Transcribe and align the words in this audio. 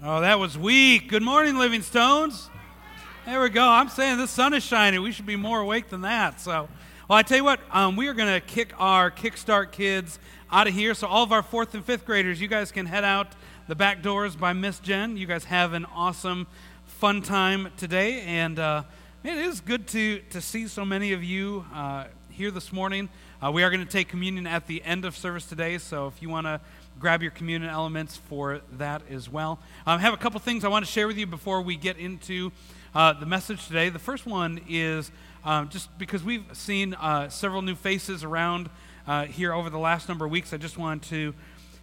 Oh, 0.00 0.20
that 0.20 0.38
was 0.38 0.56
weak. 0.56 1.08
Good 1.08 1.24
morning, 1.24 1.58
Living 1.58 1.82
Stones. 1.82 2.50
There 3.26 3.42
we 3.42 3.48
go. 3.48 3.66
I'm 3.66 3.88
saying 3.88 4.18
the 4.18 4.28
sun 4.28 4.54
is 4.54 4.62
shining. 4.62 5.02
We 5.02 5.10
should 5.10 5.26
be 5.26 5.34
more 5.34 5.58
awake 5.58 5.88
than 5.88 6.02
that. 6.02 6.40
So, 6.40 6.68
well, 7.08 7.18
I 7.18 7.22
tell 7.22 7.38
you 7.38 7.42
what, 7.42 7.58
um, 7.72 7.96
we 7.96 8.06
are 8.06 8.14
going 8.14 8.32
to 8.32 8.38
kick 8.40 8.72
our 8.78 9.10
Kickstart 9.10 9.72
kids 9.72 10.20
out 10.52 10.68
of 10.68 10.74
here. 10.74 10.94
So, 10.94 11.08
all 11.08 11.24
of 11.24 11.32
our 11.32 11.42
fourth 11.42 11.74
and 11.74 11.84
fifth 11.84 12.06
graders, 12.06 12.40
you 12.40 12.46
guys 12.46 12.70
can 12.70 12.86
head 12.86 13.02
out 13.02 13.32
the 13.66 13.74
back 13.74 14.00
doors 14.00 14.36
by 14.36 14.52
Miss 14.52 14.78
Jen. 14.78 15.16
You 15.16 15.26
guys 15.26 15.42
have 15.46 15.72
an 15.72 15.84
awesome, 15.86 16.46
fun 16.84 17.20
time 17.20 17.72
today. 17.76 18.20
And 18.20 18.60
uh, 18.60 18.84
it 19.24 19.36
is 19.36 19.60
good 19.60 19.88
to, 19.88 20.20
to 20.30 20.40
see 20.40 20.68
so 20.68 20.84
many 20.84 21.12
of 21.12 21.24
you 21.24 21.66
uh, 21.74 22.04
here 22.30 22.52
this 22.52 22.72
morning. 22.72 23.08
Uh, 23.44 23.50
we 23.50 23.64
are 23.64 23.70
going 23.70 23.84
to 23.84 23.92
take 23.92 24.06
communion 24.06 24.46
at 24.46 24.68
the 24.68 24.80
end 24.84 25.04
of 25.04 25.16
service 25.16 25.46
today. 25.46 25.76
So, 25.76 26.06
if 26.06 26.22
you 26.22 26.28
want 26.28 26.46
to 26.46 26.60
grab 26.98 27.22
your 27.22 27.30
communion 27.30 27.70
elements 27.70 28.16
for 28.16 28.60
that 28.72 29.02
as 29.10 29.28
well. 29.28 29.60
Um, 29.86 29.98
I 29.98 30.02
have 30.02 30.14
a 30.14 30.16
couple 30.16 30.40
things 30.40 30.64
I 30.64 30.68
want 30.68 30.84
to 30.84 30.90
share 30.90 31.06
with 31.06 31.16
you 31.16 31.26
before 31.26 31.62
we 31.62 31.76
get 31.76 31.96
into 31.96 32.50
uh, 32.94 33.12
the 33.12 33.26
message 33.26 33.66
today. 33.66 33.88
The 33.88 33.98
first 33.98 34.26
one 34.26 34.60
is 34.68 35.10
um, 35.44 35.68
just 35.68 35.96
because 35.98 36.24
we've 36.24 36.44
seen 36.52 36.94
uh, 36.94 37.28
several 37.28 37.62
new 37.62 37.74
faces 37.74 38.24
around 38.24 38.68
uh, 39.06 39.26
here 39.26 39.52
over 39.52 39.70
the 39.70 39.78
last 39.78 40.08
number 40.08 40.24
of 40.24 40.30
weeks, 40.30 40.52
I 40.52 40.56
just 40.56 40.76
want 40.76 41.04
to 41.04 41.34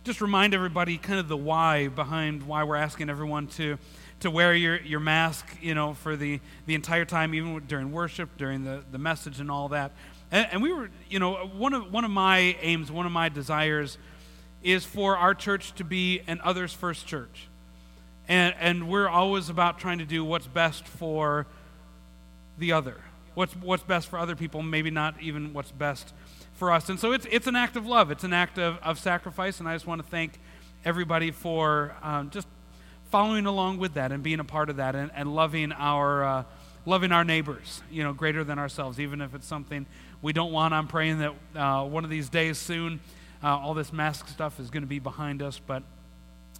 just 0.04 0.22
remind 0.22 0.54
everybody 0.54 0.98
kind 0.98 1.20
of 1.20 1.28
the 1.28 1.38
why 1.38 1.88
behind 1.88 2.44
why 2.44 2.64
we're 2.64 2.76
asking 2.76 3.10
everyone 3.10 3.48
to 3.48 3.78
to 4.22 4.32
wear 4.32 4.56
your, 4.56 4.80
your 4.82 5.00
mask, 5.00 5.46
you 5.62 5.76
know, 5.76 5.94
for 5.94 6.16
the, 6.16 6.40
the 6.66 6.74
entire 6.74 7.06
time, 7.06 7.34
even 7.34 7.62
during 7.68 7.92
worship, 7.92 8.30
during 8.38 8.64
the, 8.64 8.82
the 8.92 8.98
message 8.98 9.40
and 9.40 9.52
all 9.52 9.70
that. 9.70 9.92
And, 10.32 10.48
and 10.54 10.62
we 10.62 10.72
were, 10.72 10.90
you 11.10 11.20
know, 11.20 11.34
one 11.34 11.74
of, 11.74 11.92
one 11.92 12.06
of 12.06 12.12
my 12.12 12.56
aims, 12.62 12.92
one 12.92 13.06
of 13.06 13.12
my 13.12 13.30
desires 13.30 13.98
is 14.66 14.84
for 14.84 15.16
our 15.16 15.36
church 15.36 15.74
to 15.76 15.84
be 15.84 16.22
an 16.26 16.42
others 16.44 16.74
first 16.74 17.06
church. 17.06 17.48
And, 18.28 18.56
and 18.60 18.90
we're 18.90 19.08
always 19.08 19.48
about 19.48 19.78
trying 19.78 20.00
to 20.00 20.06
do 20.06 20.26
what's 20.26 20.48
best 20.48 20.88
for 20.88 21.46
the 22.58 22.72
other, 22.72 22.96
what's, 23.36 23.56
what's 23.56 23.84
best 23.84 24.08
for 24.08 24.18
other 24.18 24.36
people, 24.36 24.64
maybe 24.64 24.90
not 24.90 25.22
even 25.22 25.54
what's 25.54 25.72
best 25.72 26.14
for 26.56 26.72
us. 26.72 26.90
And 26.90 27.00
so 27.00 27.12
it's, 27.12 27.28
it's 27.30 27.46
an 27.46 27.56
act 27.56 27.76
of 27.76 27.86
love, 27.86 28.10
it's 28.10 28.24
an 28.24 28.34
act 28.34 28.58
of, 28.58 28.80
of 28.80 28.98
sacrifice. 28.98 29.60
And 29.60 29.70
I 29.70 29.76
just 29.76 29.86
want 29.86 30.02
to 30.02 30.08
thank 30.08 30.40
everybody 30.84 31.30
for 31.30 31.96
um, 32.02 32.32
just 32.32 32.48
following 33.12 33.46
along 33.46 33.78
with 33.78 33.94
that 33.94 34.12
and 34.12 34.24
being 34.24 34.40
a 34.40 34.44
part 34.44 34.72
of 34.72 34.78
that 34.78 34.96
and, 34.96 35.12
and 35.16 35.34
loving 35.36 35.72
our. 35.72 36.24
Uh, 36.24 36.44
loving 36.88 37.12
our 37.12 37.24
neighbors, 37.24 37.82
you 37.90 38.04
know, 38.04 38.14
greater 38.14 38.44
than 38.44 38.60
ourselves, 38.60 39.00
even 39.00 39.20
if 39.20 39.34
it's 39.34 39.48
something 39.48 39.88
we 40.22 40.32
don't 40.32 40.52
want. 40.52 40.72
I'm 40.72 40.88
praying 40.88 41.18
that 41.18 41.34
uh, 41.56 41.84
one 41.84 42.04
of 42.04 42.12
these 42.12 42.30
days 42.30 42.60
soon 42.60 43.00
uh, 43.46 43.60
all 43.60 43.76
this 43.76 43.94
mask 43.94 44.28
stuff 44.28 44.60
is 44.60 44.72
going 44.72 44.82
to 44.82 44.88
be 44.88 44.98
behind 44.98 45.44
us, 45.44 45.62
but 45.66 45.84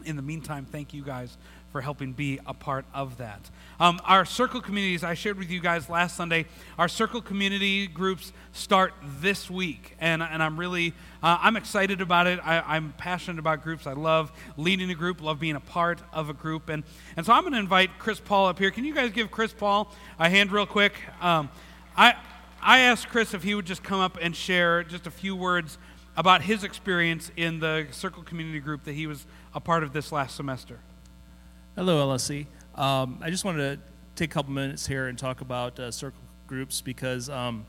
in 0.06 0.16
the 0.16 0.22
meantime, 0.22 0.66
thank 0.66 0.94
you 0.94 1.02
guys 1.02 1.36
for 1.72 1.82
helping 1.82 2.14
be 2.14 2.40
a 2.46 2.54
part 2.54 2.86
of 2.94 3.18
that. 3.18 3.50
Um, 3.80 4.00
our 4.06 4.24
circle 4.24 4.62
communities, 4.62 5.04
I 5.04 5.16
shared 5.16 5.40
with 5.40 5.50
you 5.50 5.60
guys 5.60 5.90
last 5.90 6.16
Sunday, 6.16 6.46
our 6.78 6.88
circle 6.88 7.22
community 7.22 7.88
groups 7.88 8.32
start 8.54 8.94
this 9.20 9.50
week. 9.50 9.96
And, 10.00 10.22
and 10.22 10.44
I'm 10.44 10.60
really, 10.60 10.94
uh, 11.24 11.40
I'm 11.42 11.58
excited 11.58 12.02
about 12.02 12.28
it. 12.28 12.40
I, 12.44 12.78
am 12.78 12.94
passionate 12.98 13.40
about 13.40 13.64
groups. 13.64 13.88
I 13.88 13.94
love 13.94 14.32
leading 14.56 14.92
a 14.92 14.96
group, 14.96 15.22
love 15.22 15.40
being 15.40 15.56
a 15.56 15.62
part 15.62 16.02
of 16.14 16.30
a 16.30 16.34
group. 16.34 16.70
And, 16.70 16.84
and 17.18 17.26
so 17.26 17.34
I'm 17.34 17.42
going 17.42 17.54
to 17.54 17.60
invite 17.60 17.98
Chris 17.98 18.20
Paul 18.20 18.46
up 18.48 18.60
here. 18.60 18.70
Can 18.70 18.86
you 18.86 18.94
guys 18.94 19.12
give 19.12 19.32
Chris 19.32 19.54
Paul 19.54 19.92
a 20.20 20.30
hand 20.30 20.52
real 20.52 20.68
quick? 20.68 20.94
Um, 21.20 21.50
I, 21.98 22.14
I 22.62 22.80
asked 22.82 23.10
Chris 23.10 23.34
if 23.34 23.42
he 23.42 23.56
would 23.56 23.66
just 23.66 23.84
come 23.84 24.00
up 24.00 24.20
and 24.22 24.36
share 24.36 24.84
just 24.84 25.08
a 25.08 25.12
few 25.12 25.36
words 25.36 25.80
about 26.18 26.42
his 26.42 26.64
experience 26.64 27.32
in 27.36 27.60
the 27.60 27.88
Circle 27.92 28.24
Community 28.24 28.60
Group 28.60 28.84
that 28.86 28.94
he 28.94 29.08
was 29.08 29.26
a 29.54 29.60
part 29.60 29.84
of 29.84 29.92
this 29.92 30.12
last 30.12 30.36
semester. 30.36 30.80
Hello, 31.76 32.08
LSC. 32.08 32.46
Um, 32.76 33.20
I 33.22 33.30
just 33.30 33.44
wanted 33.44 33.78
to 33.78 33.82
take 34.16 34.32
a 34.32 34.34
couple 34.34 34.54
minutes 34.54 34.88
here 34.88 35.08
and 35.08 35.18
talk 35.18 35.42
about 35.42 35.78
uh, 35.80 35.92
Circle 35.92 36.22
groups 36.48 36.80
because 36.80 37.30
um, 37.30 37.66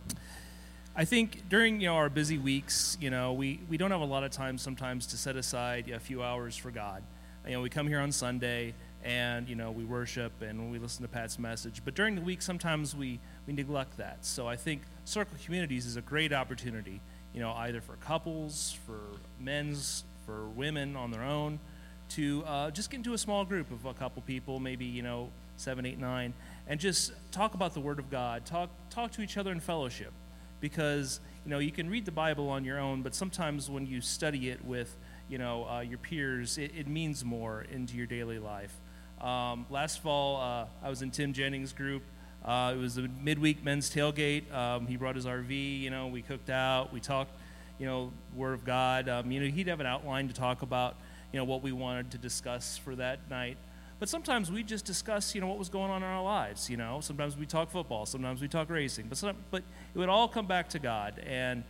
I 0.94 1.04
think 1.04 1.48
during 1.48 1.80
you 1.80 1.88
know 1.88 1.96
our 1.96 2.08
busy 2.08 2.38
weeks, 2.38 2.96
you 3.00 3.10
know, 3.10 3.32
we, 3.32 3.60
we 3.68 3.76
don't 3.76 3.90
have 3.90 4.00
a 4.00 4.04
lot 4.04 4.22
of 4.22 4.30
time 4.30 4.58
sometimes 4.58 5.06
to 5.08 5.16
set 5.16 5.34
aside 5.34 5.88
a 5.88 5.98
few 5.98 6.22
hours 6.22 6.56
for 6.56 6.70
God. 6.70 7.02
You 7.46 7.52
know, 7.52 7.62
we 7.62 7.70
come 7.70 7.88
here 7.88 8.00
on 8.00 8.12
Sunday 8.12 8.74
and 9.04 9.48
you 9.48 9.54
know 9.54 9.70
we 9.70 9.84
worship 9.84 10.32
and 10.42 10.70
we 10.70 10.78
listen 10.78 11.02
to 11.02 11.08
Pat's 11.08 11.38
message, 11.38 11.82
but 11.84 11.94
during 11.94 12.14
the 12.14 12.20
week 12.20 12.42
sometimes 12.42 12.94
we 12.94 13.18
we 13.46 13.54
neglect 13.54 13.96
that. 13.96 14.24
So 14.24 14.46
I 14.46 14.54
think 14.54 14.82
Circle 15.04 15.36
Communities 15.44 15.84
is 15.86 15.96
a 15.96 16.00
great 16.00 16.32
opportunity 16.32 17.00
you 17.36 17.42
know, 17.42 17.52
either 17.52 17.82
for 17.82 17.96
couples, 17.96 18.78
for 18.86 18.98
men's, 19.38 20.04
for 20.24 20.48
women 20.48 20.96
on 20.96 21.10
their 21.10 21.22
own, 21.22 21.60
to 22.08 22.42
uh, 22.46 22.70
just 22.70 22.90
get 22.90 22.96
into 22.96 23.12
a 23.12 23.18
small 23.18 23.44
group 23.44 23.70
of 23.70 23.84
a 23.84 23.92
couple 23.92 24.22
people, 24.22 24.58
maybe, 24.58 24.86
you 24.86 25.02
know, 25.02 25.28
seven, 25.58 25.84
eight, 25.84 25.98
nine, 25.98 26.32
and 26.66 26.80
just 26.80 27.12
talk 27.32 27.52
about 27.52 27.74
the 27.74 27.80
Word 27.80 27.98
of 27.98 28.10
God, 28.10 28.46
talk, 28.46 28.70
talk 28.88 29.12
to 29.12 29.20
each 29.20 29.36
other 29.36 29.52
in 29.52 29.60
fellowship. 29.60 30.12
Because, 30.60 31.20
you 31.44 31.50
know, 31.50 31.58
you 31.58 31.70
can 31.70 31.90
read 31.90 32.06
the 32.06 32.10
Bible 32.10 32.48
on 32.48 32.64
your 32.64 32.78
own, 32.80 33.02
but 33.02 33.14
sometimes 33.14 33.68
when 33.68 33.86
you 33.86 34.00
study 34.00 34.48
it 34.48 34.64
with, 34.64 34.96
you 35.28 35.36
know, 35.36 35.68
uh, 35.68 35.80
your 35.80 35.98
peers, 35.98 36.56
it, 36.56 36.72
it, 36.74 36.88
means 36.88 37.22
more 37.22 37.66
into 37.70 37.98
your 37.98 38.06
daily 38.06 38.38
life. 38.38 38.74
Um, 39.20 39.66
last 39.68 40.02
fall, 40.02 40.40
uh, 40.40 40.66
I 40.82 40.88
was 40.88 41.02
in 41.02 41.10
Tim 41.10 41.34
Jennings' 41.34 41.74
group, 41.74 42.02
uh, 42.46 42.72
it 42.74 42.78
was 42.78 42.96
a 42.96 43.08
midweek 43.22 43.64
men's 43.64 43.90
tailgate. 43.90 44.52
Um, 44.54 44.86
he 44.86 44.96
brought 44.96 45.16
his 45.16 45.26
RV. 45.26 45.80
You 45.80 45.90
know, 45.90 46.06
we 46.06 46.22
cooked 46.22 46.48
out. 46.48 46.92
We 46.92 47.00
talked, 47.00 47.32
you 47.78 47.86
know, 47.86 48.12
Word 48.34 48.54
of 48.54 48.64
God. 48.64 49.08
Um, 49.08 49.30
you 49.32 49.40
know, 49.40 49.46
he'd 49.46 49.66
have 49.66 49.80
an 49.80 49.86
outline 49.86 50.28
to 50.28 50.34
talk 50.34 50.62
about, 50.62 50.96
you 51.32 51.38
know, 51.38 51.44
what 51.44 51.62
we 51.62 51.72
wanted 51.72 52.12
to 52.12 52.18
discuss 52.18 52.78
for 52.78 52.94
that 52.94 53.28
night. 53.28 53.56
But 53.98 54.08
sometimes 54.08 54.52
we 54.52 54.62
just 54.62 54.84
discuss, 54.84 55.34
you 55.34 55.40
know, 55.40 55.48
what 55.48 55.58
was 55.58 55.70
going 55.70 55.90
on 55.90 56.02
in 56.02 56.08
our 56.08 56.22
lives. 56.22 56.70
You 56.70 56.76
know, 56.76 57.00
sometimes 57.00 57.36
we 57.36 57.46
talk 57.46 57.70
football. 57.70 58.06
Sometimes 58.06 58.40
we 58.40 58.46
talk 58.46 58.70
racing. 58.70 59.06
But 59.08 59.18
some, 59.18 59.36
but 59.50 59.64
it 59.94 59.98
would 59.98 60.08
all 60.08 60.28
come 60.28 60.46
back 60.46 60.68
to 60.70 60.78
God. 60.78 61.18
And 61.26 61.64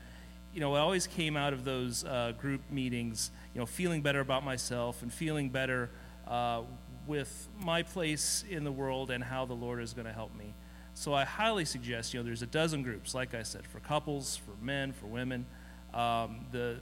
you 0.53 0.61
know, 0.61 0.75
it 0.75 0.79
always 0.79 1.07
came 1.07 1.37
out 1.37 1.53
of 1.53 1.65
those 1.65 2.05
uh, 2.05 2.33
group 2.39 2.63
meetings, 2.71 3.31
you 3.55 3.61
know, 3.61 3.67
feeling 3.67 4.01
better 4.01 4.21
about 4.21 4.43
myself 4.43 5.03
and 5.03 5.13
feeling 5.13 5.51
better 5.51 5.91
uh, 6.27 6.63
with 7.07 7.49
my 7.59 7.83
place 7.83 8.43
in 8.49 8.65
the 8.65 8.73
world 8.73 9.11
and 9.11 9.23
how 9.23 9.45
the 9.45 9.55
Lord 9.55 9.83
is 9.83 9.93
going 9.93 10.07
to 10.07 10.15
help 10.15 10.35
me. 10.35 10.55
So 10.97 11.13
I 11.13 11.25
highly 11.25 11.67
suggest, 11.67 12.15
you 12.15 12.21
know, 12.21 12.25
there's 12.25 12.41
a 12.41 12.47
dozen 12.47 12.83
groups, 12.83 13.15
like 13.15 13.35
I 13.35 13.43
said, 13.43 13.67
for 13.67 13.81
couples, 13.81 14.39
for 14.39 14.65
men, 14.65 14.95
for 14.95 15.05
women. 15.07 15.45
Um, 15.93 16.47
the 16.53 16.79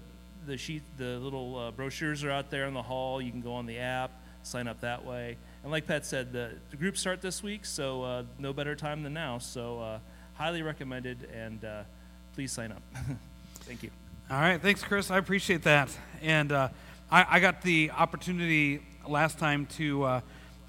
the 0.46 0.56
sheet, 0.56 0.82
the 0.98 1.18
little 1.18 1.58
uh, 1.58 1.70
brochures 1.72 2.22
are 2.22 2.30
out 2.30 2.48
there 2.48 2.66
in 2.66 2.74
the 2.74 2.82
hall. 2.82 3.20
You 3.20 3.32
can 3.32 3.40
go 3.40 3.54
on 3.54 3.66
the 3.66 3.78
app, 3.78 4.12
sign 4.44 4.68
up 4.68 4.80
that 4.82 5.04
way. 5.04 5.36
And 5.64 5.72
like 5.72 5.88
Pat 5.88 6.06
said, 6.06 6.32
the, 6.32 6.52
the 6.70 6.76
groups 6.76 7.00
start 7.00 7.22
this 7.22 7.42
week, 7.42 7.64
so 7.64 8.02
uh, 8.02 8.22
no 8.38 8.52
better 8.52 8.76
time 8.76 9.02
than 9.02 9.14
now. 9.14 9.38
So 9.38 9.80
uh, 9.80 9.98
highly 10.34 10.62
recommended, 10.62 11.28
and 11.34 11.64
uh, 11.64 11.82
please 12.34 12.52
sign 12.52 12.70
up. 12.70 12.82
Thank 13.60 13.82
you. 13.82 13.90
All 14.30 14.40
right, 14.40 14.60
thanks, 14.60 14.82
Chris. 14.82 15.10
I 15.10 15.18
appreciate 15.18 15.62
that. 15.64 15.90
And 16.22 16.52
uh, 16.52 16.68
I, 17.10 17.26
I, 17.30 17.40
got 17.40 17.62
the 17.62 17.90
opportunity 17.90 18.80
last 19.08 19.38
time 19.38 19.66
to 19.76 20.04
uh, 20.04 20.20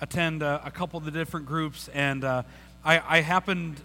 attend 0.01 0.41
a 0.41 0.71
couple 0.73 0.97
of 0.97 1.05
the 1.05 1.11
different 1.11 1.45
groups, 1.45 1.89
and 1.93 2.23
I, 2.85 3.17
I 3.17 3.21
happened, 3.21 3.81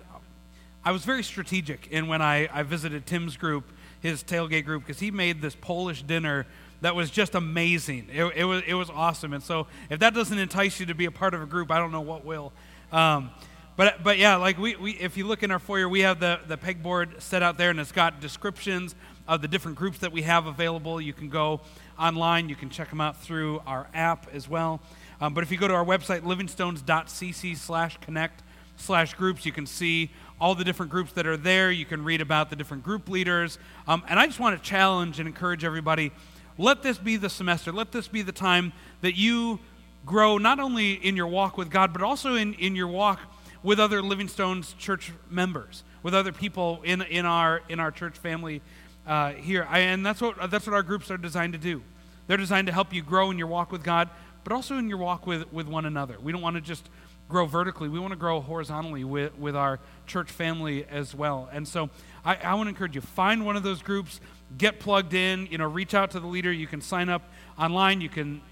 I 0.85 0.93
was 0.93 1.05
very 1.05 1.23
strategic 1.23 1.89
in 1.89 2.07
when 2.07 2.21
I, 2.21 2.49
I 2.53 2.63
visited 2.63 3.07
Tim's 3.07 3.39
group, 3.39 3.65
his 4.01 4.23
tailgate 4.23 4.67
group, 4.67 4.83
because 4.87 5.01
he 5.01 5.11
made 5.11 5.41
this 5.41 5.57
Polish 5.57 6.03
dinner 6.03 6.47
that 6.83 6.95
was 6.95 7.11
just 7.11 7.35
amazing. 7.35 8.09
It, 8.13 8.25
it, 8.37 8.45
was, 8.45 8.63
it 8.67 8.75
was 8.75 8.91
awesome. 8.91 9.33
And 9.33 9.43
so 9.43 9.67
if 9.89 10.01
that 10.01 10.15
doesn't 10.15 10.39
entice 10.39 10.79
you 10.81 10.87
to 10.87 10.95
be 10.95 11.07
a 11.07 11.11
part 11.11 11.33
of 11.33 11.43
a 11.43 11.47
group, 11.47 11.71
I 11.71 11.79
don't 11.79 11.93
know 11.93 12.03
what 12.03 12.25
will. 12.27 12.53
Um, 12.93 13.31
but, 13.77 14.03
but 14.03 14.19
yeah, 14.19 14.37
like 14.37 14.59
we, 14.59 14.77
we, 14.77 14.93
if 14.93 15.17
you 15.17 15.27
look 15.27 15.43
in 15.43 15.51
our 15.51 15.59
foyer, 15.59 15.89
we 15.89 16.01
have 16.01 16.21
the, 16.21 16.41
the 16.47 16.59
pegboard 16.59 17.23
set 17.23 17.43
out 17.43 17.57
there, 17.57 17.71
and 17.71 17.81
it's 17.81 17.93
got 17.93 18.21
descriptions 18.21 18.95
of 19.27 19.41
the 19.41 19.49
different 19.49 19.79
groups 19.79 19.99
that 19.99 20.13
we 20.13 20.23
have 20.23 20.47
available. 20.47 21.01
You 21.01 21.15
can 21.15 21.31
go 21.31 21.63
online, 21.99 22.51
you 22.51 22.57
can 22.57 22.69
check 22.69 22.91
them 22.91 23.01
out 23.01 23.17
through 23.19 23.63
our 23.67 23.87
app 23.95 24.27
as 24.35 24.49
well. 24.49 24.81
Um, 25.23 25.33
but 25.33 25.43
if 25.43 25.51
you 25.51 25.57
go 25.57 25.69
to 25.69 25.75
our 25.75 25.85
website, 25.85 26.21
livingstones.cc 26.21 27.57
slash 27.57 27.97
connect, 28.03 28.43
slash 28.81 29.15
groups. 29.15 29.47
You 29.47 29.53
can 29.53 29.67
see 29.67 30.11
all 30.41 30.55
the 30.55 30.65
different 30.65 30.91
groups 30.91 31.13
that 31.13 31.27
are 31.27 31.37
there. 31.37 31.71
You 31.71 31.85
can 31.85 32.03
read 32.03 32.21
about 32.21 32.51
the 32.51 32.57
different 32.57 32.83
group 32.83 33.09
leaders. 33.09 33.59
Um, 33.87 34.03
and 34.09 34.19
I 34.19 34.27
just 34.27 34.41
want 34.41 34.61
to 34.61 34.69
challenge 34.69 35.19
and 35.19 35.29
encourage 35.29 35.65
everybody 35.65 36.13
let 36.59 36.83
this 36.83 36.99
be 36.99 37.17
the 37.17 37.31
semester, 37.31 37.73
let 37.73 37.91
this 37.91 38.07
be 38.07 38.21
the 38.21 38.33
time 38.33 38.75
that 39.01 39.17
you 39.17 39.59
grow 40.05 40.37
not 40.37 40.61
only 40.61 40.93
in 40.93 41.17
your 41.17 41.27
walk 41.27 41.57
with 41.57 41.71
God, 41.71 41.93
but 41.93 42.03
also 42.03 42.35
in, 42.35 42.53
in 42.55 42.77
your 42.77 42.89
walk 42.89 43.19
with 43.63 43.81
other 43.81 44.03
Living 44.03 44.29
Stones 44.29 44.75
church 44.79 45.13
members, 45.31 45.85
with 46.03 46.15
other 46.15 46.33
people 46.33 46.81
in, 46.85 47.01
in, 47.03 47.25
our, 47.25 47.63
in 47.71 47.81
our 47.81 47.91
church 47.91 48.19
family 48.19 48.61
uh, 49.07 49.33
here. 49.33 49.67
I, 49.71 49.81
and 49.81 50.05
that's 50.05 50.21
what, 50.21 50.51
that's 50.51 50.67
what 50.67 50.75
our 50.75 50.83
groups 50.83 51.11
are 51.11 51.17
designed 51.17 51.55
to 51.55 51.59
do. 51.59 51.83
They're 52.27 52.37
designed 52.37 52.67
to 52.67 52.73
help 52.73 52.93
you 52.93 53.03
grow 53.03 53.31
in 53.31 53.39
your 53.39 53.47
walk 53.47 53.73
with 53.73 53.83
God, 53.83 54.11
but 54.45 54.53
also 54.53 54.77
in 54.77 54.89
your 54.89 54.99
walk 54.99 55.27
with, 55.27 55.51
with 55.53 55.67
one 55.67 55.87
another. 55.87 56.19
We 56.21 56.31
don't 56.31 56.43
want 56.43 56.57
to 56.57 56.61
just 56.61 56.89
grow 57.31 57.47
vertically. 57.47 57.89
We 57.89 57.99
want 57.99 58.13
to 58.13 58.19
grow 58.19 58.41
horizontally 58.41 59.05
with, 59.05 59.39
with 59.39 59.57
our 59.57 59.81
church 60.07 60.31
family 60.31 60.85
as 60.85 61.15
well. 61.15 61.49
And 61.53 61.67
so 61.67 61.89
I, 62.25 62.37
I 62.37 62.55
want 62.55 62.67
to 62.67 62.71
encourage 62.71 62.95
you 62.95 63.01
find 63.01 63.47
one 63.47 63.57
of 63.57 63.63
those 63.63 63.81
groups, 63.81 64.21
get 64.59 64.81
plugged 64.81 65.15
in, 65.15 65.47
you 65.51 65.59
know, 65.59 65.67
reach 65.67 65.95
out 65.95 66.11
to 66.11 66.21
the 66.21 66.27
leader. 66.27 66.53
You 66.53 66.67
can 66.67 66.81
sign 66.81 67.09
up 67.09 67.23
online. 67.59 68.01
You 68.01 68.09
can 68.09 68.43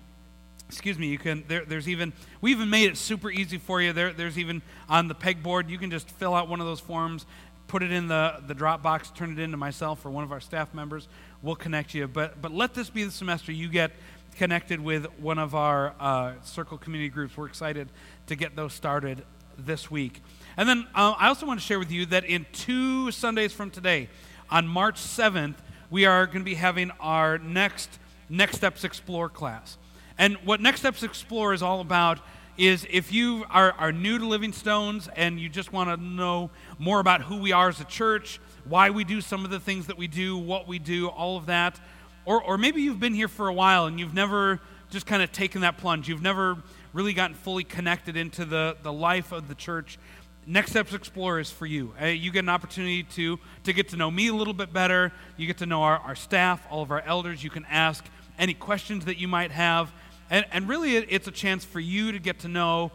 excuse 0.69 0.99
me 0.99 1.07
you 1.07 1.17
can 1.17 1.45
there, 1.49 1.65
there's 1.65 1.89
even 1.89 2.13
we 2.43 2.51
even 2.51 2.69
made 2.69 2.91
it 2.91 2.97
super 2.99 3.31
easy 3.31 3.57
for 3.57 3.81
you 3.81 3.93
there, 3.95 4.13
there's 4.13 4.39
even 4.39 4.61
on 4.89 5.09
the 5.09 5.15
pegboard 5.15 5.71
you 5.71 5.79
can 5.79 5.91
just 5.91 6.11
fill 6.11 6.35
out 6.35 6.47
one 6.47 6.61
of 6.61 6.67
those 6.67 6.79
forms 6.79 7.25
put 7.69 7.83
it 7.83 7.91
in 7.91 8.07
the, 8.07 8.43
the 8.47 8.55
dropbox 8.55 9.15
turn 9.15 9.33
it 9.33 9.39
into 9.39 9.57
myself 9.57 10.05
or 10.05 10.11
one 10.11 10.25
of 10.25 10.31
our 10.31 10.41
staff 10.41 10.75
members 10.75 11.09
we'll 11.41 11.57
connect 11.57 11.95
you 11.95 12.07
but 12.07 12.43
but 12.43 12.53
let 12.53 12.75
this 12.75 12.91
be 12.91 13.03
the 13.03 13.11
semester 13.11 13.51
you 13.51 13.67
get 13.67 13.93
connected 14.39 14.81
with 14.81 15.05
one 15.19 15.39
of 15.39 15.55
our 15.55 15.95
uh, 16.01 16.33
circle 16.43 16.79
community 16.79 17.11
groups. 17.11 17.37
We're 17.37 17.47
excited 17.47 17.89
to 18.29 18.37
get 18.37 18.57
those 18.57 18.73
started 18.73 19.25
this 19.59 19.91
week. 19.91 20.23
And 20.57 20.69
then 20.69 20.87
uh, 20.95 21.15
i 21.19 21.27
also 21.27 21.45
want 21.45 21.59
to 21.61 21.67
share 21.67 21.81
with 21.81 21.91
you 21.91 22.07
that 22.07 22.25
in 22.25 22.47
two 22.53 23.11
sundays 23.11 23.53
from 23.53 23.71
today 23.71 24.09
on 24.49 24.69
march 24.69 25.01
7th 25.01 25.57
we 25.91 26.07
are 26.07 26.27
going 26.27 26.39
to 26.39 26.45
be 26.45 26.55
having 26.55 26.93
our 27.01 27.39
next 27.39 27.99
next 28.29 28.57
steps 28.57 28.85
explore 28.85 29.29
class. 29.29 29.79
And 30.19 30.37
what 30.45 30.61
Next 30.61 30.81
Steps 30.81 31.05
Explore 31.05 31.55
is 31.55 31.63
all 31.63 31.81
about 31.81 32.19
is 32.57 32.85
if 32.91 33.13
you 33.13 33.45
are, 33.51 33.71
are 33.73 33.93
new 33.93 34.19
to 34.19 34.27
Living 34.27 34.53
Stones 34.53 35.09
and 35.15 35.39
you 35.39 35.49
just 35.49 35.73
want 35.73 35.89
to 35.91 35.97
know 35.97 36.51
more 36.77 36.99
about 36.99 37.23
who 37.23 37.37
we 37.37 37.53
are 37.53 37.69
as 37.69 37.81
a 37.81 37.85
church, 37.85 38.41
why 38.65 38.91
we 38.91 39.05
do 39.05 39.21
some 39.21 39.45
of 39.45 39.53
the 39.53 39.61
things 39.61 39.87
that 39.87 39.97
we 39.97 40.09
do, 40.09 40.37
what 40.37 40.67
we 40.67 40.81
do, 40.81 41.07
all 41.07 41.37
of 41.37 41.47
that, 41.47 41.79
or, 42.29 42.43
or 42.43 42.59
maybe 42.59 42.83
you've 42.83 43.01
been 43.01 43.15
here 43.15 43.27
for 43.27 43.49
a 43.49 43.55
while 43.55 43.87
and 43.87 43.99
you've 43.99 44.13
never 44.13 44.61
just 44.91 45.07
kind 45.07 45.23
of 45.23 45.33
taken 45.33 45.63
that 45.63 45.79
plunge, 45.79 46.11
you've 46.11 46.21
never 46.21 46.59
really 46.93 47.15
gotten 47.15 47.35
fully 47.35 47.65
connected 47.65 48.19
into 48.19 48.45
the, 48.45 48.77
the 48.83 48.93
life 48.93 49.33
of 49.33 49.49
the 49.49 49.55
church. 49.55 49.99
Next 50.47 50.73
Steps 50.73 50.93
Explore 50.93 51.41
is 51.41 51.51
for 51.51 51.65
you. 51.65 51.95
Uh, 52.01 52.07
you 52.07 52.31
get 52.31 52.41
an 52.41 52.51
opportunity 52.51 53.03
to, 53.03 53.39
to 53.65 53.73
get 53.73 53.89
to 53.89 53.97
know 53.97 54.11
me 54.11 54.29
a 54.29 54.35
little 54.35 54.53
bit 54.53 54.75
better. 54.75 55.11
You 55.39 55.47
get 55.47 55.57
to 55.59 55.67
know 55.67 55.83
our, 55.83 55.97
our 56.01 56.15
staff, 56.15 56.67
all 56.71 56.83
of 56.83 56.91
our 56.91 57.01
elders. 57.01 57.43
You 57.43 57.49
can 57.49 57.65
ask 57.65 58.05
any 58.39 58.53
questions 58.53 59.07
that 59.07 59.17
you 59.17 59.27
might 59.27 59.51
have. 59.51 59.91
And, 60.29 60.45
and 60.53 60.69
really, 60.69 60.97
it's 60.97 61.29
a 61.29 61.33
chance 61.33 61.65
for 61.65 61.81
you 61.81 62.13
to 62.13 62.19
get 62.19 62.41
to 62.41 62.49
know 62.49 62.93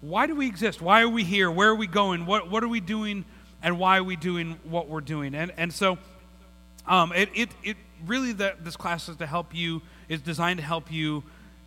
why 0.00 0.28
do 0.28 0.36
we 0.36 0.46
exist? 0.46 0.80
Why 0.80 1.02
are 1.02 1.08
we 1.08 1.24
here? 1.24 1.50
Where 1.50 1.70
are 1.70 1.74
we 1.74 1.88
going? 1.88 2.24
What, 2.24 2.48
what 2.48 2.62
are 2.62 2.68
we 2.68 2.78
doing? 2.78 3.24
And 3.64 3.80
why 3.80 3.98
are 3.98 4.04
we 4.04 4.14
doing 4.14 4.60
what 4.62 4.88
we're 4.88 5.00
doing? 5.00 5.34
And, 5.34 5.52
and 5.56 5.72
so, 5.72 5.98
um, 6.86 7.12
it, 7.12 7.28
it, 7.34 7.50
it 7.62 7.76
really, 8.06 8.32
the, 8.32 8.54
this 8.60 8.76
class 8.76 9.08
is 9.08 9.16
to 9.16 9.26
help 9.26 9.54
you, 9.54 9.82
is 10.08 10.20
designed 10.20 10.58
to 10.58 10.64
help 10.64 10.90
you 10.90 11.22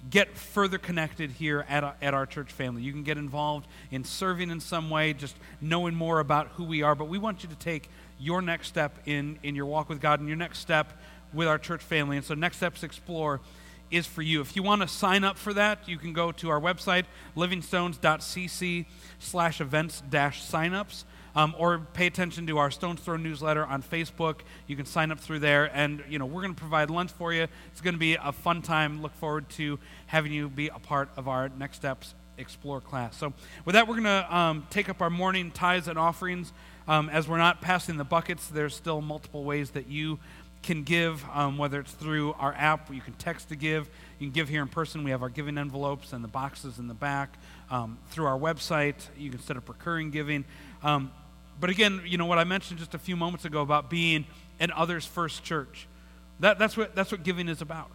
get 0.09 0.37
further 0.37 0.77
connected 0.77 1.31
here 1.31 1.65
at, 1.69 1.83
a, 1.83 1.93
at 2.01 2.13
our 2.13 2.25
church 2.25 2.51
family. 2.51 2.81
You 2.81 2.91
can 2.91 3.03
get 3.03 3.17
involved 3.17 3.67
in 3.91 4.03
serving 4.03 4.49
in 4.49 4.59
some 4.59 4.89
way, 4.89 5.13
just 5.13 5.35
knowing 5.61 5.95
more 5.95 6.19
about 6.19 6.47
who 6.49 6.63
we 6.63 6.81
are. 6.81 6.95
But 6.95 7.05
we 7.05 7.17
want 7.17 7.43
you 7.43 7.49
to 7.49 7.55
take 7.55 7.89
your 8.19 8.41
next 8.41 8.67
step 8.67 8.97
in, 9.05 9.39
in 9.43 9.55
your 9.55 9.65
walk 9.65 9.89
with 9.89 10.01
God 10.01 10.19
and 10.19 10.27
your 10.27 10.37
next 10.37 10.59
step 10.59 10.91
with 11.33 11.47
our 11.47 11.57
church 11.57 11.81
family. 11.81 12.17
And 12.17 12.25
so, 12.25 12.33
Next 12.33 12.57
Steps 12.57 12.83
Explore 12.83 13.39
is 13.91 14.07
for 14.07 14.21
you. 14.21 14.41
If 14.41 14.55
you 14.55 14.63
want 14.63 14.81
to 14.81 14.87
sign 14.87 15.23
up 15.23 15.37
for 15.37 15.53
that, 15.53 15.87
you 15.87 15.97
can 15.97 16.13
go 16.13 16.31
to 16.33 16.49
our 16.49 16.59
website, 16.59 17.05
livingstones.cc 17.35 18.85
slash 19.19 19.61
events 19.61 20.01
dash 20.09 20.43
signups. 20.43 21.03
Um, 21.35 21.55
or 21.57 21.79
pay 21.93 22.05
attention 22.05 22.45
to 22.47 22.59
our 22.59 22.69
Stones 22.69 23.01
Throw 23.01 23.17
newsletter 23.17 23.65
on 23.65 23.81
Facebook. 23.81 24.41
You 24.67 24.75
can 24.75 24.85
sign 24.85 25.11
up 25.11 25.19
through 25.19 25.39
there, 25.39 25.65
and 25.75 26.03
you 26.07 26.19
know 26.19 26.25
we're 26.25 26.41
going 26.41 26.53
to 26.53 26.59
provide 26.59 26.89
lunch 26.89 27.11
for 27.11 27.33
you. 27.33 27.47
It's 27.71 27.81
going 27.81 27.95
to 27.95 27.99
be 27.99 28.15
a 28.15 28.31
fun 28.31 28.61
time. 28.61 29.01
Look 29.01 29.15
forward 29.15 29.49
to 29.51 29.79
having 30.05 30.31
you 30.31 30.49
be 30.49 30.67
a 30.67 30.79
part 30.79 31.09
of 31.17 31.27
our 31.27 31.49
Next 31.49 31.77
Steps 31.77 32.13
Explore 32.37 32.81
class. 32.81 33.17
So, 33.17 33.33
with 33.65 33.73
that, 33.73 33.87
we're 33.87 33.99
going 33.99 34.03
to 34.03 34.35
um, 34.35 34.67
take 34.69 34.89
up 34.89 35.01
our 35.01 35.09
morning 35.09 35.51
tithes 35.51 35.87
and 35.87 35.97
offerings. 35.97 36.53
Um, 36.87 37.09
as 37.09 37.27
we're 37.27 37.37
not 37.37 37.61
passing 37.61 37.97
the 37.97 38.03
buckets, 38.03 38.47
there's 38.47 38.75
still 38.75 39.01
multiple 39.01 39.43
ways 39.43 39.71
that 39.71 39.87
you 39.87 40.19
can 40.63 40.83
give, 40.83 41.23
um, 41.33 41.57
whether 41.57 41.79
it's 41.79 41.91
through 41.91 42.33
our 42.33 42.53
app, 42.53 42.91
you 42.91 43.01
can 43.01 43.13
text 43.13 43.49
to 43.49 43.55
give, 43.55 43.89
you 44.17 44.27
can 44.27 44.33
give 44.33 44.49
here 44.49 44.61
in 44.61 44.67
person. 44.67 45.03
We 45.03 45.11
have 45.11 45.21
our 45.21 45.29
giving 45.29 45.57
envelopes 45.57 46.13
and 46.13 46.23
the 46.23 46.29
boxes 46.29 46.79
in 46.79 46.87
the 46.87 46.93
back. 46.93 47.37
Um, 47.69 47.99
through 48.09 48.25
our 48.25 48.39
website, 48.39 48.95
you 49.17 49.29
can 49.29 49.39
set 49.41 49.57
up 49.57 49.67
recurring 49.67 50.09
giving. 50.09 50.45
Um, 50.81 51.11
but 51.59 51.69
again, 51.69 52.01
you 52.05 52.17
know 52.17 52.25
what 52.25 52.39
I 52.39 52.43
mentioned 52.43 52.79
just 52.79 52.93
a 52.93 52.99
few 52.99 53.15
moments 53.15 53.45
ago 53.45 53.61
about 53.61 53.89
being 53.89 54.25
an 54.59 54.71
others 54.71 55.05
first 55.05 55.43
church. 55.43 55.87
That, 56.39 56.59
that's, 56.59 56.75
what, 56.75 56.95
that's 56.95 57.11
what 57.11 57.23
giving 57.23 57.47
is 57.47 57.61
about. 57.61 57.91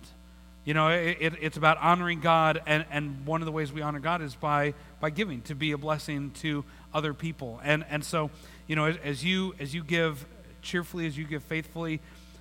You 0.64 0.74
know, 0.74 0.88
it, 0.88 1.16
it, 1.20 1.34
it's 1.40 1.56
about 1.56 1.78
honoring 1.78 2.20
God, 2.20 2.60
and, 2.66 2.84
and 2.90 3.24
one 3.24 3.40
of 3.40 3.46
the 3.46 3.52
ways 3.52 3.72
we 3.72 3.80
honor 3.80 4.00
God 4.00 4.20
is 4.20 4.34
by, 4.34 4.74
by 5.00 5.10
giving, 5.10 5.40
to 5.42 5.54
be 5.54 5.72
a 5.72 5.78
blessing 5.78 6.30
to 6.42 6.64
other 6.92 7.14
people. 7.14 7.60
And, 7.64 7.84
and 7.88 8.04
so, 8.04 8.30
you 8.66 8.76
know, 8.76 8.84
as, 8.84 8.96
as 9.02 9.24
you, 9.24 9.54
as 9.58 9.74
you 9.74 9.82
give 9.82 10.26
cheerfully, 10.60 11.06
as 11.06 11.16
you 11.16 11.24
give 11.24 11.42
faithfully, 11.44 12.00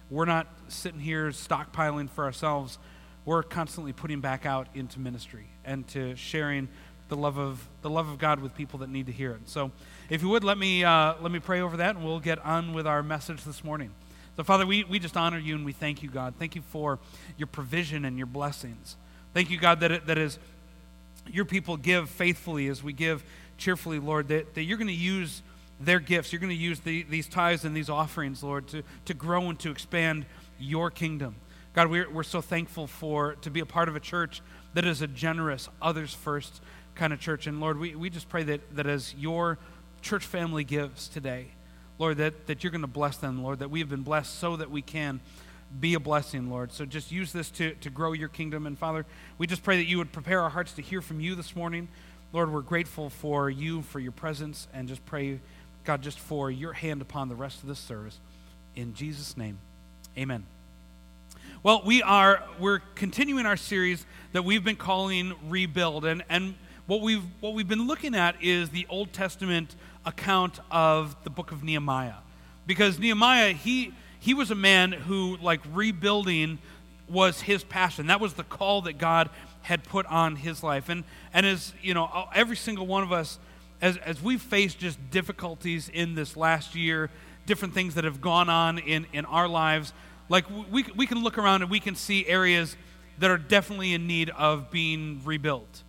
we're 0.10 0.26
not 0.26 0.48
sitting 0.68 1.00
here 1.00 1.30
stockpiling 1.30 2.10
for 2.10 2.26
ourselves. 2.26 2.78
We're 3.26 3.44
constantly 3.44 3.94
putting 3.94 4.22
back 4.22 4.46
out 4.46 4.68
into 4.74 5.00
ministry 5.00 5.48
and 5.66 5.88
to 5.90 6.16
sharing 6.16 6.70
the 7.10 7.18
love 7.18 7.38
of 7.38 7.68
the 7.82 7.90
love 7.90 8.10
of 8.10 8.18
God 8.18 8.40
with 8.40 8.56
people 8.56 8.80
that 8.80 8.90
need 8.90 9.06
to 9.06 9.12
hear 9.12 9.32
it. 9.32 9.50
So, 9.50 9.72
if 10.10 10.22
you 10.22 10.30
would 10.30 10.44
let 10.44 10.58
me 10.58 10.84
uh, 10.84 11.16
let 11.22 11.32
me 11.32 11.40
pray 11.40 11.62
over 11.62 11.78
that, 11.78 11.96
and 11.96 12.06
we'll 12.06 12.20
get 12.20 12.44
on 12.46 12.74
with 12.74 12.88
our 12.88 13.04
message 13.04 13.44
this 13.44 13.64
morning. 13.64 13.92
So, 14.38 14.44
Father, 14.44 14.68
we, 14.68 14.84
we 14.84 15.00
just 15.00 15.18
honor 15.18 15.40
you 15.40 15.56
and 15.56 15.66
we 15.66 15.74
thank 15.74 16.04
you, 16.04 16.10
God. 16.10 16.36
Thank 16.38 16.56
you 16.56 16.62
for 16.62 17.00
your 17.38 17.48
provision 17.48 18.06
and 18.06 18.18
your 18.18 18.28
blessings. 18.28 18.96
Thank 19.34 19.50
you, 19.50 19.58
God, 19.58 19.80
that 19.80 19.92
it, 19.92 20.06
that 20.06 20.20
as 20.20 20.38
your 21.26 21.44
people 21.44 21.76
give 21.76 22.08
faithfully, 22.08 22.68
as 22.68 22.84
we 22.84 22.94
give 22.94 23.24
cheerfully, 23.58 23.98
Lord, 23.98 24.28
that, 24.28 24.54
that 24.54 24.62
you're 24.62 24.78
going 24.78 24.88
to 24.88 24.94
use 24.94 25.42
their 25.80 26.00
gifts. 26.00 26.32
You're 26.32 26.40
going 26.40 26.52
to 26.52 26.56
use 26.56 26.80
the, 26.82 27.04
these 27.04 27.28
tithes 27.28 27.66
and 27.66 27.76
these 27.76 27.90
offerings, 27.90 28.44
Lord, 28.44 28.68
to, 28.68 28.84
to 29.06 29.14
grow 29.16 29.50
and 29.50 29.60
to 29.60 29.72
expand 29.72 30.26
your 30.60 30.92
kingdom. 30.92 31.36
God, 31.74 31.90
we're, 31.90 32.10
we're 32.10 32.24
so 32.24 32.42
thankful 32.42 32.88
for 32.88 33.36
to 33.42 33.50
be 33.50 33.60
a 33.60 33.66
part 33.66 33.90
of 33.90 33.96
a 33.96 34.00
church 34.00 34.42
that 34.74 34.86
is 34.86 35.02
a 35.02 35.08
generous, 35.08 35.70
others 35.82 36.14
first 36.14 36.62
kind 36.98 37.14
of 37.14 37.20
church. 37.20 37.48
And 37.48 37.60
Lord, 37.62 37.80
we, 37.80 37.96
we 37.96 38.10
just 38.10 38.28
pray 38.28 38.44
that, 38.44 38.76
that 38.76 38.88
as 38.88 39.14
your 39.16 39.58
church 40.02 40.26
family 40.26 40.64
gives 40.64 41.08
today, 41.08 41.48
Lord, 42.00 42.18
that, 42.18 42.48
that 42.48 42.64
you're 42.64 42.72
going 42.72 42.82
to 42.82 42.88
bless 42.88 43.18
them, 43.18 43.42
Lord, 43.42 43.60
that 43.60 43.70
we 43.70 43.80
have 43.80 43.90
been 43.90 44.04
blessed 44.04 44.38
so 44.40 44.56
that 44.58 44.70
we 44.70 44.82
can 44.82 45.20
be 45.80 45.94
a 45.94 46.00
blessing, 46.00 46.50
Lord. 46.50 46.72
So 46.72 46.86
just 46.86 47.12
use 47.12 47.32
this 47.32 47.50
to, 47.52 47.74
to 47.76 47.90
grow 47.90 48.14
your 48.14 48.30
kingdom. 48.30 48.68
And 48.68 48.78
Father, 48.78 49.06
we 49.38 49.48
just 49.48 49.64
pray 49.64 49.78
that 49.78 49.88
you 49.88 49.98
would 49.98 50.12
prepare 50.12 50.42
our 50.42 50.50
hearts 50.50 50.74
to 50.74 50.82
hear 50.82 51.02
from 51.02 51.20
you 51.20 51.36
this 51.36 51.56
morning. 51.56 51.88
Lord, 52.34 52.52
we're 52.54 52.62
grateful 52.62 53.10
for 53.10 53.50
you, 53.50 53.82
for 53.82 54.00
your 54.00 54.12
presence, 54.12 54.68
and 54.74 54.88
just 54.88 55.06
pray 55.06 55.40
God, 55.86 56.02
just 56.02 56.20
for 56.20 56.52
your 56.52 56.74
hand 56.74 57.02
upon 57.02 57.30
the 57.30 57.36
rest 57.36 57.62
of 57.62 57.70
this 57.70 57.80
service. 57.80 58.20
In 58.76 58.94
Jesus' 58.94 59.38
name, 59.38 59.58
amen. 60.18 60.46
Well, 61.64 61.82
we 61.86 62.04
are 62.04 62.44
we're 62.60 62.80
continuing 62.96 63.46
our 63.46 63.56
series 63.56 64.06
that 64.34 64.44
we've 64.44 64.64
been 64.64 64.76
calling 64.76 65.34
Rebuild. 65.48 66.04
And, 66.04 66.24
and 66.30 66.56
what 66.88 67.02
we've 67.02 67.24
what 67.40 67.54
we've 67.54 67.68
been 67.68 67.88
looking 67.88 68.16
at 68.16 68.42
is 68.42 68.70
the 68.70 68.88
Old 68.90 69.14
Testament 69.14 69.76
account 70.06 70.60
of 70.72 71.16
the 71.24 71.30
book 71.30 71.52
of 71.52 71.64
Nehemiah. 71.64 72.16
Because 72.66 72.98
Nehemiah, 72.98 73.54
he 73.54 73.94
he 74.20 74.34
was 74.34 74.52
a 74.52 74.56
man 74.56 74.92
who 74.92 75.38
like 75.38 75.62
rebuilding 75.74 76.60
was 77.10 77.42
his 77.42 77.64
passion. 77.64 78.08
That 78.08 78.20
was 78.20 78.34
the 78.34 78.44
call 78.44 78.82
that 78.84 78.98
God 78.98 79.30
had 79.62 79.84
put 79.84 80.06
on 80.08 80.38
his 80.38 80.64
life. 80.64 80.90
And 80.90 81.04
and 81.34 81.46
as 81.46 81.74
you 81.82 81.94
know, 81.94 82.28
every 82.34 82.56
single 82.56 82.88
one 82.88 83.04
of 83.04 83.12
us 83.12 83.38
as, 83.82 83.98
as 83.98 84.22
we've 84.22 84.42
faced 84.42 84.80
just 84.80 84.98
difficulties 85.12 85.90
in 85.90 86.16
this 86.16 86.36
last 86.36 86.76
year, 86.76 87.10
different 87.46 87.74
things 87.74 87.96
that 87.96 88.04
have 88.04 88.22
gone 88.22 88.50
on 88.50 88.80
in, 88.80 89.06
in 89.14 89.26
our 89.26 89.48
lives, 89.48 89.94
like 90.30 90.46
we, 90.72 90.86
we 90.96 91.08
can 91.08 91.24
look 91.24 91.38
around 91.38 91.62
and 91.62 91.72
we 91.72 91.80
can 91.80 91.96
see 91.96 92.26
areas 92.28 92.76
that 93.20 93.30
are 93.30 93.38
definitely 93.38 93.94
in 93.94 94.08
need 94.08 94.30
of 94.32 94.70
being 94.72 95.22
rebuilt. 95.24 95.84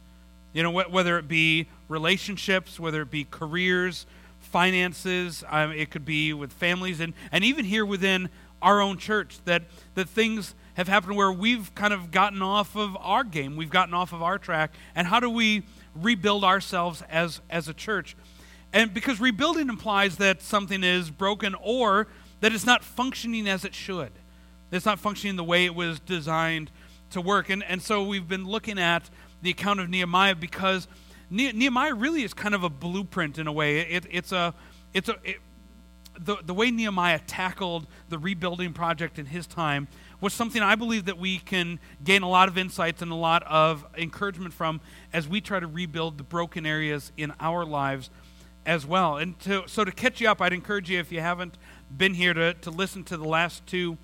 You 0.59 0.65
know, 0.65 0.73
wh- 0.73 0.93
whether 0.93 1.17
it 1.19 1.29
be 1.29 1.69
relationships, 1.87 2.81
whether 2.81 3.03
it 3.03 3.12
be 3.12 3.23
careers, 3.23 4.07
finances, 4.41 5.45
um, 5.47 5.71
it 5.71 5.88
could 5.93 6.05
be 6.05 6.33
with 6.33 6.53
families, 6.53 6.99
and, 6.99 7.15
and 7.31 7.45
even 7.45 7.65
here 7.65 7.87
within 7.87 8.29
our 8.61 8.81
own 8.81 8.99
church, 8.99 9.38
that, 9.45 9.62
that 9.95 10.09
things 10.09 10.57
have 10.75 10.88
happened 10.88 11.17
where 11.17 11.31
we've 11.31 11.73
kind 11.77 11.95
of 11.95 12.11
gotten 12.11 12.43
off 12.43 12.75
of 12.75 12.97
our 12.99 13.23
game, 13.23 13.55
we've 13.55 13.71
gotten 13.71 13.95
off 13.95 14.12
of 14.12 14.21
our 14.21 14.37
track, 14.37 14.73
and 14.97 15.07
how 15.07 15.21
do 15.21 15.31
we 15.31 15.62
rebuild 15.95 16.43
ourselves 16.43 17.05
as, 17.09 17.41
as 17.49 17.69
a 17.69 17.73
church. 17.73 18.17
And 18.73 18.93
because 18.93 19.21
rebuilding 19.21 19.69
implies 19.69 20.17
that 20.17 20.43
something 20.43 20.83
is 20.83 21.09
broken 21.09 21.55
or 21.62 22.09
that 22.41 22.53
it's 22.53 22.67
not 22.67 22.83
functioning 22.83 23.49
as 23.49 23.65
it 23.65 23.77
should. 23.77 24.11
It's 24.73 24.87
not 24.87 24.99
functioning 24.99 25.37
the 25.37 25.45
way 25.45 25.67
it 25.67 25.75
was 25.77 26.00
designed 26.00 26.73
to 27.11 27.21
work. 27.21 27.49
And, 27.49 27.62
and 27.62 27.81
so 27.81 28.03
we've 28.03 28.27
been 28.27 28.45
looking 28.45 28.81
at 28.81 29.09
the 29.42 29.50
account 29.50 29.80
of 29.80 29.88
Nehemiah 29.88 30.35
because 30.35 30.88
Nehemiah 31.30 31.95
really 31.95 32.23
is 32.23 32.33
kind 32.33 32.54
of 32.54 32.64
a 32.64 32.71
blueprint 32.71 33.38
in 33.38 33.47
a 33.47 33.52
way. 33.52 33.80
It, 33.80 34.07
it's 34.11 34.33
a, 34.33 34.54
it's 34.95 35.09
a, 35.09 35.16
it, 35.23 35.37
the, 36.18 36.37
the 36.45 36.54
way 36.54 36.71
Nehemiah 36.71 37.21
tackled 37.26 37.87
the 38.09 38.18
rebuilding 38.18 38.73
project 38.73 39.18
in 39.18 39.26
his 39.26 39.47
time 39.47 39.88
was 40.21 40.35
something 40.35 40.62
I 40.62 40.75
believe 40.75 41.04
that 41.04 41.18
we 41.18 41.38
can 41.38 41.78
gain 42.02 42.23
a 42.23 42.28
lot 42.28 42.49
of 42.49 42.59
insights 42.59 43.02
and 43.02 43.12
a 43.12 43.16
lot 43.16 43.45
of 43.45 43.87
encouragement 43.97 44.52
from 44.52 44.80
as 45.12 45.28
we 45.28 45.40
try 45.40 45.61
to 45.61 45.66
rebuild 45.66 46.18
the 46.18 46.25
broken 46.25 46.66
areas 46.66 47.12
in 47.16 47.33
our 47.38 47.64
lives 47.64 48.11
as 48.66 48.85
well. 48.85 49.16
And 49.16 49.38
to, 49.40 49.64
so 49.66 49.85
to 49.85 49.92
catch 49.92 50.21
you 50.21 50.28
up, 50.28 50.42
I'd 50.42 50.52
encourage 50.52 50.90
you, 50.90 50.99
if 50.99 51.12
you 51.12 51.21
haven't 51.21 51.57
been 51.97 52.14
here, 52.14 52.35
to, 52.35 52.54
to 52.54 52.71
listen 52.71 53.04
to 53.04 53.16
the 53.16 53.28
last 53.28 53.64
two 53.66 53.97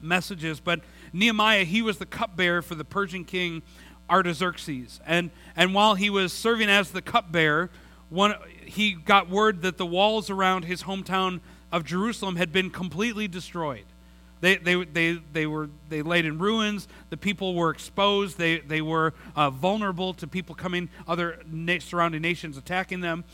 messages. 0.00 0.60
But 0.60 0.80
Nehemiah, 1.12 1.64
he 1.64 1.82
was 1.82 1.98
the 1.98 2.06
cupbearer 2.06 2.62
for 2.62 2.76
the 2.76 2.84
Persian 2.84 3.24
king 3.24 3.62
Artaxerxes. 4.08 5.00
And, 5.06 5.30
and 5.56 5.74
while 5.74 5.94
he 5.94 6.10
was 6.10 6.32
serving 6.32 6.68
as 6.68 6.90
the 6.90 7.02
cupbearer, 7.02 7.70
one, 8.10 8.34
he 8.64 8.92
got 8.92 9.28
word 9.28 9.62
that 9.62 9.78
the 9.78 9.86
walls 9.86 10.30
around 10.30 10.64
his 10.64 10.82
hometown 10.84 11.40
of 11.72 11.84
Jerusalem 11.84 12.36
had 12.36 12.52
been 12.52 12.70
completely 12.70 13.26
destroyed. 13.28 13.84
They, 14.40 14.56
they, 14.56 14.84
they, 14.84 15.22
they 15.32 15.46
were 15.46 15.70
they 15.88 16.02
laid 16.02 16.26
in 16.26 16.38
ruins. 16.38 16.86
The 17.08 17.16
people 17.16 17.54
were 17.54 17.70
exposed. 17.70 18.36
They, 18.36 18.58
they 18.58 18.82
were 18.82 19.14
uh, 19.34 19.48
vulnerable 19.48 20.12
to 20.14 20.26
people 20.26 20.54
coming, 20.54 20.90
other 21.08 21.40
na- 21.50 21.78
surrounding 21.80 22.20
nations 22.20 22.58
attacking 22.58 23.00
them. 23.00 23.24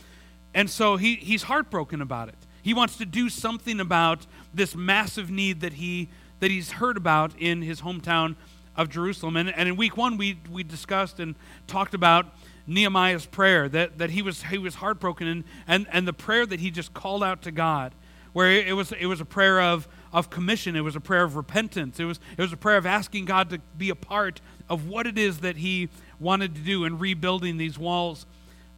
And 0.53 0.69
so 0.69 0.95
he, 0.95 1.15
he's 1.15 1.43
heartbroken 1.43 2.01
about 2.01 2.29
it. 2.29 2.35
He 2.61 2.73
wants 2.73 2.97
to 2.97 3.05
do 3.05 3.29
something 3.29 3.79
about 3.79 4.25
this 4.53 4.75
massive 4.75 5.29
need 5.29 5.61
that, 5.61 5.73
he, 5.73 6.09
that 6.39 6.49
he's 6.49 6.71
heard 6.71 6.95
about 6.95 7.33
in 7.37 7.61
his 7.61 7.81
hometown 7.81 8.35
of 8.75 8.89
Jerusalem. 8.89 9.35
And, 9.35 9.49
and 9.49 9.67
in 9.67 9.75
week 9.75 9.97
one, 9.97 10.17
we, 10.17 10.39
we 10.49 10.63
discussed 10.63 11.19
and 11.19 11.35
talked 11.67 11.93
about 11.93 12.27
Nehemiah's 12.67 13.25
prayer, 13.25 13.67
that, 13.69 13.97
that 13.97 14.11
he, 14.11 14.21
was, 14.21 14.43
he 14.43 14.57
was 14.57 14.75
heartbroken, 14.75 15.27
and, 15.27 15.43
and, 15.67 15.87
and 15.91 16.07
the 16.07 16.13
prayer 16.13 16.45
that 16.45 16.59
he 16.59 16.71
just 16.71 16.93
called 16.93 17.23
out 17.23 17.41
to 17.41 17.51
God, 17.51 17.93
where 18.33 18.51
it 18.51 18.75
was, 18.75 18.91
it 18.93 19.07
was 19.07 19.19
a 19.19 19.25
prayer 19.25 19.59
of, 19.59 19.87
of 20.13 20.29
commission, 20.29 20.75
it 20.75 20.81
was 20.81 20.95
a 20.95 21.01
prayer 21.01 21.23
of 21.23 21.35
repentance, 21.35 21.99
it 21.99 22.05
was, 22.05 22.19
it 22.37 22.41
was 22.41 22.53
a 22.53 22.57
prayer 22.57 22.77
of 22.77 22.85
asking 22.85 23.25
God 23.25 23.49
to 23.49 23.59
be 23.77 23.89
a 23.89 23.95
part 23.95 24.39
of 24.69 24.87
what 24.87 25.07
it 25.07 25.17
is 25.17 25.39
that 25.39 25.57
he 25.57 25.89
wanted 26.19 26.55
to 26.55 26.61
do 26.61 26.85
in 26.85 26.99
rebuilding 26.99 27.57
these 27.57 27.77
walls 27.77 28.25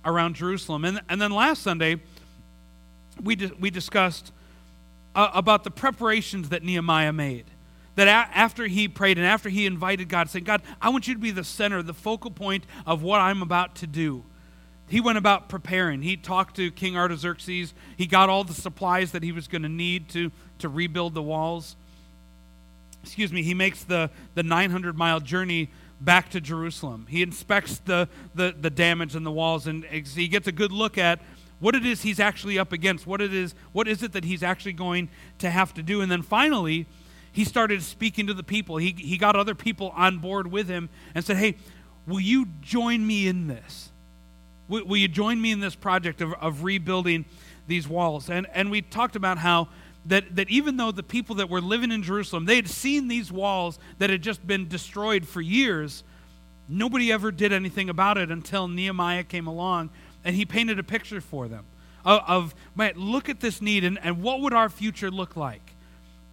around 0.05 0.35
Jerusalem. 0.35 0.85
And, 0.85 1.01
and 1.09 1.21
then 1.21 1.31
last 1.31 1.61
Sunday, 1.61 2.01
we, 3.21 3.35
di- 3.35 3.51
we 3.59 3.69
discussed 3.69 4.31
uh, 5.13 5.29
about 5.33 5.63
the 5.63 5.71
preparations 5.71 6.49
that 6.49 6.63
Nehemiah 6.63 7.13
made. 7.13 7.45
That 7.95 8.07
a- 8.07 8.37
after 8.37 8.67
he 8.67 8.87
prayed 8.87 9.17
and 9.17 9.27
after 9.27 9.49
he 9.49 9.65
invited 9.65 10.09
God, 10.09 10.29
saying, 10.29 10.45
God, 10.45 10.61
I 10.81 10.89
want 10.89 11.07
you 11.07 11.13
to 11.13 11.19
be 11.19 11.31
the 11.31 11.43
center, 11.43 11.83
the 11.83 11.93
focal 11.93 12.31
point 12.31 12.65
of 12.85 13.03
what 13.03 13.19
I'm 13.19 13.41
about 13.41 13.75
to 13.75 13.87
do. 13.87 14.23
He 14.87 14.99
went 14.99 15.17
about 15.17 15.49
preparing. 15.49 16.01
He 16.01 16.17
talked 16.17 16.55
to 16.57 16.69
King 16.71 16.97
Artaxerxes. 16.97 17.73
He 17.97 18.05
got 18.05 18.29
all 18.29 18.43
the 18.43 18.53
supplies 18.53 19.11
that 19.11 19.23
he 19.23 19.31
was 19.31 19.47
going 19.47 19.63
to 19.63 19.69
need 19.69 20.09
to, 20.09 20.31
to 20.59 20.69
rebuild 20.69 21.13
the 21.13 21.21
walls. 21.21 21.75
Excuse 23.03 23.31
me, 23.31 23.43
he 23.43 23.53
makes 23.53 23.83
the, 23.83 24.09
the 24.35 24.43
900 24.43 24.97
mile 24.97 25.19
journey 25.19 25.69
back 25.99 26.29
to 26.31 26.41
Jerusalem. 26.41 27.07
He 27.09 27.21
inspects 27.21 27.79
the, 27.79 28.07
the, 28.35 28.53
the 28.59 28.69
damage 28.69 29.15
in 29.15 29.23
the 29.23 29.31
walls 29.31 29.67
and 29.67 29.83
he 29.85 30.27
gets 30.27 30.47
a 30.47 30.51
good 30.51 30.71
look 30.71 30.97
at 30.97 31.19
what 31.59 31.75
it 31.75 31.85
is 31.85 32.01
he's 32.01 32.19
actually 32.19 32.59
up 32.59 32.73
against, 32.73 33.07
what 33.07 33.21
it 33.21 33.33
is, 33.33 33.55
what 33.71 33.87
is 33.87 34.03
it 34.03 34.11
that 34.11 34.25
he's 34.25 34.43
actually 34.43 34.73
going 34.73 35.07
to 35.39 35.49
have 35.49 35.73
to 35.73 35.81
do. 35.81 36.01
And 36.01 36.11
then 36.11 36.21
finally, 36.21 36.85
he 37.33 37.43
started 37.43 37.81
speaking 37.83 38.27
to 38.27 38.33
the 38.33 38.43
people. 38.43 38.77
He, 38.77 38.95
he 38.97 39.17
got 39.17 39.35
other 39.35 39.55
people 39.55 39.91
on 39.95 40.19
board 40.19 40.51
with 40.51 40.69
him 40.69 40.87
and 41.13 41.25
said, 41.25 41.37
Hey, 41.37 41.55
will 42.07 42.19
you 42.19 42.47
join 42.61 43.05
me 43.05 43.27
in 43.27 43.47
this? 43.47 43.91
Will, 44.69 44.85
will 44.85 44.97
you 44.97 45.07
join 45.07 45.41
me 45.41 45.51
in 45.51 45.59
this 45.59 45.75
project 45.75 46.21
of, 46.21 46.33
of 46.33 46.63
rebuilding 46.63 47.25
these 47.67 47.87
walls? 47.87 48.29
And, 48.29 48.47
and 48.53 48.69
we 48.69 48.81
talked 48.81 49.15
about 49.15 49.39
how 49.39 49.67
that, 50.05 50.35
that 50.35 50.49
even 50.49 50.77
though 50.77 50.91
the 50.91 51.03
people 51.03 51.35
that 51.35 51.49
were 51.49 51.61
living 51.61 51.91
in 51.91 52.03
Jerusalem, 52.03 52.45
they 52.45 52.55
had 52.55 52.69
seen 52.69 53.07
these 53.07 53.31
walls 53.31 53.79
that 53.97 54.09
had 54.09 54.21
just 54.21 54.45
been 54.45 54.67
destroyed 54.67 55.27
for 55.27 55.41
years, 55.41 56.03
nobody 56.69 57.11
ever 57.11 57.31
did 57.31 57.51
anything 57.51 57.89
about 57.89 58.17
it 58.17 58.29
until 58.29 58.67
Nehemiah 58.67 59.23
came 59.23 59.47
along 59.47 59.89
and 60.23 60.35
he 60.35 60.45
painted 60.45 60.77
a 60.77 60.83
picture 60.83 61.19
for 61.19 61.47
them 61.47 61.65
of, 62.05 62.21
of 62.27 62.55
man, 62.75 62.93
look 62.95 63.27
at 63.27 63.39
this 63.39 63.61
need 63.61 63.83
and, 63.83 63.97
and 64.03 64.21
what 64.21 64.41
would 64.41 64.53
our 64.53 64.69
future 64.69 65.09
look 65.09 65.35
like 65.35 65.72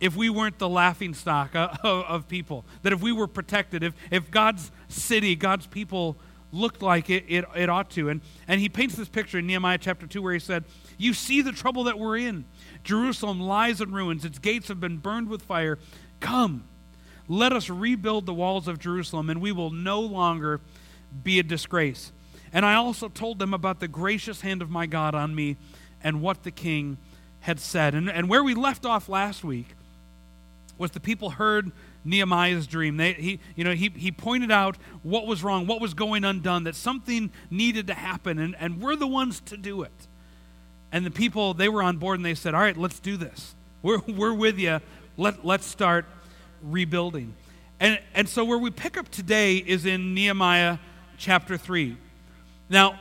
if 0.00 0.16
we 0.16 0.30
weren't 0.30 0.58
the 0.58 0.68
laughing 0.68 1.14
stock 1.14 1.50
of, 1.54 2.26
people, 2.28 2.64
that 2.82 2.92
if 2.92 3.02
we 3.02 3.12
were 3.12 3.26
protected, 3.26 3.82
if, 3.82 3.94
if 4.10 4.30
God's 4.30 4.72
city, 4.88 5.36
God's 5.36 5.66
people 5.66 6.16
looked 6.52 6.82
like 6.82 7.10
it, 7.10 7.24
it, 7.28 7.44
it 7.54 7.68
ought 7.68 7.90
to. 7.90 8.08
And, 8.08 8.22
and 8.48 8.60
he 8.60 8.68
paints 8.68 8.96
this 8.96 9.08
picture 9.08 9.38
in 9.38 9.46
Nehemiah 9.46 9.78
chapter 9.78 10.06
2 10.06 10.22
where 10.22 10.32
he 10.32 10.38
said, 10.38 10.64
You 10.98 11.14
see 11.14 11.42
the 11.42 11.52
trouble 11.52 11.84
that 11.84 11.98
we're 11.98 12.16
in. 12.16 12.44
Jerusalem 12.82 13.40
lies 13.40 13.80
in 13.80 13.92
ruins, 13.92 14.24
its 14.24 14.38
gates 14.38 14.68
have 14.68 14.80
been 14.80 14.96
burned 14.96 15.28
with 15.28 15.42
fire. 15.42 15.78
Come, 16.18 16.64
let 17.28 17.52
us 17.52 17.70
rebuild 17.70 18.26
the 18.26 18.34
walls 18.34 18.66
of 18.68 18.78
Jerusalem, 18.78 19.30
and 19.30 19.40
we 19.40 19.52
will 19.52 19.70
no 19.70 20.00
longer 20.00 20.60
be 21.22 21.38
a 21.38 21.42
disgrace. 21.42 22.10
And 22.52 22.66
I 22.66 22.74
also 22.74 23.08
told 23.08 23.38
them 23.38 23.54
about 23.54 23.80
the 23.80 23.88
gracious 23.88 24.40
hand 24.40 24.62
of 24.62 24.70
my 24.70 24.86
God 24.86 25.14
on 25.14 25.34
me 25.34 25.56
and 26.02 26.20
what 26.20 26.42
the 26.42 26.50
king 26.50 26.98
had 27.40 27.60
said. 27.60 27.94
And, 27.94 28.10
and 28.10 28.28
where 28.28 28.42
we 28.42 28.54
left 28.54 28.84
off 28.84 29.08
last 29.08 29.44
week 29.44 29.76
was 30.80 30.90
the 30.90 31.00
people 31.00 31.30
heard 31.30 31.70
Nehemiah's 32.04 32.66
dream. 32.66 32.96
They, 32.96 33.12
he, 33.12 33.40
you 33.54 33.62
know, 33.64 33.72
he, 33.72 33.90
he 33.94 34.10
pointed 34.10 34.50
out 34.50 34.76
what 35.02 35.26
was 35.26 35.44
wrong, 35.44 35.66
what 35.66 35.80
was 35.80 35.94
going 35.94 36.24
undone, 36.24 36.64
that 36.64 36.74
something 36.74 37.30
needed 37.50 37.86
to 37.88 37.94
happen, 37.94 38.38
and, 38.38 38.56
and 38.58 38.80
we're 38.80 38.96
the 38.96 39.06
ones 39.06 39.40
to 39.42 39.56
do 39.56 39.82
it. 39.82 39.92
And 40.90 41.06
the 41.06 41.10
people, 41.10 41.54
they 41.54 41.68
were 41.68 41.82
on 41.82 41.98
board 41.98 42.18
and 42.18 42.26
they 42.26 42.34
said, 42.34 42.54
All 42.54 42.60
right, 42.60 42.76
let's 42.76 42.98
do 42.98 43.16
this. 43.16 43.54
We're, 43.82 43.98
we're 44.08 44.34
with 44.34 44.58
you. 44.58 44.80
Let, 45.16 45.44
let's 45.44 45.66
start 45.66 46.06
rebuilding. 46.62 47.34
And, 47.78 48.00
and 48.14 48.28
so, 48.28 48.44
where 48.44 48.58
we 48.58 48.70
pick 48.70 48.96
up 48.96 49.08
today 49.10 49.56
is 49.56 49.86
in 49.86 50.14
Nehemiah 50.14 50.78
chapter 51.16 51.56
3. 51.56 51.96
Now, 52.68 52.98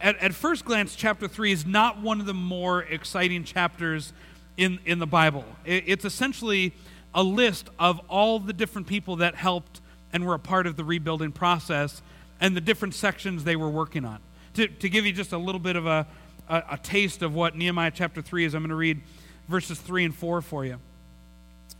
at, 0.00 0.18
at 0.18 0.34
first 0.34 0.64
glance, 0.64 0.94
chapter 0.94 1.26
3 1.26 1.52
is 1.52 1.64
not 1.64 2.00
one 2.00 2.20
of 2.20 2.26
the 2.26 2.34
more 2.34 2.82
exciting 2.82 3.44
chapters 3.44 4.12
in, 4.56 4.78
in 4.84 4.98
the 4.98 5.06
Bible. 5.06 5.44
It, 5.64 5.84
it's 5.86 6.04
essentially 6.04 6.74
a 7.14 7.22
list 7.22 7.68
of 7.78 8.00
all 8.08 8.38
the 8.38 8.52
different 8.52 8.86
people 8.86 9.16
that 9.16 9.34
helped 9.34 9.80
and 10.12 10.26
were 10.26 10.34
a 10.34 10.38
part 10.38 10.66
of 10.66 10.76
the 10.76 10.84
rebuilding 10.84 11.32
process 11.32 12.02
and 12.40 12.56
the 12.56 12.60
different 12.60 12.94
sections 12.94 13.44
they 13.44 13.56
were 13.56 13.70
working 13.70 14.04
on. 14.04 14.18
To, 14.54 14.68
to 14.68 14.88
give 14.88 15.06
you 15.06 15.12
just 15.12 15.32
a 15.32 15.38
little 15.38 15.60
bit 15.60 15.76
of 15.76 15.86
a, 15.86 16.06
a, 16.48 16.62
a 16.72 16.78
taste 16.78 17.22
of 17.22 17.34
what 17.34 17.56
Nehemiah 17.56 17.92
chapter 17.94 18.22
3 18.22 18.44
is, 18.44 18.54
I'm 18.54 18.62
going 18.62 18.70
to 18.70 18.76
read 18.76 19.00
verses 19.48 19.78
3 19.80 20.06
and 20.06 20.14
4 20.14 20.42
for 20.42 20.64
you. 20.64 20.78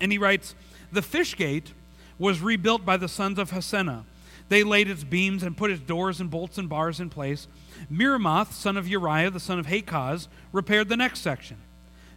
And 0.01 0.11
he 0.11 0.19
writes 0.19 0.55
The 0.93 1.03
fish 1.03 1.37
gate 1.37 1.73
was 2.19 2.41
rebuilt 2.41 2.85
by 2.85 2.97
the 2.97 3.09
sons 3.09 3.39
of 3.39 3.51
Hassenaah. 3.51 4.05
They 4.49 4.63
laid 4.63 4.91
its 4.91 5.05
beams 5.05 5.43
and 5.43 5.57
put 5.57 5.71
its 5.71 5.81
doors 5.81 6.21
and 6.21 6.31
bolts 6.31 6.59
and 6.59 6.69
bars 6.69 7.01
in 7.01 7.11
place. 7.11 7.49
Meremoth, 7.91 8.53
son 8.53 8.77
of 8.77 8.87
Uriah, 8.87 9.31
the 9.31 9.41
son 9.41 9.59
of 9.59 9.67
Hakkoz, 9.67 10.29
repaired 10.53 10.89
the 10.89 10.97
next 10.97 11.21
section. 11.21 11.57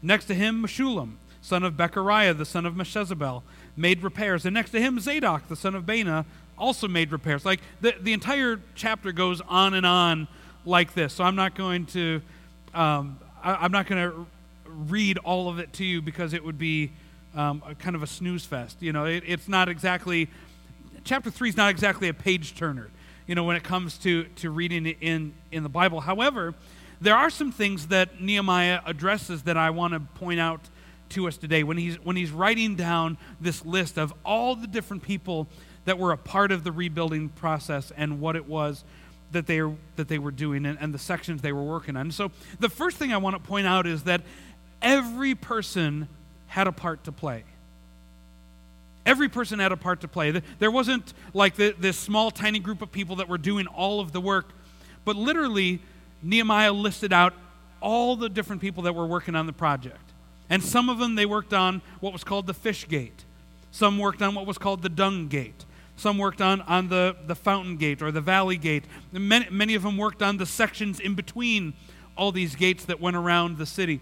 Next 0.02 0.26
to 0.26 0.34
him, 0.34 0.64
Meshullam, 0.64 1.16
son 1.48 1.64
of 1.64 1.76
Berekiah, 1.76 2.38
the 2.38 2.46
son 2.46 2.66
of 2.66 2.74
Meshezabel, 2.74 3.42
made 3.76 4.04
repairs. 4.04 4.46
And 4.46 4.54
next 4.54 4.72
to 4.72 4.82
him, 4.82 5.00
Zadok, 5.00 5.48
the 5.48 5.56
son 5.56 5.76
of 5.76 5.86
Baana, 5.86 6.26
also 6.58 6.88
made 6.88 7.12
repairs. 7.12 7.46
Like 7.46 7.62
the, 7.80 7.96
the 8.02 8.14
entire 8.14 8.60
chapter 8.76 9.12
goes 9.12 9.42
on 9.42 9.74
and 9.74 9.86
on 9.86 10.28
like 10.66 10.94
this. 10.94 11.14
So 11.14 11.24
I'm 11.24 11.36
not 11.36 11.56
going 11.56 11.86
to 11.88 12.22
um, 12.74 13.20
I, 13.44 13.64
am 13.66 13.72
not 13.72 13.88
going 13.88 14.10
to 14.10 14.28
read 14.66 15.18
all 15.20 15.50
of 15.50 15.60
it 15.60 15.72
to 15.74 15.86
you 15.86 16.02
because 16.02 16.34
it 16.34 16.44
would 16.44 16.58
be 16.58 16.92
um, 17.34 17.64
kind 17.80 17.96
of 17.96 18.04
a 18.04 18.08
snooze 18.08 18.46
fest. 18.46 18.82
You 18.82 18.92
know, 18.92 19.06
it, 19.06 19.24
it's 19.26 19.48
not 19.48 19.70
exactly 19.70 20.30
chapter 21.04 21.32
three 21.32 21.50
is 21.50 21.58
not 21.58 21.70
exactly 21.70 22.10
a 22.10 22.14
page 22.14 22.56
turner. 22.56 22.90
You 23.26 23.36
know, 23.36 23.46
when 23.46 23.56
it 23.56 23.64
comes 23.64 23.98
to 24.00 24.26
to 24.26 24.50
reading 24.50 24.86
it 24.86 24.98
in 25.00 25.34
in 25.52 25.64
the 25.64 25.70
Bible. 25.70 26.02
However, 26.02 26.54
there 27.00 27.16
are 27.16 27.30
some 27.30 27.52
things 27.52 27.88
that 27.88 28.22
Nehemiah 28.22 28.82
addresses 28.86 29.44
that 29.44 29.56
I 29.56 29.70
want 29.70 29.94
to 29.94 30.00
point 30.00 30.40
out 30.40 30.62
to 31.10 31.28
us 31.28 31.38
today 31.38 31.64
when 31.64 31.78
he's 31.78 31.96
when 32.04 32.16
he's 32.16 32.32
writing 32.32 32.76
down 32.76 33.18
this 33.40 33.66
list 33.66 33.98
of 33.98 34.14
all 34.26 34.56
the 34.56 34.68
different 34.68 35.04
people 35.04 35.48
that 35.86 35.98
were 35.98 36.12
a 36.12 36.18
part 36.18 36.52
of 36.52 36.64
the 36.64 36.72
rebuilding 36.72 37.30
process 37.30 37.92
and 37.96 38.20
what 38.20 38.36
it 38.36 38.48
was 38.48 38.84
that 39.32 39.48
they, 39.48 39.62
that 39.96 40.08
they 40.08 40.20
were 40.20 40.32
doing 40.32 40.66
and, 40.66 40.78
and 40.80 40.94
the 40.94 41.00
sections 41.00 41.42
they 41.42 41.52
were 41.52 41.64
working 41.64 41.96
on. 41.96 42.12
So, 42.12 42.32
the 42.60 42.70
first 42.70 42.98
thing 42.98 43.14
I 43.14 43.18
want 43.18 43.36
to 43.36 43.42
point 43.42 43.68
out 43.68 43.88
is 43.88 44.04
that 44.04 44.22
every 44.82 45.36
person 45.36 46.08
had 46.48 46.68
a 46.68 46.72
part 46.72 47.04
to 47.06 47.12
play. 47.12 47.44
Every 49.06 49.30
person 49.30 49.60
had 49.60 49.72
a 49.72 49.78
part 49.78 50.02
to 50.02 50.08
play. 50.08 50.42
There 50.60 50.72
wasn't 50.72 51.14
like 51.34 51.56
the, 51.56 51.74
this 51.78 51.98
small, 51.98 52.32
tiny 52.32 52.60
group 52.60 52.82
of 52.82 52.92
people 52.92 53.18
that 53.18 53.30
were 53.30 53.38
doing 53.38 53.68
all 53.68 54.00
of 54.00 54.12
the 54.12 54.20
work, 54.20 54.50
but 55.06 55.16
literally, 55.16 55.80
Nehemiah 56.22 56.74
listed 56.74 57.14
out 57.14 57.34
all 57.82 58.16
the 58.18 58.28
different 58.28 58.62
people 58.62 58.84
that 58.84 58.94
were 58.94 59.06
working 59.06 59.36
on 59.36 59.46
the 59.46 59.54
project. 59.54 60.07
And 60.50 60.64
some 60.64 60.90
of 60.90 61.00
them, 61.00 61.16
they 61.16 61.26
worked 61.26 61.54
on 61.54 61.82
what 62.00 62.14
was 62.14 62.24
called 62.24 62.48
the 62.48 62.54
fish 62.54 62.88
gate. 62.88 63.26
Some 63.72 64.00
worked 64.00 64.22
on 64.22 64.34
what 64.34 64.46
was 64.46 64.58
called 64.58 64.82
the 64.82 64.90
dung 64.90 65.28
gate. 65.28 65.66
Some 65.98 66.18
worked 66.18 66.42
on, 66.42 66.62
on 66.62 66.90
the, 66.90 67.16
the 67.26 67.36
fountain 67.36 67.78
gate 67.78 68.02
or 68.02 68.12
the 68.12 68.22
valley 68.22 68.58
gate. 68.58 68.86
Many, 69.12 69.48
many 69.50 69.76
of 69.76 69.84
them 69.84 69.98
worked 69.98 70.22
on 70.22 70.38
the 70.38 70.46
sections 70.46 71.00
in 71.00 71.16
between 71.16 71.74
all 72.16 72.32
these 72.32 72.56
gates 72.56 72.86
that 72.86 73.02
went 73.02 73.16
around 73.16 73.58
the 73.58 73.66
city. 73.66 74.00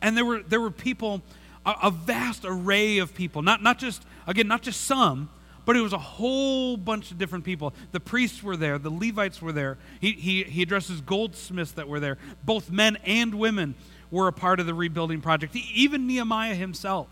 And 0.00 0.16
there 0.16 0.24
were, 0.24 0.42
there 0.42 0.60
were 0.60 0.70
people, 0.70 1.22
a, 1.66 1.74
a 1.84 1.90
vast 1.90 2.44
array 2.44 2.98
of 2.98 3.14
people, 3.14 3.42
not, 3.42 3.62
not 3.62 3.78
just, 3.78 4.04
again, 4.26 4.48
not 4.48 4.62
just 4.62 4.82
some, 4.82 5.28
but 5.64 5.76
it 5.76 5.80
was 5.80 5.92
a 5.92 5.98
whole 5.98 6.76
bunch 6.76 7.10
of 7.10 7.18
different 7.18 7.44
people. 7.44 7.74
The 7.92 8.00
priests 8.00 8.42
were 8.42 8.56
there, 8.56 8.78
the 8.78 8.90
Levites 8.90 9.42
were 9.42 9.52
there. 9.52 9.76
He, 10.00 10.12
he, 10.12 10.44
he 10.44 10.62
addresses 10.62 11.00
goldsmiths 11.00 11.72
that 11.72 11.88
were 11.88 12.00
there. 12.00 12.18
Both 12.44 12.70
men 12.70 12.96
and 13.04 13.34
women 13.34 13.74
were 14.10 14.28
a 14.28 14.32
part 14.32 14.60
of 14.60 14.66
the 14.66 14.74
rebuilding 14.74 15.20
project. 15.20 15.54
Even 15.54 16.06
Nehemiah 16.06 16.54
himself 16.54 17.08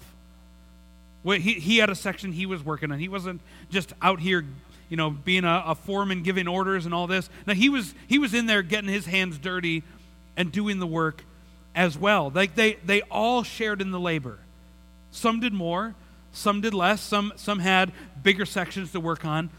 he, 1.35 1.55
he 1.55 1.79
had 1.79 1.91
a 1.91 1.95
section 1.95 2.33
he 2.33 2.47
was 2.47 2.65
working 2.65 2.93
on. 2.93 2.99
He 2.99 3.09
wasn't 3.09 3.41
just 3.71 3.93
out 4.01 4.21
here 4.21 4.45
you 4.89 4.97
know, 4.97 5.11
being 5.11 5.45
a, 5.45 5.65
a 5.67 5.75
foreman, 5.75 6.23
giving 6.23 6.47
orders 6.47 6.85
and 6.85 6.95
all 6.95 7.09
this. 7.09 7.29
Now, 7.45 7.55
he 7.55 7.69
was, 7.69 7.93
he 8.07 8.21
was 8.21 8.33
in 8.35 8.47
there 8.47 8.63
getting 8.63 8.89
his 8.89 9.07
hands 9.07 9.37
dirty 9.37 9.83
and 10.37 10.53
doing 10.53 10.79
the 10.79 10.87
work 10.87 11.25
as 11.75 11.99
well. 11.99 12.31
Like 12.31 12.55
they, 12.55 12.75
they 12.75 13.03
all 13.03 13.43
shared 13.43 13.83
in 13.83 13.91
the 13.91 13.99
labor. 13.99 14.39
Some 15.11 15.41
did 15.41 15.53
more, 15.53 15.97
some 16.31 16.61
did 16.61 16.73
less, 16.73 17.01
some, 17.01 17.33
some 17.35 17.59
had 17.59 17.91
bigger 18.23 18.47
sections 18.47 18.93
to 18.93 19.01
work 19.01 19.25
on, 19.25 19.51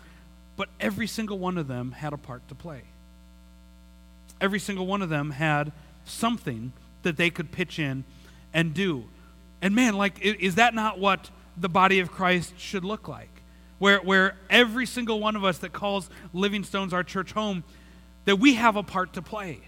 but 0.55 0.69
every 0.79 1.07
single 1.07 1.37
one 1.37 1.57
of 1.57 1.67
them 1.67 1.91
had 1.91 2.13
a 2.13 2.17
part 2.17 2.47
to 2.47 2.55
play. 2.55 2.83
Every 4.39 4.59
single 4.59 4.87
one 4.87 5.01
of 5.01 5.09
them 5.09 5.31
had 5.31 5.73
something 6.05 6.71
that 7.07 7.15
they 7.15 7.29
could 7.29 7.51
pitch 7.51 7.79
in 7.79 8.03
and 8.53 8.73
do. 8.73 9.05
And 9.61 9.73
man, 9.73 9.95
like, 9.95 10.19
is 10.21 10.55
that 10.55 10.75
not 10.75 10.99
what 10.99 11.31
the 11.55 11.69
body 11.69 11.99
of 11.99 12.11
Christ 12.11 12.53
should 12.57 12.83
look 12.83 13.07
like? 13.07 13.29
Where, 13.79 13.99
where 13.99 14.35
every 14.49 14.85
single 14.85 15.19
one 15.19 15.35
of 15.35 15.45
us 15.45 15.59
that 15.59 15.71
calls 15.71 16.09
Living 16.33 16.63
Stones 16.63 16.93
our 16.93 17.03
church 17.03 17.31
home, 17.31 17.63
that 18.25 18.35
we 18.35 18.55
have 18.55 18.75
a 18.75 18.83
part 18.83 19.13
to 19.13 19.21
play. 19.21 19.61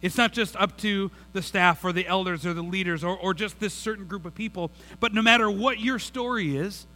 It's 0.00 0.16
not 0.16 0.32
just 0.32 0.54
up 0.56 0.78
to 0.78 1.10
the 1.32 1.42
staff 1.42 1.84
or 1.84 1.92
the 1.92 2.06
elders 2.06 2.46
or 2.46 2.54
the 2.54 2.62
leaders 2.62 3.02
or, 3.02 3.16
or 3.16 3.34
just 3.34 3.58
this 3.58 3.74
certain 3.74 4.06
group 4.06 4.24
of 4.24 4.34
people, 4.34 4.70
but 5.00 5.12
no 5.12 5.22
matter 5.22 5.50
what 5.50 5.80
your 5.80 5.98
story 5.98 6.56
is, 6.56 6.86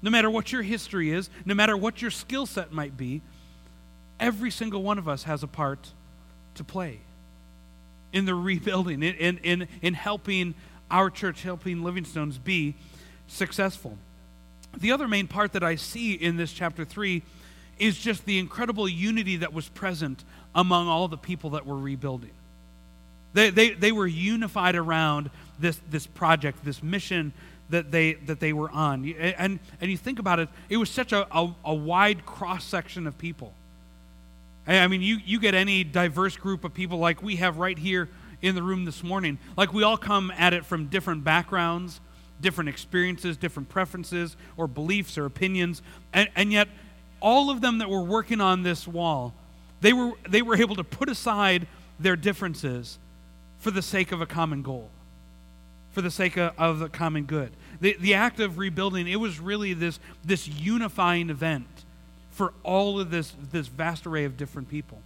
no 0.00 0.10
matter 0.10 0.30
what 0.30 0.52
your 0.52 0.62
history 0.62 1.10
is, 1.10 1.28
no 1.44 1.54
matter 1.54 1.76
what 1.76 2.00
your 2.00 2.10
skill 2.10 2.46
set 2.46 2.72
might 2.72 2.96
be, 2.96 3.20
every 4.18 4.50
single 4.50 4.82
one 4.82 4.98
of 4.98 5.06
us 5.06 5.24
has 5.24 5.42
a 5.42 5.46
part 5.46 5.92
to 6.54 6.64
play 6.64 7.00
in 8.12 8.24
the 8.24 8.34
rebuilding, 8.34 9.02
in, 9.02 9.14
in, 9.14 9.38
in, 9.38 9.68
in 9.80 9.94
helping 9.94 10.54
our 10.90 11.10
church, 11.10 11.42
helping 11.42 11.82
Living 11.82 12.04
Stones 12.04 12.38
be 12.38 12.74
successful. 13.26 13.96
The 14.76 14.92
other 14.92 15.08
main 15.08 15.26
part 15.26 15.52
that 15.52 15.62
I 15.62 15.76
see 15.76 16.14
in 16.14 16.36
this 16.36 16.52
chapter 16.52 16.84
3 16.84 17.22
is 17.78 17.98
just 17.98 18.24
the 18.24 18.38
incredible 18.38 18.88
unity 18.88 19.36
that 19.36 19.52
was 19.52 19.68
present 19.68 20.24
among 20.54 20.88
all 20.88 21.08
the 21.08 21.16
people 21.16 21.50
that 21.50 21.66
were 21.66 21.76
rebuilding. 21.76 22.30
They, 23.32 23.50
they, 23.50 23.70
they 23.70 23.92
were 23.92 24.06
unified 24.06 24.74
around 24.74 25.30
this, 25.58 25.80
this 25.90 26.06
project, 26.06 26.64
this 26.64 26.82
mission 26.82 27.32
that 27.70 27.90
they, 27.90 28.14
that 28.14 28.40
they 28.40 28.52
were 28.52 28.70
on. 28.70 29.08
And, 29.38 29.58
and 29.80 29.90
you 29.90 29.96
think 29.96 30.18
about 30.18 30.38
it, 30.38 30.48
it 30.68 30.76
was 30.76 30.90
such 30.90 31.12
a, 31.12 31.26
a, 31.34 31.54
a 31.64 31.74
wide 31.74 32.26
cross 32.26 32.64
section 32.64 33.06
of 33.06 33.16
people. 33.16 33.54
I 34.66 34.86
mean, 34.86 35.02
you, 35.02 35.18
you 35.24 35.40
get 35.40 35.54
any 35.54 35.82
diverse 35.82 36.36
group 36.36 36.64
of 36.64 36.72
people 36.72 36.98
like 36.98 37.22
we 37.22 37.36
have 37.36 37.58
right 37.58 37.78
here 37.78 38.08
in 38.40 38.54
the 38.54 38.62
room 38.62 38.84
this 38.84 39.02
morning. 39.02 39.38
Like 39.56 39.72
we 39.72 39.82
all 39.82 39.96
come 39.96 40.32
at 40.36 40.52
it 40.52 40.64
from 40.64 40.86
different 40.86 41.24
backgrounds, 41.24 42.00
different 42.40 42.68
experiences, 42.68 43.36
different 43.36 43.68
preferences, 43.68 44.36
or 44.56 44.66
beliefs 44.66 45.18
or 45.18 45.26
opinions. 45.26 45.82
And, 46.12 46.28
and 46.36 46.52
yet, 46.52 46.68
all 47.20 47.50
of 47.50 47.60
them 47.60 47.78
that 47.78 47.88
were 47.88 48.02
working 48.02 48.40
on 48.40 48.62
this 48.62 48.86
wall, 48.86 49.34
they 49.80 49.92
were, 49.92 50.12
they 50.28 50.42
were 50.42 50.56
able 50.56 50.76
to 50.76 50.84
put 50.84 51.08
aside 51.08 51.66
their 51.98 52.16
differences 52.16 52.98
for 53.58 53.70
the 53.70 53.82
sake 53.82 54.12
of 54.12 54.20
a 54.20 54.26
common 54.26 54.62
goal, 54.62 54.90
for 55.92 56.02
the 56.02 56.10
sake 56.10 56.36
of, 56.36 56.52
of 56.58 56.78
the 56.80 56.88
common 56.88 57.24
good. 57.24 57.52
The, 57.80 57.96
the 57.98 58.14
act 58.14 58.40
of 58.40 58.58
rebuilding, 58.58 59.08
it 59.08 59.16
was 59.16 59.40
really 59.40 59.72
this, 59.72 59.98
this 60.24 60.46
unifying 60.46 61.30
event 61.30 61.66
for 62.32 62.52
all 62.64 62.98
of 62.98 63.10
this, 63.10 63.32
this 63.52 63.68
vast 63.68 64.06
array 64.06 64.24
of 64.24 64.36
different 64.36 64.68
people. 64.68 65.00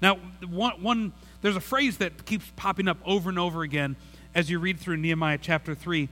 Now, 0.00 0.18
one, 0.48 0.82
one, 0.82 1.12
there's 1.40 1.56
a 1.56 1.60
phrase 1.60 1.96
that 1.98 2.26
keeps 2.26 2.50
popping 2.54 2.86
up 2.86 2.98
over 3.04 3.28
and 3.28 3.38
over 3.38 3.62
again 3.62 3.96
as 4.34 4.50
you 4.50 4.58
read 4.58 4.78
through 4.78 4.98
Nehemiah 4.98 5.38
chapter 5.40 5.74
3. 5.74 6.08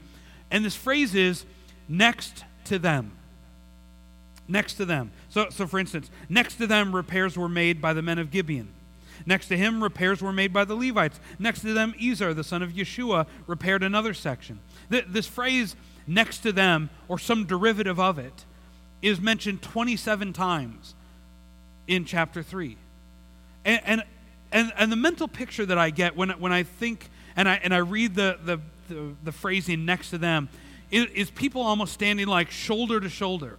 And 0.51 0.65
this 0.65 0.75
phrase 0.75 1.13
is 1.15 1.45
next 1.87 2.43
to 2.65 2.79
them. 2.79 3.11
Next 4.47 4.75
to 4.75 4.85
them. 4.85 5.11
So, 5.29 5.49
so 5.49 5.67
for 5.67 5.79
instance, 5.79 6.09
next 6.29 6.55
to 6.55 6.67
them, 6.67 6.95
repairs 6.95 7.37
were 7.37 7.49
made 7.49 7.81
by 7.81 7.93
the 7.93 8.01
men 8.01 8.19
of 8.19 8.31
Gibeon. 8.31 8.69
Next 9.25 9.47
to 9.47 9.57
him, 9.57 9.81
repairs 9.81 10.21
were 10.21 10.33
made 10.33 10.51
by 10.51 10.65
the 10.65 10.75
Levites. 10.75 11.19
Next 11.39 11.61
to 11.61 11.73
them, 11.73 11.93
Ezer, 12.01 12.33
the 12.33 12.43
son 12.43 12.61
of 12.61 12.71
Yeshua, 12.71 13.27
repaired 13.47 13.83
another 13.83 14.13
section. 14.13 14.59
This 14.89 15.27
phrase, 15.27 15.75
next 16.05 16.39
to 16.39 16.51
them, 16.51 16.89
or 17.07 17.17
some 17.17 17.45
derivative 17.45 17.99
of 17.99 18.19
it, 18.19 18.45
is 19.01 19.19
mentioned 19.19 19.61
27 19.61 20.33
times 20.33 20.95
in 21.87 22.05
chapter 22.05 22.41
3. 22.41 22.77
And, 23.63 23.81
and, 23.85 24.03
and, 24.51 24.73
and, 24.77 24.91
the 24.91 24.95
mental 24.95 25.27
picture 25.27 25.65
that 25.65 25.77
I 25.77 25.89
get 25.89 26.15
when, 26.15 26.29
when 26.31 26.51
I 26.51 26.63
think 26.63 27.09
and 27.35 27.49
I, 27.49 27.59
and 27.63 27.73
I 27.73 27.77
read 27.77 28.15
the, 28.15 28.37
the, 28.43 28.59
the, 28.87 29.13
the 29.23 29.31
phrasing 29.31 29.85
next 29.85 30.11
to 30.11 30.17
them 30.17 30.49
is, 30.91 31.07
is 31.07 31.31
people 31.31 31.61
almost 31.61 31.93
standing 31.93 32.27
like 32.27 32.51
shoulder 32.51 32.99
to 32.99 33.09
shoulder 33.09 33.57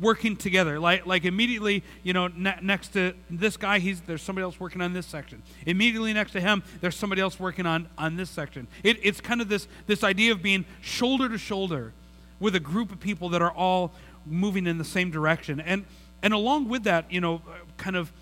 working 0.00 0.36
together. 0.36 0.80
Like, 0.80 1.06
like 1.06 1.24
immediately, 1.24 1.84
you 2.02 2.12
know, 2.12 2.28
ne- 2.28 2.58
next 2.62 2.88
to 2.94 3.14
this 3.28 3.56
guy, 3.56 3.78
he's, 3.78 4.00
there's 4.00 4.22
somebody 4.22 4.42
else 4.42 4.58
working 4.58 4.80
on 4.80 4.92
this 4.92 5.06
section. 5.06 5.42
Immediately 5.66 6.12
next 6.14 6.32
to 6.32 6.40
him, 6.40 6.62
there's 6.80 6.96
somebody 6.96 7.20
else 7.20 7.38
working 7.38 7.66
on, 7.66 7.88
on 7.98 8.16
this 8.16 8.30
section. 8.30 8.66
It, 8.82 8.98
it's 9.02 9.20
kind 9.20 9.40
of 9.40 9.48
this, 9.48 9.68
this 9.86 10.02
idea 10.02 10.32
of 10.32 10.42
being 10.42 10.64
shoulder 10.80 11.28
to 11.28 11.38
shoulder 11.38 11.92
with 12.40 12.54
a 12.54 12.60
group 12.60 12.90
of 12.90 13.00
people 13.00 13.28
that 13.30 13.42
are 13.42 13.52
all 13.52 13.92
moving 14.26 14.66
in 14.66 14.78
the 14.78 14.84
same 14.84 15.10
direction. 15.10 15.60
And, 15.60 15.84
and 16.22 16.32
along 16.32 16.68
with 16.68 16.84
that, 16.84 17.10
you 17.12 17.20
know, 17.20 17.42
kind 17.76 17.96
of 17.96 18.12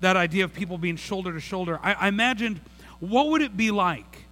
that 0.00 0.16
idea 0.16 0.44
of 0.44 0.52
people 0.52 0.78
being 0.78 0.96
shoulder 0.96 1.32
to 1.32 1.40
shoulder, 1.40 1.78
I, 1.82 1.94
I 1.94 2.08
imagined 2.08 2.60
what 3.00 3.28
would 3.28 3.42
it 3.42 3.56
be 3.56 3.70
like? 3.70 4.24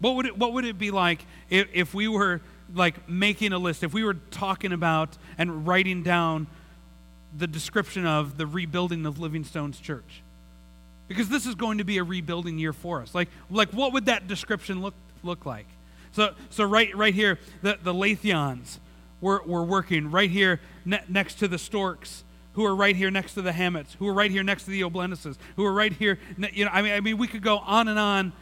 What 0.00 0.16
would 0.16 0.26
it, 0.26 0.38
what 0.38 0.54
would 0.54 0.64
it 0.64 0.78
be 0.78 0.90
like 0.90 1.24
if, 1.50 1.68
if 1.72 1.94
we 1.94 2.08
were 2.08 2.40
like 2.74 3.08
making 3.08 3.52
a 3.52 3.58
list, 3.58 3.82
if 3.82 3.92
we 3.92 4.04
were 4.04 4.14
talking 4.14 4.72
about 4.72 5.16
and 5.36 5.66
writing 5.66 6.02
down 6.02 6.46
the 7.36 7.46
description 7.46 8.06
of 8.06 8.38
the 8.38 8.46
rebuilding 8.46 9.06
of 9.06 9.18
Living 9.18 9.44
Stones 9.44 9.78
Church? 9.78 10.22
Because 11.08 11.28
this 11.28 11.44
is 11.44 11.54
going 11.54 11.78
to 11.78 11.84
be 11.84 11.98
a 11.98 12.04
rebuilding 12.04 12.58
year 12.58 12.72
for 12.72 13.02
us. 13.02 13.14
Like, 13.14 13.28
like 13.50 13.70
what 13.70 13.92
would 13.92 14.06
that 14.06 14.28
description 14.28 14.80
look, 14.80 14.94
look 15.22 15.44
like? 15.44 15.66
So, 16.12 16.34
so 16.50 16.64
right, 16.64 16.96
right 16.96 17.14
here, 17.14 17.38
the, 17.62 17.78
the 17.82 17.92
Lathions, 17.92 18.78
were, 19.20 19.42
were 19.44 19.62
working 19.62 20.10
right 20.10 20.30
here 20.30 20.60
ne- 20.84 21.02
next 21.08 21.34
to 21.36 21.48
the 21.48 21.58
Storks, 21.58 22.24
who 22.54 22.64
are 22.64 22.74
right 22.74 22.96
here 22.96 23.10
next 23.10 23.34
to 23.34 23.42
the 23.42 23.52
Hammets, 23.52 23.94
who 23.98 24.06
are 24.08 24.12
right 24.12 24.30
here 24.30 24.42
next 24.42 24.64
to 24.64 24.70
the 24.70 24.82
Oblenises, 24.82 25.36
who 25.56 25.64
are 25.64 25.72
right 25.72 25.92
here. 25.92 26.18
Ne- 26.36 26.50
you 26.52 26.64
know, 26.64 26.70
I 26.72 26.82
mean, 26.82 26.92
I 26.92 27.00
mean, 27.00 27.18
we 27.18 27.26
could 27.26 27.42
go 27.42 27.58
on 27.58 27.88
and 27.88 27.98
on 27.98 28.32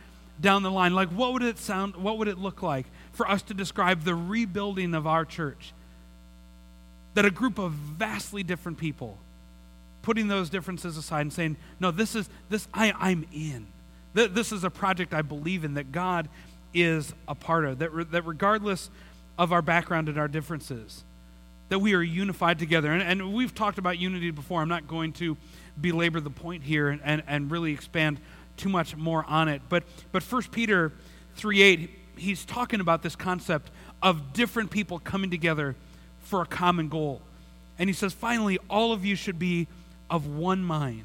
down 0.40 0.62
the 0.62 0.70
line. 0.70 0.94
Like, 0.94 1.10
what 1.10 1.32
would 1.32 1.42
it 1.42 1.58
sound? 1.58 1.96
What 1.96 2.18
would 2.18 2.28
it 2.28 2.38
look 2.38 2.62
like 2.62 2.86
for 3.12 3.28
us 3.28 3.42
to 3.42 3.54
describe 3.54 4.04
the 4.04 4.14
rebuilding 4.14 4.94
of 4.94 5.06
our 5.06 5.24
church? 5.24 5.72
That 7.14 7.24
a 7.24 7.30
group 7.30 7.58
of 7.58 7.72
vastly 7.72 8.42
different 8.42 8.78
people, 8.78 9.18
putting 10.02 10.28
those 10.28 10.50
differences 10.50 10.96
aside 10.96 11.22
and 11.22 11.32
saying, 11.32 11.56
"No, 11.80 11.90
this 11.90 12.14
is 12.14 12.28
this. 12.48 12.68
I, 12.72 12.92
I'm 12.98 13.26
in. 13.32 13.66
This 14.14 14.52
is 14.52 14.64
a 14.64 14.70
project 14.70 15.12
I 15.14 15.22
believe 15.22 15.64
in. 15.64 15.74
That 15.74 15.92
God 15.92 16.28
is 16.72 17.12
a 17.26 17.34
part 17.34 17.64
of. 17.64 17.80
That, 17.80 17.92
re- 17.92 18.04
that 18.04 18.22
regardless." 18.22 18.90
Of 19.38 19.53
our 19.53 19.62
background 19.62 20.09
and 20.09 20.18
our 20.18 20.29
differences, 20.29 21.05
that 21.68 21.79
we 21.79 21.94
are 21.94 22.03
unified 22.03 22.59
together. 22.59 22.92
And, 22.92 23.03
and 23.03 23.33
we've 23.33 23.55
talked 23.55 23.79
about 23.79 23.98
unity 23.98 24.31
before. 24.31 24.61
I'm 24.61 24.68
not 24.68 24.88
going 24.88 25.12
to 25.14 25.37
belabor 25.81 26.20
the 26.20 26.31
point 26.31 26.64
here 26.64 26.88
and, 26.88 27.01
and, 27.05 27.22
and 27.27 27.51
really 27.51 27.72
expand 27.72 28.20
too 28.57 28.68
much 28.68 28.96
more 28.96 29.24
on 29.24 29.48
it. 29.48 29.62
But, 29.68 29.85
but 30.11 30.22
1 30.22 30.42
Peter 30.51 30.92
3 31.37 31.62
8, 31.62 31.90
he's 32.16 32.44
talking 32.44 32.81
about 32.81 33.03
this 33.03 33.14
concept 33.14 33.70
of 34.03 34.33
different 34.33 34.70
people 34.70 34.98
coming 34.98 35.31
together 35.31 35.77
for 36.20 36.42
a 36.42 36.46
common 36.46 36.88
goal. 36.88 37.22
And 37.79 37.88
he 37.88 37.94
says, 37.94 38.12
finally, 38.12 38.59
all 38.68 38.92
of 38.92 39.05
you 39.05 39.14
should 39.14 39.38
be 39.38 39.68
of 40.11 40.27
one 40.27 40.64
mind. 40.64 41.05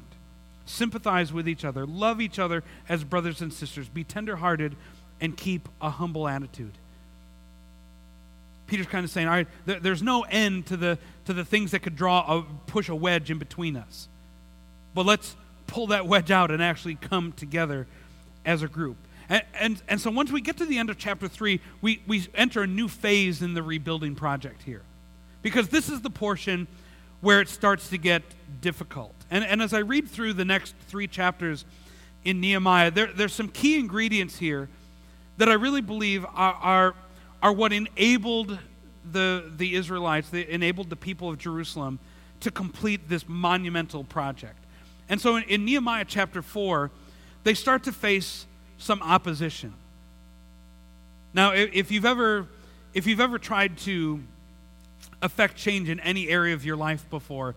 Sympathize 0.66 1.32
with 1.32 1.48
each 1.48 1.64
other, 1.64 1.86
love 1.86 2.20
each 2.20 2.38
other 2.38 2.64
as 2.88 3.04
brothers 3.04 3.40
and 3.40 3.52
sisters, 3.52 3.88
be 3.88 4.02
tenderhearted, 4.02 4.74
and 5.20 5.36
keep 5.36 5.68
a 5.80 5.90
humble 5.90 6.26
attitude. 6.26 6.72
Peter's 8.66 8.86
kind 8.86 9.04
of 9.04 9.10
saying, 9.10 9.28
all 9.28 9.34
right, 9.34 9.48
th- 9.66 9.82
there's 9.82 10.02
no 10.02 10.22
end 10.22 10.66
to 10.66 10.76
the, 10.76 10.98
to 11.26 11.32
the 11.32 11.44
things 11.44 11.72
that 11.72 11.80
could 11.80 11.96
draw 11.96 12.38
a, 12.38 12.42
push 12.66 12.88
a 12.88 12.94
wedge 12.94 13.30
in 13.30 13.38
between 13.38 13.76
us. 13.76 14.08
But 14.94 15.06
let's 15.06 15.36
pull 15.66 15.88
that 15.88 16.06
wedge 16.06 16.30
out 16.30 16.50
and 16.50 16.62
actually 16.62 16.94
come 16.94 17.32
together 17.32 17.86
as 18.44 18.62
a 18.62 18.68
group. 18.68 18.96
And, 19.28 19.42
and, 19.58 19.82
and 19.88 20.00
so 20.00 20.10
once 20.10 20.30
we 20.30 20.40
get 20.40 20.56
to 20.58 20.66
the 20.66 20.78
end 20.78 20.90
of 20.90 20.98
chapter 20.98 21.28
3, 21.28 21.60
we, 21.80 22.02
we 22.06 22.26
enter 22.34 22.62
a 22.62 22.66
new 22.66 22.88
phase 22.88 23.42
in 23.42 23.54
the 23.54 23.62
rebuilding 23.62 24.14
project 24.14 24.62
here. 24.62 24.82
Because 25.42 25.68
this 25.68 25.88
is 25.88 26.00
the 26.00 26.10
portion 26.10 26.66
where 27.20 27.40
it 27.40 27.48
starts 27.48 27.88
to 27.88 27.98
get 27.98 28.22
difficult. 28.60 29.14
And, 29.30 29.44
and 29.44 29.62
as 29.62 29.72
I 29.72 29.78
read 29.78 30.08
through 30.08 30.34
the 30.34 30.44
next 30.44 30.74
three 30.88 31.06
chapters 31.06 31.64
in 32.24 32.40
Nehemiah, 32.40 32.90
there, 32.90 33.10
there's 33.12 33.32
some 33.32 33.48
key 33.48 33.78
ingredients 33.78 34.38
here 34.38 34.68
that 35.38 35.48
I 35.48 35.54
really 35.54 35.80
believe 35.80 36.24
are, 36.24 36.54
are 36.54 36.94
are 37.44 37.52
what 37.52 37.74
enabled 37.74 38.58
the, 39.12 39.52
the 39.58 39.74
Israelites, 39.74 40.30
they 40.30 40.48
enabled 40.48 40.88
the 40.88 40.96
people 40.96 41.28
of 41.28 41.36
Jerusalem 41.36 41.98
to 42.40 42.50
complete 42.50 43.06
this 43.10 43.28
monumental 43.28 44.02
project. 44.02 44.58
And 45.10 45.20
so 45.20 45.36
in, 45.36 45.42
in 45.44 45.64
Nehemiah 45.66 46.06
chapter 46.08 46.40
4, 46.40 46.90
they 47.44 47.52
start 47.52 47.84
to 47.84 47.92
face 47.92 48.46
some 48.78 49.02
opposition. 49.02 49.74
Now, 51.34 51.52
if 51.52 51.90
you've 51.90 52.06
ever, 52.06 52.48
if 52.94 53.06
you've 53.06 53.20
ever 53.20 53.38
tried 53.38 53.76
to 53.78 54.22
affect 55.20 55.56
change 55.56 55.90
in 55.90 56.00
any 56.00 56.30
area 56.30 56.54
of 56.54 56.64
your 56.64 56.76
life 56.76 57.08
before, 57.10 57.54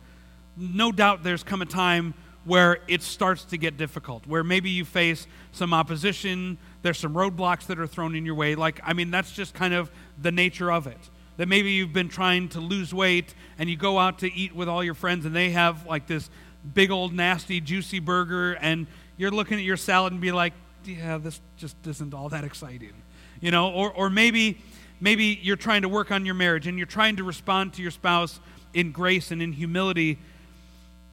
no 0.57 0.91
doubt 0.91 1.23
there's 1.23 1.43
come 1.43 1.61
a 1.61 1.65
time 1.65 2.13
where 2.43 2.79
it 2.89 3.01
starts 3.03 3.45
to 3.45 3.57
get 3.57 3.77
difficult, 3.77 4.27
where 4.27 4.43
maybe 4.43 4.69
you 4.69 4.83
face 4.83 5.27
some 5.53 5.73
opposition, 5.73 6.57
there's 6.87 6.97
some 6.97 7.13
roadblocks 7.13 7.65
that 7.67 7.79
are 7.79 7.85
thrown 7.85 8.15
in 8.15 8.25
your 8.25 8.35
way. 8.35 8.55
Like, 8.55 8.79
I 8.83 8.93
mean, 8.93 9.11
that's 9.11 9.31
just 9.31 9.53
kind 9.53 9.73
of 9.73 9.91
the 10.21 10.31
nature 10.31 10.71
of 10.71 10.87
it. 10.87 10.97
That 11.35 11.47
maybe 11.47 11.71
you've 11.71 11.93
been 11.93 12.09
trying 12.09 12.49
to 12.49 12.59
lose 12.59 12.93
weight 12.93 13.35
and 13.59 13.69
you 13.69 13.75
go 13.75 13.99
out 13.99 14.19
to 14.19 14.33
eat 14.33 14.55
with 14.55 14.69
all 14.69 14.83
your 14.83 14.93
friends 14.93 15.25
and 15.25 15.35
they 15.35 15.51
have 15.51 15.85
like 15.85 16.07
this 16.07 16.29
big 16.73 16.89
old 16.89 17.13
nasty 17.13 17.61
juicy 17.61 17.99
burger 17.99 18.53
and 18.53 18.87
you're 19.17 19.31
looking 19.31 19.57
at 19.57 19.63
your 19.63 19.77
salad 19.77 20.13
and 20.13 20.21
be 20.21 20.31
like, 20.31 20.53
yeah, 20.85 21.17
this 21.17 21.41
just 21.57 21.75
isn't 21.85 22.13
all 22.13 22.29
that 22.29 22.43
exciting. 22.43 22.93
You 23.41 23.51
know, 23.51 23.69
or, 23.69 23.91
or 23.91 24.09
maybe 24.09 24.57
maybe 24.99 25.37
you're 25.43 25.57
trying 25.57 25.83
to 25.83 25.89
work 25.89 26.09
on 26.09 26.25
your 26.25 26.35
marriage 26.35 26.65
and 26.65 26.77
you're 26.77 26.87
trying 26.87 27.17
to 27.17 27.23
respond 27.23 27.73
to 27.73 27.81
your 27.83 27.91
spouse 27.91 28.39
in 28.73 28.91
grace 28.91 29.29
and 29.29 29.41
in 29.41 29.51
humility 29.51 30.17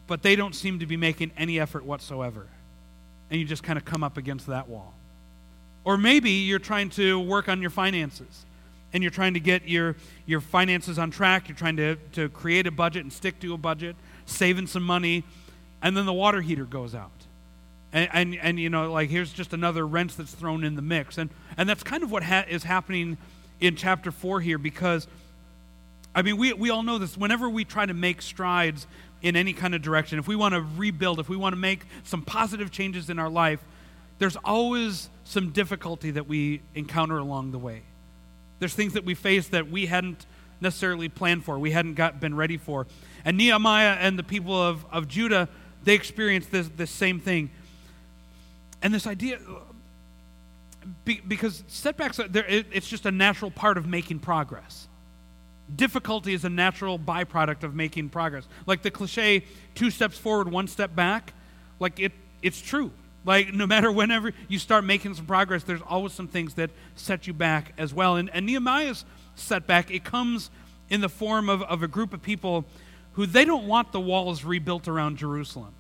but 0.06 0.22
they 0.22 0.36
don't 0.36 0.54
seem 0.54 0.78
to 0.80 0.86
be 0.86 0.96
making 0.96 1.32
any 1.36 1.58
effort 1.58 1.84
whatsoever. 1.84 2.46
And 3.30 3.40
you 3.40 3.46
just 3.46 3.62
kind 3.62 3.78
of 3.78 3.84
come 3.84 4.04
up 4.04 4.16
against 4.16 4.46
that 4.48 4.68
wall. 4.68 4.94
Or 5.84 5.98
maybe 5.98 6.30
you're 6.30 6.58
trying 6.58 6.90
to 6.90 7.20
work 7.20 7.48
on 7.48 7.60
your 7.60 7.70
finances 7.70 8.46
and 8.92 9.02
you're 9.02 9.10
trying 9.10 9.34
to 9.34 9.40
get 9.40 9.68
your, 9.68 9.96
your 10.24 10.40
finances 10.40 10.98
on 10.98 11.10
track. 11.10 11.48
You're 11.48 11.56
trying 11.56 11.76
to, 11.76 11.96
to 12.12 12.28
create 12.30 12.66
a 12.66 12.70
budget 12.70 13.02
and 13.02 13.12
stick 13.12 13.38
to 13.40 13.52
a 13.52 13.58
budget, 13.58 13.96
saving 14.24 14.66
some 14.66 14.84
money, 14.84 15.24
and 15.82 15.96
then 15.96 16.06
the 16.06 16.12
water 16.12 16.40
heater 16.40 16.64
goes 16.64 16.94
out. 16.94 17.10
And, 17.92 18.08
and, 18.12 18.36
and 18.36 18.60
you 18.60 18.70
know, 18.70 18.90
like 18.90 19.10
here's 19.10 19.32
just 19.32 19.52
another 19.52 19.86
wrench 19.86 20.16
that's 20.16 20.32
thrown 20.32 20.64
in 20.64 20.74
the 20.74 20.82
mix. 20.82 21.18
And, 21.18 21.28
and 21.56 21.68
that's 21.68 21.82
kind 21.82 22.02
of 22.02 22.10
what 22.10 22.22
ha- 22.22 22.46
is 22.48 22.64
happening 22.64 23.18
in 23.60 23.76
chapter 23.76 24.10
4 24.10 24.40
here 24.40 24.58
because, 24.58 25.06
I 26.14 26.22
mean, 26.22 26.36
we, 26.36 26.52
we 26.52 26.70
all 26.70 26.82
know 26.82 26.98
this. 26.98 27.16
Whenever 27.16 27.48
we 27.48 27.64
try 27.64 27.84
to 27.84 27.94
make 27.94 28.22
strides 28.22 28.86
in 29.22 29.36
any 29.36 29.52
kind 29.52 29.74
of 29.74 29.82
direction, 29.82 30.18
if 30.18 30.26
we 30.26 30.36
want 30.36 30.54
to 30.54 30.64
rebuild, 30.76 31.20
if 31.20 31.28
we 31.28 31.36
want 31.36 31.52
to 31.52 31.58
make 31.60 31.84
some 32.04 32.22
positive 32.22 32.70
changes 32.70 33.10
in 33.10 33.18
our 33.18 33.30
life, 33.30 33.60
there's 34.18 34.36
always 34.36 35.08
some 35.24 35.50
difficulty 35.50 36.12
that 36.12 36.28
we 36.28 36.60
encounter 36.74 37.18
along 37.18 37.50
the 37.50 37.58
way. 37.58 37.82
There's 38.58 38.74
things 38.74 38.92
that 38.92 39.04
we 39.04 39.14
face 39.14 39.48
that 39.48 39.70
we 39.70 39.86
hadn't 39.86 40.26
necessarily 40.60 41.08
planned 41.08 41.44
for, 41.44 41.58
we 41.58 41.70
hadn't 41.70 41.94
got, 41.94 42.20
been 42.20 42.34
ready 42.34 42.56
for. 42.56 42.86
And 43.24 43.36
Nehemiah 43.36 43.96
and 44.00 44.18
the 44.18 44.22
people 44.22 44.60
of, 44.60 44.84
of 44.90 45.08
Judah, 45.08 45.48
they 45.82 45.94
experienced 45.94 46.50
this, 46.50 46.68
this 46.76 46.90
same 46.90 47.20
thing. 47.20 47.50
And 48.82 48.92
this 48.92 49.06
idea, 49.06 49.38
because 51.04 51.64
setbacks, 51.68 52.20
are 52.20 52.28
it's 52.32 52.88
just 52.88 53.06
a 53.06 53.10
natural 53.10 53.50
part 53.50 53.78
of 53.78 53.86
making 53.86 54.20
progress. 54.20 54.88
Difficulty 55.74 56.34
is 56.34 56.44
a 56.44 56.50
natural 56.50 56.98
byproduct 56.98 57.62
of 57.62 57.74
making 57.74 58.10
progress. 58.10 58.46
Like 58.66 58.82
the 58.82 58.90
cliche, 58.90 59.44
two 59.74 59.90
steps 59.90 60.18
forward, 60.18 60.50
one 60.50 60.68
step 60.68 60.94
back, 60.94 61.32
like 61.80 61.98
it, 61.98 62.12
it's 62.42 62.60
true. 62.60 62.90
Like 63.24 63.54
no 63.54 63.66
matter 63.66 63.90
whenever 63.90 64.32
you 64.48 64.58
start 64.58 64.84
making 64.84 65.14
some 65.14 65.26
progress, 65.26 65.62
there's 65.62 65.82
always 65.82 66.12
some 66.12 66.28
things 66.28 66.54
that 66.54 66.70
set 66.94 67.26
you 67.26 67.32
back 67.32 67.72
as 67.78 67.94
well. 67.94 68.16
And, 68.16 68.30
and 68.30 68.46
Nehemiah's 68.46 69.04
setback, 69.34 69.90
it 69.90 70.04
comes 70.04 70.50
in 70.90 71.00
the 71.00 71.08
form 71.08 71.48
of, 71.48 71.62
of 71.62 71.82
a 71.82 71.88
group 71.88 72.12
of 72.12 72.22
people 72.22 72.64
who 73.12 73.26
they 73.26 73.44
don't 73.44 73.66
want 73.66 73.92
the 73.92 74.00
walls 74.00 74.44
rebuilt 74.44 74.88
around 74.88 75.16
Jerusalem. 75.16 75.72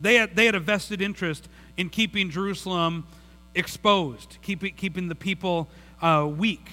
They 0.00 0.16
had, 0.16 0.34
they 0.36 0.46
had 0.46 0.54
a 0.54 0.60
vested 0.60 1.00
interest 1.00 1.48
in 1.76 1.88
keeping 1.88 2.30
Jerusalem 2.30 3.06
exposed, 3.54 4.38
keeping, 4.42 4.74
keeping 4.74 5.08
the 5.08 5.14
people 5.14 5.68
uh, 6.00 6.28
weak. 6.30 6.68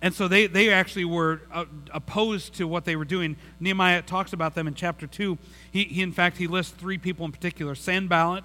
And 0.00 0.14
so 0.14 0.28
they, 0.28 0.46
they 0.46 0.70
actually 0.70 1.04
were 1.04 1.40
uh, 1.52 1.64
opposed 1.92 2.54
to 2.54 2.68
what 2.68 2.84
they 2.84 2.94
were 2.94 3.04
doing. 3.04 3.36
Nehemiah 3.58 4.02
talks 4.02 4.32
about 4.32 4.54
them 4.54 4.68
in 4.68 4.74
chapter 4.74 5.06
2. 5.06 5.38
He, 5.72 5.84
he, 5.84 6.02
in 6.02 6.12
fact, 6.12 6.36
he 6.36 6.46
lists 6.46 6.72
three 6.72 6.98
people 6.98 7.26
in 7.26 7.32
particular 7.32 7.74
Sanballat, 7.74 8.44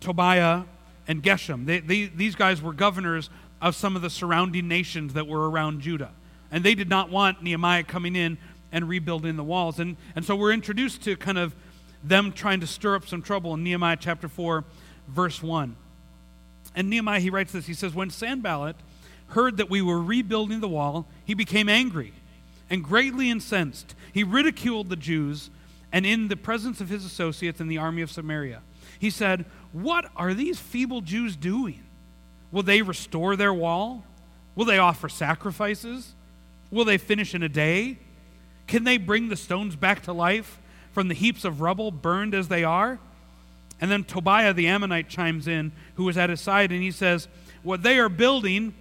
Tobiah, 0.00 0.64
and 1.08 1.22
Geshem. 1.22 1.64
They, 1.64 1.80
they, 1.80 2.06
these 2.06 2.34
guys 2.34 2.60
were 2.60 2.72
governors 2.72 3.30
of 3.60 3.74
some 3.74 3.96
of 3.96 4.02
the 4.02 4.10
surrounding 4.10 4.68
nations 4.68 5.14
that 5.14 5.26
were 5.26 5.50
around 5.50 5.80
Judah. 5.80 6.10
And 6.52 6.62
they 6.62 6.74
did 6.74 6.88
not 6.88 7.10
want 7.10 7.42
Nehemiah 7.42 7.82
coming 7.82 8.14
in 8.14 8.38
and 8.70 8.88
rebuilding 8.88 9.36
the 9.36 9.44
walls. 9.44 9.80
And, 9.80 9.96
and 10.14 10.24
so 10.24 10.36
we're 10.36 10.52
introduced 10.52 11.02
to 11.04 11.16
kind 11.16 11.38
of 11.38 11.54
them 12.04 12.32
trying 12.32 12.60
to 12.60 12.66
stir 12.66 12.94
up 12.94 13.08
some 13.08 13.22
trouble 13.22 13.54
in 13.54 13.64
Nehemiah 13.64 13.96
chapter 13.98 14.28
4, 14.28 14.64
verse 15.08 15.42
1. 15.42 15.74
And 16.76 16.90
Nehemiah, 16.90 17.20
he 17.20 17.30
writes 17.30 17.52
this. 17.52 17.66
He 17.66 17.74
says, 17.74 17.94
When 17.94 18.10
Sanballat 18.10 18.76
heard 19.28 19.56
that 19.56 19.68
we 19.68 19.82
were 19.82 20.00
rebuilding 20.00 20.60
the 20.60 20.68
wall, 20.68 21.06
he 21.24 21.34
became 21.34 21.68
angry 21.68 22.12
and 22.70 22.84
greatly 22.84 23.30
incensed. 23.30 23.94
He 24.12 24.22
ridiculed 24.22 24.90
the 24.90 24.96
Jews 24.96 25.50
and 25.90 26.04
in 26.04 26.28
the 26.28 26.36
presence 26.36 26.80
of 26.80 26.88
his 26.88 27.04
associates 27.04 27.60
in 27.60 27.68
the 27.68 27.78
army 27.78 28.02
of 28.02 28.10
Samaria. 28.10 28.60
He 28.98 29.10
said, 29.10 29.44
What 29.72 30.10
are 30.16 30.34
these 30.34 30.58
feeble 30.58 31.00
Jews 31.00 31.36
doing? 31.36 31.82
Will 32.50 32.62
they 32.62 32.82
restore 32.82 33.36
their 33.36 33.52
wall? 33.52 34.04
Will 34.54 34.64
they 34.64 34.78
offer 34.78 35.08
sacrifices? 35.08 36.14
Will 36.70 36.84
they 36.84 36.98
finish 36.98 37.34
in 37.34 37.42
a 37.42 37.48
day? 37.48 37.98
Can 38.66 38.84
they 38.84 38.96
bring 38.98 39.28
the 39.28 39.36
stones 39.36 39.76
back 39.76 40.02
to 40.02 40.12
life 40.12 40.58
from 40.92 41.08
the 41.08 41.14
heaps 41.14 41.44
of 41.44 41.60
rubble 41.60 41.90
burned 41.90 42.34
as 42.34 42.48
they 42.48 42.64
are? 42.64 42.98
And 43.80 43.90
then 43.90 44.04
Tobiah 44.04 44.52
the 44.52 44.66
Ammonite 44.66 45.08
chimes 45.08 45.46
in, 45.46 45.72
who 45.94 46.04
was 46.04 46.18
at 46.18 46.30
his 46.30 46.40
side, 46.40 46.72
and 46.72 46.82
he 46.82 46.90
says, 46.90 47.28
What 47.62 47.82
they 47.82 47.98
are 47.98 48.08
building 48.08 48.74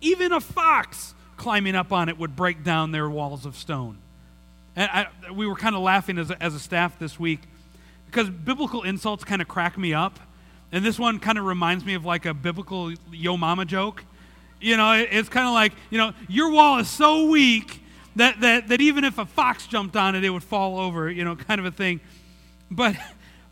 even 0.00 0.32
a 0.32 0.40
fox 0.40 1.14
climbing 1.36 1.74
up 1.74 1.92
on 1.92 2.08
it 2.08 2.18
would 2.18 2.36
break 2.36 2.62
down 2.62 2.92
their 2.92 3.08
walls 3.08 3.46
of 3.46 3.56
stone. 3.56 3.98
And 4.76 4.90
I, 4.90 5.06
we 5.32 5.46
were 5.46 5.54
kind 5.54 5.74
of 5.74 5.82
laughing 5.82 6.18
as 6.18 6.30
a, 6.30 6.42
as 6.42 6.54
a 6.54 6.60
staff 6.60 6.98
this 6.98 7.18
week 7.18 7.40
because 8.14 8.30
biblical 8.30 8.82
insults 8.84 9.24
kind 9.24 9.42
of 9.42 9.48
crack 9.48 9.76
me 9.76 9.92
up. 9.92 10.20
And 10.70 10.84
this 10.84 11.00
one 11.00 11.18
kind 11.18 11.36
of 11.36 11.44
reminds 11.44 11.84
me 11.84 11.94
of 11.94 12.04
like 12.04 12.26
a 12.26 12.32
biblical 12.32 12.92
yo 13.10 13.36
mama 13.36 13.64
joke. 13.64 14.04
You 14.60 14.76
know, 14.76 14.92
it, 14.92 15.08
it's 15.10 15.28
kind 15.28 15.48
of 15.48 15.52
like, 15.52 15.72
you 15.90 15.98
know, 15.98 16.12
your 16.28 16.52
wall 16.52 16.78
is 16.78 16.88
so 16.88 17.26
weak 17.26 17.82
that, 18.14 18.40
that, 18.40 18.68
that 18.68 18.80
even 18.80 19.02
if 19.02 19.18
a 19.18 19.26
fox 19.26 19.66
jumped 19.66 19.96
on 19.96 20.14
it, 20.14 20.22
it 20.22 20.30
would 20.30 20.44
fall 20.44 20.78
over, 20.78 21.10
you 21.10 21.24
know, 21.24 21.34
kind 21.34 21.58
of 21.58 21.66
a 21.66 21.72
thing. 21.72 22.00
But, 22.70 22.94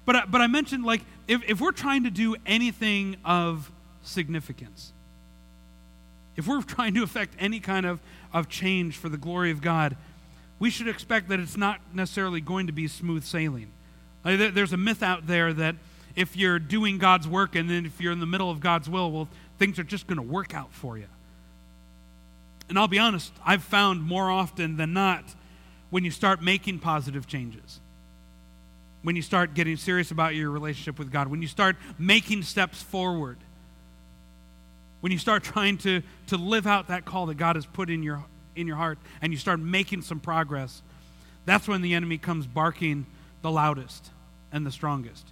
but, 0.05 0.31
but 0.31 0.41
I 0.41 0.47
mentioned, 0.47 0.85
like, 0.85 1.03
if, 1.27 1.43
if 1.49 1.61
we're 1.61 1.73
trying 1.73 2.05
to 2.05 2.11
do 2.11 2.37
anything 2.47 3.17
of 3.25 3.71
significance, 4.05 4.93
if 6.37 6.47
we're 6.47 6.63
trying 6.63 6.95
to 6.95 7.03
affect 7.03 7.35
any 7.41 7.59
kind 7.59 7.85
of, 7.85 7.99
of 8.33 8.49
change 8.49 8.97
for 8.97 9.09
the 9.09 9.19
glory 9.19 9.51
of 9.51 9.61
God, 9.61 9.97
we 10.61 10.71
should 10.71 10.89
expect 10.89 11.29
that 11.31 11.41
it's 11.41 11.57
not 11.57 11.81
necessarily 11.93 12.41
going 12.41 12.69
to 12.69 12.73
be 12.73 12.87
smooth 12.87 13.25
sailing. 13.25 13.73
Like, 14.25 14.55
there's 14.55 14.73
a 14.73 14.77
myth 14.77 15.03
out 15.03 15.27
there 15.27 15.53
that 15.53 15.77
if 16.15 16.37
you're 16.37 16.59
doing 16.59 16.99
God's 16.99 17.27
work 17.27 17.55
and 17.55 17.69
then 17.69 17.87
if 17.87 18.01
you're 18.01 18.13
in 18.13 18.21
the 18.21 18.27
middle 18.27 18.51
of 18.51 18.61
God's 18.61 18.89
will, 18.89 19.11
well, 19.11 19.29
things 19.59 19.79
are 19.79 19.85
just 19.85 20.07
going 20.07 20.17
to 20.17 20.23
work 20.23 20.55
out 20.55 20.73
for 20.73 20.99
you. 20.99 21.07
And 22.69 22.79
I'll 22.79 22.89
be 22.89 22.99
honest, 22.99 23.33
I've 23.45 23.63
found 23.63 24.03
more 24.03 24.31
often 24.31 24.77
than 24.77 24.93
not 24.93 25.25
when 25.91 26.05
you 26.05 26.11
start 26.11 26.43
making 26.43 26.79
positive 26.79 27.27
changes, 27.27 27.81
when 29.03 29.17
you 29.17 29.23
start 29.23 29.55
getting 29.55 29.77
serious 29.77 30.11
about 30.11 30.35
your 30.35 30.51
relationship 30.51 30.99
with 30.99 31.11
God, 31.11 31.29
when 31.29 31.43
you 31.43 31.49
start 31.49 31.77
making 31.99 32.43
steps 32.43 32.83
forward 32.83 33.39
when 35.03 35.11
you 35.13 35.19
start 35.19 35.43
trying 35.43 35.77
to, 35.79 36.01
to 36.29 36.39
live 36.39 36.67
out 36.67 36.89
that 36.89 37.05
call 37.05 37.27
that 37.27 37.37
God 37.37 37.57
has 37.57 37.67
put 37.67 37.91
in 37.91 38.03
your, 38.03 38.25
in 38.57 38.67
your 38.67 38.77
heart 38.77 38.99
and 39.21 39.33
you 39.33 39.39
start 39.39 39.61
making 39.61 40.01
some 40.01 40.19
progress, 40.19 40.81
that's 41.45 41.69
when 41.69 41.83
the 41.83 41.93
enemy 41.93 42.17
comes 42.17 42.47
barking 42.47 43.05
the 43.43 43.51
loudest 43.51 44.11
and 44.53 44.65
the 44.65 44.73
strongest, 44.73 45.27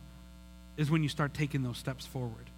is 0.77 0.91
when 0.91 1.03
you 1.03 1.09
start 1.09 1.35
taking 1.35 1.63
those 1.63 1.79
steps 1.79 2.07
forward 2.07 2.51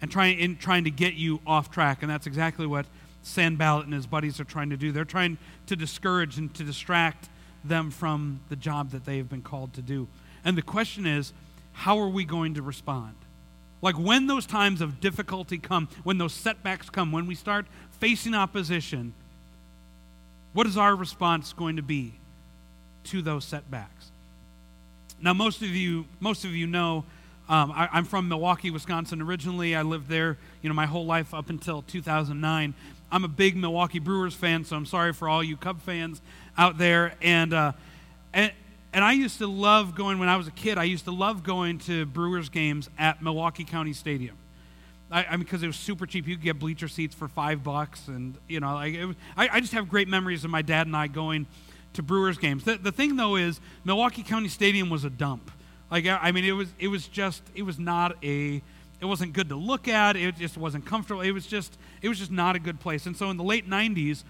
and 0.00 0.10
trying, 0.10 0.38
in, 0.38 0.56
trying 0.56 0.84
to 0.84 0.90
get 0.90 1.14
you 1.14 1.40
off 1.46 1.70
track. 1.70 2.02
And 2.02 2.10
that's 2.10 2.26
exactly 2.26 2.66
what 2.66 2.86
Sanballat 3.22 3.84
and 3.84 3.94
his 3.94 4.06
buddies 4.06 4.40
are 4.40 4.44
trying 4.44 4.70
to 4.70 4.76
do. 4.76 4.92
They're 4.92 5.04
trying 5.04 5.38
to 5.66 5.76
discourage 5.76 6.38
and 6.38 6.52
to 6.54 6.64
distract 6.64 7.28
them 7.64 7.90
from 7.90 8.40
the 8.48 8.56
job 8.56 8.90
that 8.90 9.04
they 9.04 9.16
have 9.18 9.28
been 9.28 9.42
called 9.42 9.74
to 9.74 9.82
do. 9.82 10.08
And 10.44 10.56
the 10.56 10.62
question 10.62 11.06
is, 11.06 11.32
how 11.72 11.98
are 11.98 12.08
we 12.08 12.24
going 12.24 12.54
to 12.54 12.62
respond? 12.62 13.14
Like 13.82 13.96
when 13.96 14.26
those 14.26 14.46
times 14.46 14.80
of 14.80 15.00
difficulty 15.00 15.58
come, 15.58 15.88
when 16.04 16.18
those 16.18 16.32
setbacks 16.32 16.90
come, 16.90 17.12
when 17.12 17.26
we 17.26 17.34
start 17.34 17.66
facing 18.00 18.34
opposition, 18.34 19.12
what 20.52 20.66
is 20.66 20.76
our 20.76 20.96
response 20.96 21.52
going 21.52 21.76
to 21.76 21.82
be 21.82 22.14
to 23.04 23.22
those 23.22 23.44
setbacks? 23.44 24.10
Now, 25.20 25.32
most 25.32 25.62
of 25.62 25.68
you, 25.68 26.06
most 26.20 26.44
of 26.44 26.54
you 26.54 26.66
know, 26.66 27.04
um, 27.48 27.72
I, 27.72 27.88
I'm 27.92 28.04
from 28.04 28.28
Milwaukee, 28.28 28.70
Wisconsin 28.70 29.20
originally. 29.22 29.74
I 29.74 29.82
lived 29.82 30.08
there, 30.08 30.38
you 30.62 30.68
know, 30.68 30.74
my 30.74 30.86
whole 30.86 31.06
life 31.06 31.34
up 31.34 31.50
until 31.50 31.82
2009. 31.82 32.74
I'm 33.10 33.24
a 33.24 33.28
big 33.28 33.56
Milwaukee 33.56 33.98
Brewers 33.98 34.34
fan, 34.34 34.64
so 34.64 34.76
I'm 34.76 34.86
sorry 34.86 35.12
for 35.12 35.28
all 35.28 35.42
you 35.42 35.56
Cub 35.56 35.80
fans 35.80 36.20
out 36.56 36.78
there. 36.78 37.14
And 37.22 37.54
uh, 37.54 37.72
and 38.32 38.52
and 38.92 39.04
I 39.04 39.12
used 39.12 39.38
to 39.38 39.46
love 39.46 39.94
going, 39.94 40.18
when 40.18 40.28
I 40.28 40.36
was 40.36 40.46
a 40.46 40.52
kid, 40.52 40.78
I 40.78 40.84
used 40.84 41.04
to 41.06 41.10
love 41.10 41.42
going 41.42 41.78
to 41.80 42.06
Brewers 42.06 42.48
games 42.48 42.88
at 42.98 43.22
Milwaukee 43.22 43.64
County 43.64 43.92
Stadium. 43.92 44.36
I, 45.10 45.24
I 45.24 45.30
mean, 45.32 45.40
because 45.40 45.62
it 45.62 45.66
was 45.66 45.76
super 45.76 46.06
cheap. 46.06 46.28
You 46.28 46.36
could 46.36 46.44
get 46.44 46.58
bleacher 46.58 46.88
seats 46.88 47.14
for 47.14 47.28
five 47.28 47.64
bucks, 47.64 48.08
and 48.08 48.36
you 48.46 48.60
know, 48.60 48.74
like 48.74 48.94
was, 49.06 49.16
I, 49.36 49.48
I 49.54 49.60
just 49.60 49.72
have 49.72 49.88
great 49.88 50.06
memories 50.06 50.44
of 50.44 50.50
my 50.50 50.62
dad 50.62 50.86
and 50.86 50.94
I 50.94 51.06
going 51.06 51.46
to 51.94 52.02
Brewers 52.02 52.38
games. 52.38 52.64
The, 52.64 52.76
the 52.76 52.92
thing 52.92 53.16
though 53.16 53.36
is, 53.36 53.60
Milwaukee 53.84 54.22
County 54.22 54.48
Stadium 54.48 54.90
was 54.90 55.04
a 55.04 55.10
dump. 55.10 55.50
Like 55.90 56.06
I 56.06 56.32
mean, 56.32 56.44
it 56.44 56.52
was 56.52 56.68
it 56.78 56.88
was 56.88 57.08
just 57.08 57.42
it 57.54 57.62
was 57.62 57.78
not 57.78 58.16
a 58.22 58.62
it 59.00 59.04
wasn't 59.04 59.32
good 59.32 59.48
to 59.48 59.56
look 59.56 59.88
at. 59.88 60.16
It 60.16 60.36
just 60.36 60.56
wasn't 60.56 60.84
comfortable. 60.84 61.22
It 61.22 61.30
was 61.30 61.46
just 61.46 61.78
it 62.02 62.08
was 62.08 62.18
just 62.18 62.30
not 62.30 62.56
a 62.56 62.58
good 62.58 62.80
place. 62.80 63.06
And 63.06 63.16
so 63.16 63.30
in 63.30 63.36
the 63.36 63.44
late 63.44 63.68
'90s, 63.68 64.24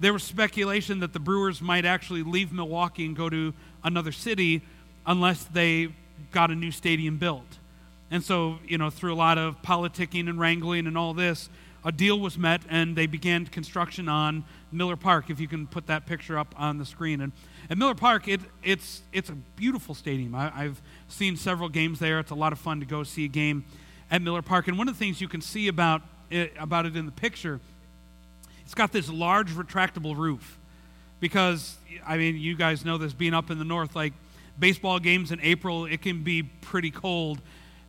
there 0.00 0.12
was 0.12 0.22
speculation 0.22 1.00
that 1.00 1.12
the 1.12 1.20
Brewers 1.20 1.60
might 1.60 1.84
actually 1.84 2.22
leave 2.22 2.52
Milwaukee 2.52 3.06
and 3.06 3.16
go 3.16 3.28
to 3.28 3.52
another 3.82 4.12
city 4.12 4.62
unless 5.06 5.44
they 5.44 5.88
got 6.32 6.50
a 6.50 6.54
new 6.54 6.70
stadium 6.70 7.18
built. 7.18 7.58
And 8.10 8.22
so, 8.22 8.58
you 8.66 8.78
know, 8.78 8.90
through 8.90 9.12
a 9.12 9.16
lot 9.16 9.38
of 9.38 9.60
politicking 9.62 10.28
and 10.28 10.38
wrangling 10.38 10.86
and 10.86 10.96
all 10.96 11.14
this, 11.14 11.48
a 11.84 11.92
deal 11.92 12.18
was 12.18 12.38
met 12.38 12.62
and 12.70 12.96
they 12.96 13.06
began 13.06 13.44
construction 13.46 14.08
on 14.08 14.44
Miller 14.72 14.96
Park, 14.96 15.28
if 15.28 15.38
you 15.38 15.46
can 15.46 15.66
put 15.66 15.86
that 15.86 16.06
picture 16.06 16.38
up 16.38 16.54
on 16.58 16.78
the 16.78 16.84
screen. 16.86 17.20
And 17.20 17.32
at 17.68 17.76
Miller 17.76 17.94
Park, 17.94 18.26
it, 18.26 18.40
it's, 18.62 19.02
it's 19.12 19.28
a 19.28 19.34
beautiful 19.34 19.94
stadium. 19.94 20.34
I, 20.34 20.50
I've 20.54 20.82
seen 21.08 21.36
several 21.36 21.68
games 21.68 21.98
there. 21.98 22.18
It's 22.18 22.30
a 22.30 22.34
lot 22.34 22.52
of 22.52 22.58
fun 22.58 22.80
to 22.80 22.86
go 22.86 23.02
see 23.02 23.26
a 23.26 23.28
game 23.28 23.64
at 24.10 24.22
Miller 24.22 24.42
Park. 24.42 24.68
And 24.68 24.78
one 24.78 24.88
of 24.88 24.94
the 24.94 24.98
things 24.98 25.20
you 25.20 25.28
can 25.28 25.40
see 25.40 25.68
about 25.68 26.02
it, 26.30 26.52
about 26.58 26.86
it 26.86 26.96
in 26.96 27.06
the 27.06 27.12
picture, 27.12 27.60
it's 28.64 28.74
got 28.74 28.92
this 28.92 29.10
large 29.10 29.50
retractable 29.50 30.16
roof. 30.16 30.58
Because, 31.20 31.76
I 32.06 32.16
mean, 32.16 32.36
you 32.36 32.56
guys 32.56 32.84
know 32.84 32.98
this 32.98 33.12
being 33.12 33.34
up 33.34 33.50
in 33.50 33.58
the 33.58 33.64
north, 33.64 33.94
like 33.94 34.12
baseball 34.58 34.98
games 34.98 35.32
in 35.32 35.40
April, 35.40 35.84
it 35.84 36.02
can 36.02 36.22
be 36.22 36.42
pretty 36.42 36.90
cold. 36.90 37.40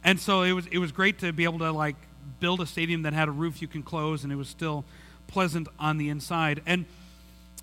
And 0.03 0.19
so 0.19 0.43
it 0.43 0.51
was, 0.51 0.67
it 0.67 0.77
was 0.77 0.91
great 0.91 1.19
to 1.19 1.34
be 1.34 1.45
able 1.45 1.60
to, 1.60 1.71
like, 1.71 1.95
build 2.39 2.62
a 2.62 2.65
stadium 2.65 3.04
that 3.04 3.13
had 3.13 3.28
a 3.28 3.32
roof 3.32 3.62
you 3.62 3.67
can 3.67 3.84
close 3.84 4.24
and 4.24 4.32
it 4.32 4.36
was 4.36 4.48
still 4.48 4.86
pleasant 5.28 5.67
on 5.80 5.98
the 5.98 6.10
inside. 6.10 6.62
And, 6.65 6.86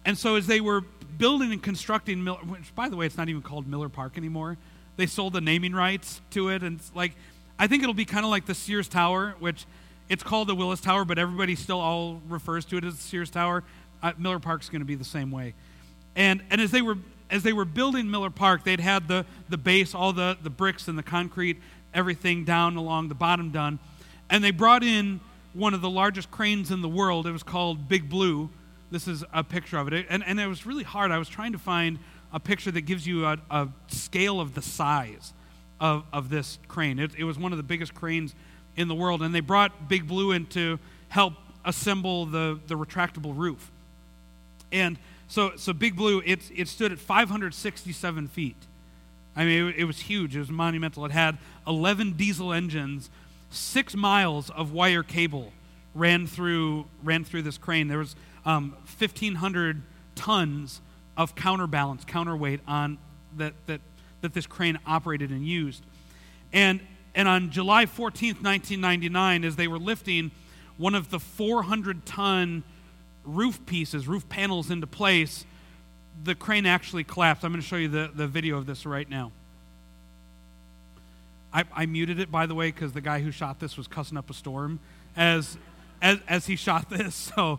and 0.04 0.18
so 0.18 0.37
as 0.37 0.46
they 0.46 0.61
were 0.61 0.82
building 1.18 1.52
and 1.52 1.62
constructing, 1.62 2.24
Miller, 2.24 2.38
which, 2.38 2.74
by 2.74 2.88
the 2.88 2.96
way, 2.96 3.06
it's 3.06 3.16
not 3.16 3.28
even 3.28 3.42
called 3.42 3.66
Miller 3.66 3.88
Park 3.88 4.16
anymore, 4.16 4.56
they 4.96 5.06
sold 5.06 5.32
the 5.32 5.40
naming 5.40 5.72
rights 5.72 6.20
to 6.30 6.48
it. 6.48 6.62
And, 6.62 6.80
like, 6.94 7.12
I 7.58 7.66
think 7.66 7.82
it'll 7.82 7.94
be 7.94 8.04
kind 8.04 8.24
of 8.24 8.30
like 8.30 8.46
the 8.46 8.54
Sears 8.54 8.88
Tower, 8.88 9.35
which 9.38 9.64
it's 10.08 10.22
called 10.22 10.48
the 10.48 10.54
Willis 10.54 10.80
Tower, 10.80 11.04
but 11.04 11.18
everybody 11.18 11.54
still 11.54 11.80
all 11.80 12.20
refers 12.28 12.64
to 12.66 12.76
it 12.76 12.85
as 12.85 12.96
the 12.96 13.02
Sears 13.02 13.30
Tower. 13.30 13.64
Uh, 14.02 14.12
Miller 14.18 14.38
Park's 14.38 14.68
going 14.68 14.80
to 14.80 14.87
be 14.87 14.96
the 14.96 15.04
same 15.04 15.30
way. 15.30 15.54
And, 16.16 16.42
and 16.50 16.61
as 16.61 16.70
they 16.70 16.82
were 16.82 16.98
as 17.32 17.42
they 17.42 17.54
were 17.54 17.64
building 17.64 18.11
Miller 18.11 18.28
Park, 18.28 18.62
they'd 18.62 18.78
had 18.78 19.08
the, 19.08 19.24
the 19.48 19.56
base, 19.56 19.94
all 19.94 20.12
the, 20.12 20.37
the 20.42 20.50
bricks 20.50 20.87
and 20.87 20.98
the 20.98 21.02
concrete, 21.02 21.56
everything 21.94 22.44
down 22.44 22.76
along 22.76 23.08
the 23.08 23.14
bottom 23.14 23.50
done. 23.50 23.78
And 24.32 24.42
they 24.42 24.50
brought 24.50 24.82
in 24.82 25.20
one 25.52 25.74
of 25.74 25.82
the 25.82 25.90
largest 25.90 26.30
cranes 26.30 26.70
in 26.70 26.80
the 26.80 26.88
world. 26.88 27.26
It 27.26 27.32
was 27.32 27.42
called 27.42 27.86
Big 27.86 28.08
Blue. 28.08 28.48
This 28.90 29.06
is 29.06 29.22
a 29.30 29.44
picture 29.44 29.76
of 29.76 29.92
it. 29.92 30.06
And, 30.08 30.24
and 30.24 30.40
it 30.40 30.46
was 30.46 30.64
really 30.64 30.84
hard. 30.84 31.10
I 31.10 31.18
was 31.18 31.28
trying 31.28 31.52
to 31.52 31.58
find 31.58 31.98
a 32.32 32.40
picture 32.40 32.70
that 32.70 32.80
gives 32.80 33.06
you 33.06 33.26
a, 33.26 33.38
a 33.50 33.68
scale 33.88 34.40
of 34.40 34.54
the 34.54 34.62
size 34.62 35.34
of, 35.80 36.04
of 36.14 36.30
this 36.30 36.58
crane. 36.66 36.98
It, 36.98 37.10
it 37.18 37.24
was 37.24 37.38
one 37.38 37.52
of 37.52 37.58
the 37.58 37.62
biggest 37.62 37.94
cranes 37.94 38.34
in 38.74 38.88
the 38.88 38.94
world. 38.94 39.20
And 39.20 39.34
they 39.34 39.40
brought 39.40 39.86
Big 39.86 40.08
Blue 40.08 40.32
in 40.32 40.46
to 40.46 40.78
help 41.10 41.34
assemble 41.62 42.24
the, 42.24 42.58
the 42.68 42.74
retractable 42.74 43.36
roof. 43.36 43.70
And 44.72 44.96
so, 45.28 45.52
so 45.56 45.74
Big 45.74 45.94
Blue, 45.94 46.22
it, 46.24 46.50
it 46.56 46.68
stood 46.68 46.90
at 46.90 46.98
567 46.98 48.28
feet. 48.28 48.56
I 49.36 49.44
mean, 49.44 49.68
it, 49.68 49.76
it 49.80 49.84
was 49.84 50.00
huge. 50.00 50.36
It 50.36 50.38
was 50.38 50.50
monumental. 50.50 51.04
It 51.04 51.12
had 51.12 51.36
11 51.66 52.14
diesel 52.14 52.54
engines, 52.54 53.10
six 53.52 53.94
miles 53.94 54.50
of 54.50 54.72
wire 54.72 55.02
cable 55.02 55.52
ran 55.94 56.26
through 56.26 56.86
ran 57.02 57.24
through 57.24 57.42
this 57.42 57.58
crane. 57.58 57.88
There 57.88 57.98
was 57.98 58.16
um, 58.44 58.76
1,500 58.98 59.82
tons 60.14 60.80
of 61.16 61.34
counterbalance, 61.34 62.04
counterweight 62.04 62.60
on 62.66 62.98
that 63.36 63.54
that 63.66 63.80
that 64.22 64.34
this 64.34 64.46
crane 64.46 64.78
operated 64.86 65.30
and 65.30 65.46
used. 65.46 65.84
And 66.52 66.80
and 67.14 67.28
on 67.28 67.50
July 67.50 67.84
14th, 67.84 68.42
1999, 68.42 69.44
as 69.44 69.56
they 69.56 69.68
were 69.68 69.78
lifting 69.78 70.30
one 70.78 70.94
of 70.94 71.10
the 71.10 71.20
400 71.20 72.06
ton 72.06 72.64
roof 73.24 73.64
pieces, 73.66 74.08
roof 74.08 74.28
panels 74.28 74.70
into 74.70 74.86
place, 74.86 75.44
the 76.24 76.34
crane 76.34 76.66
actually 76.66 77.04
collapsed. 77.04 77.44
I'm 77.44 77.52
going 77.52 77.60
to 77.60 77.66
show 77.66 77.76
you 77.76 77.88
the, 77.88 78.10
the 78.14 78.26
video 78.26 78.56
of 78.56 78.66
this 78.66 78.86
right 78.86 79.08
now. 79.08 79.32
I, 81.52 81.64
I 81.74 81.86
muted 81.86 82.18
it, 82.18 82.30
by 82.30 82.46
the 82.46 82.54
way, 82.54 82.68
because 82.70 82.92
the 82.92 83.00
guy 83.00 83.20
who 83.20 83.30
shot 83.30 83.60
this 83.60 83.76
was 83.76 83.86
cussing 83.86 84.16
up 84.16 84.30
a 84.30 84.34
storm 84.34 84.80
as, 85.16 85.58
as, 86.00 86.18
as 86.28 86.46
he 86.46 86.56
shot 86.56 86.88
this. 86.90 87.14
So, 87.14 87.58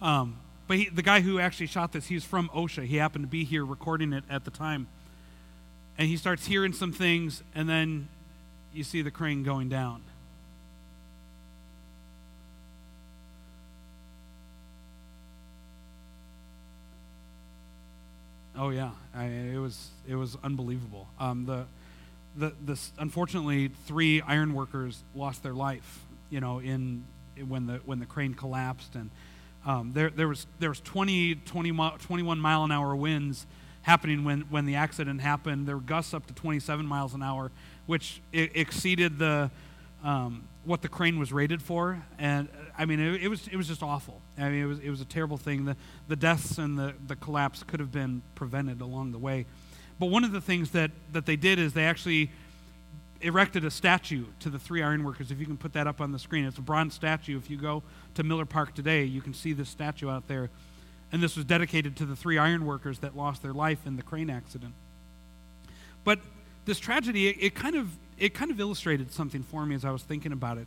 um, 0.00 0.38
but 0.66 0.78
he, 0.78 0.88
the 0.88 1.02
guy 1.02 1.20
who 1.20 1.38
actually 1.38 1.66
shot 1.66 1.92
this, 1.92 2.06
he's 2.06 2.24
from 2.24 2.48
OSHA. 2.54 2.86
He 2.86 2.96
happened 2.96 3.24
to 3.24 3.28
be 3.28 3.44
here 3.44 3.64
recording 3.64 4.12
it 4.12 4.24
at 4.30 4.44
the 4.44 4.50
time. 4.50 4.86
And 5.98 6.08
he 6.08 6.16
starts 6.16 6.46
hearing 6.46 6.72
some 6.72 6.92
things, 6.92 7.42
and 7.54 7.68
then 7.68 8.08
you 8.72 8.82
see 8.82 9.02
the 9.02 9.10
crane 9.10 9.42
going 9.44 9.68
down. 9.68 10.02
Oh 18.56 18.70
yeah, 18.70 18.90
I, 19.14 19.24
it 19.24 19.58
was 19.58 19.90
it 20.08 20.14
was 20.14 20.36
unbelievable. 20.44 21.08
Um, 21.18 21.44
the 21.44 21.64
the 22.36 22.52
this 22.60 22.92
unfortunately 22.98 23.70
three 23.86 24.20
iron 24.22 24.54
workers 24.54 25.02
lost 25.14 25.42
their 25.42 25.54
life. 25.54 26.00
You 26.30 26.40
know, 26.40 26.58
in 26.58 27.04
when 27.46 27.66
the 27.66 27.80
when 27.84 27.98
the 27.98 28.06
crane 28.06 28.34
collapsed, 28.34 28.94
and 28.94 29.10
um, 29.66 29.92
there 29.92 30.10
there 30.10 30.28
was 30.28 30.46
there 30.58 30.68
was 30.68 30.80
20, 30.80 31.36
20 31.36 31.72
21 31.98 32.38
mile 32.38 32.64
an 32.64 32.72
hour 32.72 32.94
winds 32.94 33.46
happening 33.82 34.24
when 34.24 34.42
when 34.42 34.66
the 34.66 34.76
accident 34.76 35.20
happened. 35.20 35.66
There 35.66 35.76
were 35.76 35.82
gusts 35.82 36.14
up 36.14 36.26
to 36.26 36.34
27 36.34 36.86
miles 36.86 37.14
an 37.14 37.22
hour, 37.22 37.50
which 37.86 38.20
exceeded 38.32 39.18
the 39.18 39.50
um, 40.02 40.44
what 40.64 40.82
the 40.82 40.88
crane 40.88 41.18
was 41.18 41.32
rated 41.32 41.62
for, 41.62 42.04
and 42.18 42.48
I 42.76 42.84
mean, 42.84 43.00
it, 43.00 43.22
it, 43.22 43.28
was 43.28 43.48
it 43.48 43.56
was 43.56 43.68
just 43.68 43.82
awful. 43.82 44.20
I 44.38 44.48
mean, 44.50 44.62
it 44.62 44.66
was 44.66 44.78
it 44.80 44.90
was 44.90 45.00
a 45.00 45.06
terrible 45.06 45.36
thing. 45.36 45.64
The 45.64 45.76
the 46.08 46.16
deaths 46.16 46.58
and 46.58 46.78
the 46.78 46.94
the 47.06 47.16
collapse 47.16 47.62
could 47.62 47.80
have 47.80 47.92
been 47.92 48.22
prevented 48.34 48.80
along 48.80 49.12
the 49.12 49.18
way. 49.18 49.46
But 49.98 50.06
one 50.06 50.24
of 50.24 50.32
the 50.32 50.40
things 50.40 50.70
that 50.70 50.90
that 51.12 51.26
they 51.26 51.36
did 51.36 51.58
is 51.58 51.72
they 51.72 51.84
actually 51.84 52.30
erected 53.20 53.64
a 53.64 53.70
statue 53.70 54.24
to 54.40 54.50
the 54.50 54.58
three 54.58 54.82
ironworkers. 54.82 55.30
If 55.30 55.40
you 55.40 55.46
can 55.46 55.56
put 55.56 55.72
that 55.72 55.86
up 55.86 56.00
on 56.00 56.12
the 56.12 56.18
screen, 56.18 56.44
it's 56.44 56.58
a 56.58 56.62
bronze 56.62 56.94
statue. 56.94 57.38
If 57.38 57.48
you 57.48 57.56
go 57.56 57.82
to 58.14 58.22
Miller 58.22 58.44
Park 58.44 58.74
today, 58.74 59.04
you 59.04 59.22
can 59.22 59.32
see 59.32 59.52
this 59.52 59.68
statue 59.68 60.10
out 60.10 60.28
there. 60.28 60.50
And 61.10 61.22
this 61.22 61.36
was 61.36 61.44
dedicated 61.44 61.96
to 61.96 62.06
the 62.06 62.16
three 62.16 62.38
ironworkers 62.38 62.98
that 62.98 63.16
lost 63.16 63.42
their 63.42 63.52
life 63.52 63.86
in 63.86 63.96
the 63.96 64.02
crane 64.02 64.28
accident. 64.28 64.74
But 66.02 66.18
this 66.66 66.78
tragedy, 66.78 67.28
it, 67.28 67.36
it 67.40 67.54
kind 67.54 67.76
of 67.76 67.96
it 68.18 68.34
kind 68.34 68.50
of 68.50 68.60
illustrated 68.60 69.12
something 69.12 69.42
for 69.42 69.64
me 69.66 69.74
as 69.74 69.84
I 69.84 69.90
was 69.90 70.02
thinking 70.02 70.32
about 70.32 70.58
it. 70.58 70.66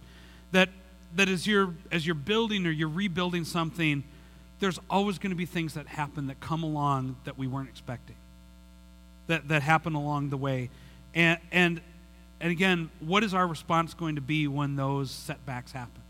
That 0.52 0.70
that 1.16 1.30
as 1.30 1.46
you're 1.46 1.74
as 1.92 2.06
you're 2.06 2.16
building 2.16 2.66
or 2.66 2.72
you're 2.72 2.90
rebuilding 2.90 3.44
something, 3.44 4.04
there's 4.60 4.80
always 4.90 5.20
going 5.20 5.32
to 5.32 5.36
be 5.36 5.46
things 5.46 5.76
that 5.76 5.88
happen 5.88 6.28
that 6.28 6.40
come 6.40 6.64
along 6.64 7.18
that 7.26 7.38
we 7.38 7.48
weren't 7.48 7.70
expecting. 7.70 8.16
That 9.28 9.48
that 9.50 9.62
happen 9.62 9.94
along 9.94 10.30
the 10.30 10.38
way. 10.38 10.70
And 11.14 11.40
and 11.52 11.82
and 12.40 12.52
again, 12.52 12.90
what 13.00 13.24
is 13.24 13.34
our 13.34 13.48
response 13.48 13.94
going 13.94 14.16
to 14.16 14.22
be 14.22 14.48
when 14.48 14.76
those 14.76 15.12
setbacks 15.12 15.72
happen? 15.72 16.02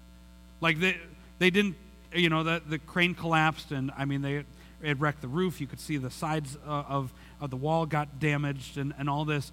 Like 0.62 0.80
they 0.80 0.98
they 1.40 1.50
didn't 1.50 1.76
you 2.14 2.30
know 2.30 2.44
the 2.44 2.62
the 2.68 2.80
crane 2.80 3.16
collapsed 3.16 3.72
and 3.72 3.92
I 3.98 4.06
mean 4.06 4.22
they 4.22 4.44
it 4.84 5.00
wrecked 5.00 5.22
the 5.22 5.28
roof. 5.28 5.60
You 5.60 5.68
could 5.68 5.80
see 5.80 5.98
the 5.98 6.12
sides 6.12 6.58
uh, 6.68 6.84
of 6.88 7.12
of 7.42 7.50
the 7.50 7.58
wall 7.58 7.86
got 7.86 8.20
damaged 8.20 8.78
and 8.78 8.94
and 8.98 9.10
all 9.10 9.26
this. 9.26 9.52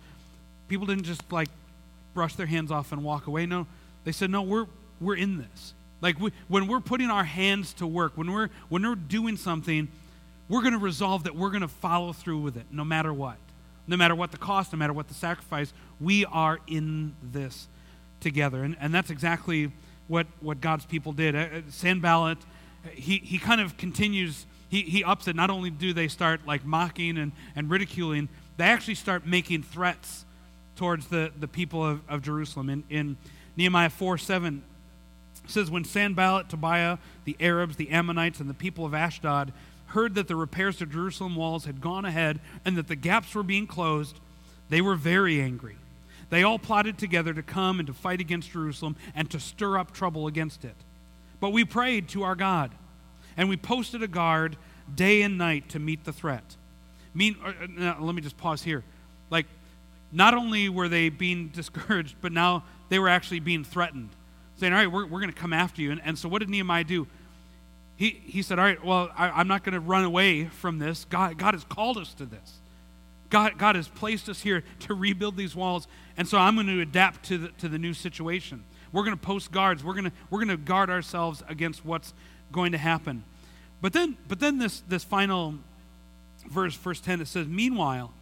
People 0.68 0.87
didn't 0.87 1.05
just 1.05 1.31
like 1.33 1.48
brush 2.14 2.37
their 2.37 2.46
hands 2.46 2.70
off 2.70 2.92
and 2.92 3.05
walk 3.05 3.27
away. 3.27 3.44
No, 3.44 3.66
they 4.05 4.12
said, 4.12 4.31
no, 4.31 4.42
we're, 4.42 4.66
we're 5.00 5.16
in 5.16 5.38
this. 5.38 5.74
Like 6.00 6.18
we, 6.20 6.33
when 6.48 6.68
we're 6.68 6.81
putting 6.81 7.11
our 7.11 7.24
hands 7.24 7.74
to 7.74 7.87
work, 7.87 8.12
when 8.14 8.31
we're, 8.31 8.48
when 8.68 8.83
we're 8.83 8.94
doing 8.94 9.37
something, 9.37 9.88
we're 10.48 10.61
going 10.61 10.72
to 10.72 10.79
resolve 10.79 11.24
that 11.24 11.35
we're 11.35 11.50
going 11.50 11.62
to 11.62 11.68
follow 11.68 12.12
through 12.12 12.38
with 12.38 12.57
it 12.57 12.66
no 12.70 12.85
matter 12.85 13.12
what. 13.12 13.37
No 13.87 13.97
matter 13.97 14.14
what 14.14 14.31
the 14.31 14.38
cost, 14.38 14.73
no 14.73 14.79
matter 14.79 14.92
what 14.92 15.09
the 15.09 15.14
sacrifice, 15.14 15.73
we 16.01 16.25
are 16.27 16.59
in 16.66 17.14
this 17.23 17.68
together. 18.20 18.62
And, 18.64 18.77
and 18.81 18.94
that's 18.94 19.11
exactly 19.11 19.70
what, 20.09 20.27
what 20.40 20.61
God's 20.61 20.87
people 20.87 21.12
did. 21.12 21.37
Uh, 21.37 21.47
Sanballat, 21.68 22.38
he, 22.92 23.18
he 23.18 23.38
kind 23.38 23.61
of 23.61 23.77
continues, 23.77 24.47
he, 24.68 24.83
he 24.83 25.05
ups 25.05 25.29
it. 25.29 25.37
Not 25.37 25.51
only 25.51 25.70
do 25.70 25.92
they 25.92 26.09
start 26.09 26.47
like 26.47 26.64
mocking 26.64 27.18
and, 27.18 27.33
and 27.55 27.70
ridiculing, 27.70 28.29
they 28.57 28.64
actually 28.64 28.94
start 28.94 29.27
making 29.27 29.62
threats 29.62 30.25
towards 30.77 31.07
the, 31.09 31.33
the 31.38 31.49
people 31.49 31.85
of, 31.85 32.01
of 32.09 32.23
Jerusalem. 32.23 32.68
In, 32.70 32.85
in 32.90 33.16
Nehemiah 33.57 33.90
4 33.90 34.18
7 34.18 34.62
says, 35.47 35.70
When 35.70 35.85
Sanballat, 35.85 36.49
Tobiah, 36.49 36.99
the 37.25 37.37
Arabs, 37.40 37.77
the 37.77 37.90
Ammonites, 37.90 38.40
and 38.40 38.49
the 38.49 38.55
people 38.55 38.85
of 38.85 38.94
Ashdod 38.94 39.53
heard 39.94 40.16
that 40.16 40.28
the 40.28 40.37
repairs 40.37 40.76
to 40.78 40.87
Jerusalem 40.87 41.37
walls 41.37 41.64
had 41.64 41.80
gone 41.80 42.04
ahead 42.04 42.40
and 42.64 42.76
that 42.76 42.88
the 42.88 42.96
gaps 42.96 43.35
were 43.35 43.44
being 43.44 43.66
closed, 43.66 44.18
they 44.68 44.80
were 44.80 44.96
very 44.96 45.40
angry. 45.40 45.76
They 46.30 46.42
all 46.42 46.59
plotted 46.59 46.98
together 46.98 47.33
to 47.33 47.42
come 47.42 47.78
and 47.78 47.87
to 47.87 47.92
fight 47.92 48.20
against 48.20 48.50
Jerusalem 48.50 48.96
and 49.14 49.30
to 49.30 49.38
stir 49.38 49.78
up 49.78 49.92
trouble 49.92 50.26
against 50.26 50.64
it. 50.64 50.74
But 51.38 51.50
we 51.50 51.64
prayed 51.64 52.09
to 52.11 52.24
our 52.24 52.35
God, 52.35 52.72
and 53.37 53.48
we 53.48 53.57
posted 53.57 54.02
a 54.02 54.09
guard 54.09 54.57
day 54.92 55.22
and 55.22 55.38
night 55.38 55.68
to 55.70 55.78
meet 55.78 56.04
the 56.04 56.12
threat. 56.12 56.57
Mean, 57.14 57.37
uh, 57.44 57.52
uh 57.80 58.00
let 58.00 58.14
me 58.14 58.22
just 58.22 58.37
pause 58.37 58.62
here. 58.62 58.83
Like, 59.30 59.46
not 60.11 60.35
only 60.35 60.68
were 60.68 60.88
they 60.88 61.09
being 61.09 61.48
discouraged, 61.54 62.16
but 62.20 62.33
now 62.33 62.64
they 62.88 62.98
were 62.98 63.09
actually 63.09 63.40
being 63.40 63.62
threatened, 63.62 64.11
saying, 64.57 64.72
All 64.72 64.78
right, 64.78 64.90
we're, 64.90 65.07
we're 65.07 65.20
going 65.20 65.33
to 65.33 65.38
come 65.38 65.52
after 65.52 65.83
you. 65.83 65.92
And, 65.92 66.00
and 66.04 66.18
so, 66.18 66.28
what 66.28 66.40
did 66.40 66.48
Nehemiah 66.48 66.85
do? 66.85 67.07
He, 67.96 68.20
he 68.24 68.42
said, 68.42 68.59
All 68.59 68.64
right, 68.64 68.85
well, 68.85 69.11
I, 69.16 69.30
I'm 69.30 69.48
not 69.48 69.64
going 69.64 69.74
to 69.74 69.80
run 69.80 70.04
away 70.04 70.46
from 70.46 70.78
this. 70.78 71.04
God, 71.04 71.38
God 71.38 71.54
has 71.54 71.64
called 71.64 71.98
us 71.98 72.14
to 72.14 72.26
this. 72.26 72.59
God, 73.30 73.59
God 73.59 73.76
has 73.76 73.88
placed 73.88 74.28
us 74.28 74.40
here 74.40 74.62
to 74.80 74.94
rebuild 74.94 75.37
these 75.37 75.57
walls, 75.57 75.88
and 76.16 76.28
so 76.28 76.38
I'm 76.38 76.54
going 76.54 76.66
to 76.68 76.80
adapt 76.80 77.24
to 77.26 77.38
the, 77.38 77.48
to 77.59 77.68
the 77.68 77.78
new 77.78 77.94
situation. 77.94 78.62
We're 78.92 79.02
going 79.04 79.16
to 79.16 79.22
post 79.22 79.50
guards. 79.50 79.83
We're 79.83 79.94
going 79.94 80.04
to, 80.04 80.12
we're 80.30 80.38
going 80.38 80.57
to 80.57 80.57
guard 80.57 80.88
ourselves 80.88 81.42
against 81.48 81.85
what's 81.85 82.14
going 82.52 82.72
to 82.72 82.78
happen. 82.78 83.24
But 83.80 83.92
then, 83.92 84.16
but 84.28 84.38
then 84.38 84.59
this, 84.59 84.80
this 84.88 85.02
final 85.02 85.54
verse, 86.48 86.76
verse 86.76 87.00
10, 87.00 87.20
it 87.20 87.26
says, 87.26 87.48
Meanwhile, 87.48 88.12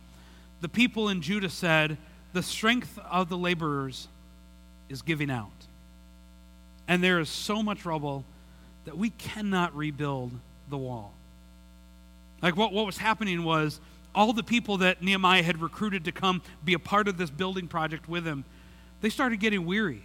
the 0.62 0.68
people 0.68 1.08
in 1.08 1.20
Judah 1.20 1.50
said, 1.50 1.98
The 2.32 2.42
strength 2.42 2.98
of 3.11 3.28
the 3.28 3.37
laborers 3.37 4.08
is 4.88 5.02
giving 5.02 5.30
out. 5.30 5.50
And 6.88 7.04
there 7.04 7.20
is 7.20 7.28
so 7.28 7.62
much 7.62 7.85
rubble 7.85 8.24
that 8.85 8.97
we 8.97 9.11
cannot 9.11 9.75
rebuild 9.77 10.33
the 10.68 10.77
wall. 10.77 11.12
Like 12.40 12.57
what, 12.57 12.73
what 12.73 12.87
was 12.87 12.99
happening 12.99 13.45
was 13.45 13.81
all 14.14 14.33
the 14.33 14.42
people 14.42 14.79
that 14.79 15.03
Nehemiah 15.03 15.42
had 15.42 15.61
recruited 15.61 16.05
to 16.05 16.12
come 16.12 16.42
be 16.64 16.75
a 16.75 16.79
part 16.79 17.09
of 17.09 17.16
this 17.16 17.31
building 17.31 17.68
project 17.68 18.09
with 18.09 18.27
him, 18.27 18.45
they 19.01 19.11
started 19.11 19.40
getting 19.40 19.64
weary. 19.64 20.03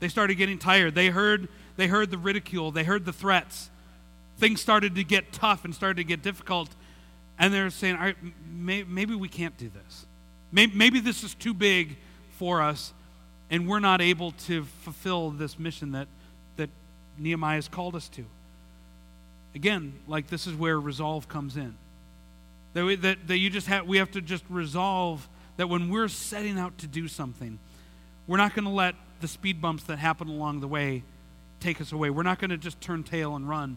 They 0.00 0.08
started 0.08 0.34
getting 0.34 0.58
tired. 0.58 0.94
They 0.94 1.08
heard, 1.08 1.48
they 1.76 1.86
heard 1.86 2.10
the 2.10 2.18
ridicule, 2.18 2.70
they 2.70 2.84
heard 2.84 3.04
the 3.04 3.12
threats. 3.12 3.70
Things 4.38 4.60
started 4.60 4.94
to 4.96 5.04
get 5.04 5.32
tough 5.32 5.64
and 5.64 5.74
started 5.74 5.98
to 5.98 6.04
get 6.04 6.22
difficult. 6.22 6.70
And 7.38 7.52
they're 7.52 7.70
saying, 7.70 7.96
all 7.96 8.02
right, 8.02 8.16
may, 8.52 8.82
maybe 8.82 9.14
we 9.14 9.28
can't 9.28 9.56
do 9.56 9.68
this. 9.68 10.06
Maybe, 10.50 10.74
maybe 10.74 11.00
this 11.00 11.22
is 11.24 11.34
too 11.34 11.54
big 11.54 11.96
for 12.32 12.60
us, 12.60 12.92
and 13.50 13.68
we're 13.68 13.80
not 13.80 14.00
able 14.00 14.32
to 14.32 14.64
fulfill 14.82 15.30
this 15.30 15.58
mission 15.58 15.92
that, 15.92 16.08
that 16.18 16.21
Nehemiah 17.18 17.56
has 17.56 17.68
called 17.68 17.94
us 17.94 18.08
to. 18.10 18.24
Again, 19.54 19.94
like 20.06 20.28
this 20.28 20.46
is 20.46 20.54
where 20.54 20.80
resolve 20.80 21.28
comes 21.28 21.56
in. 21.56 21.76
That, 22.74 22.84
we, 22.84 22.96
that, 22.96 23.26
that 23.28 23.38
you 23.38 23.50
just 23.50 23.66
have, 23.66 23.86
we 23.86 23.98
have 23.98 24.10
to 24.12 24.20
just 24.20 24.44
resolve 24.48 25.28
that 25.56 25.68
when 25.68 25.90
we're 25.90 26.08
setting 26.08 26.58
out 26.58 26.78
to 26.78 26.86
do 26.86 27.06
something, 27.06 27.58
we're 28.26 28.38
not 28.38 28.54
going 28.54 28.64
to 28.64 28.70
let 28.70 28.94
the 29.20 29.28
speed 29.28 29.60
bumps 29.60 29.84
that 29.84 29.98
happen 29.98 30.28
along 30.28 30.60
the 30.60 30.68
way 30.68 31.02
take 31.60 31.80
us 31.80 31.92
away. 31.92 32.10
We're 32.10 32.22
not 32.22 32.38
going 32.38 32.50
to 32.50 32.56
just 32.56 32.80
turn 32.80 33.04
tail 33.04 33.36
and 33.36 33.48
run. 33.48 33.76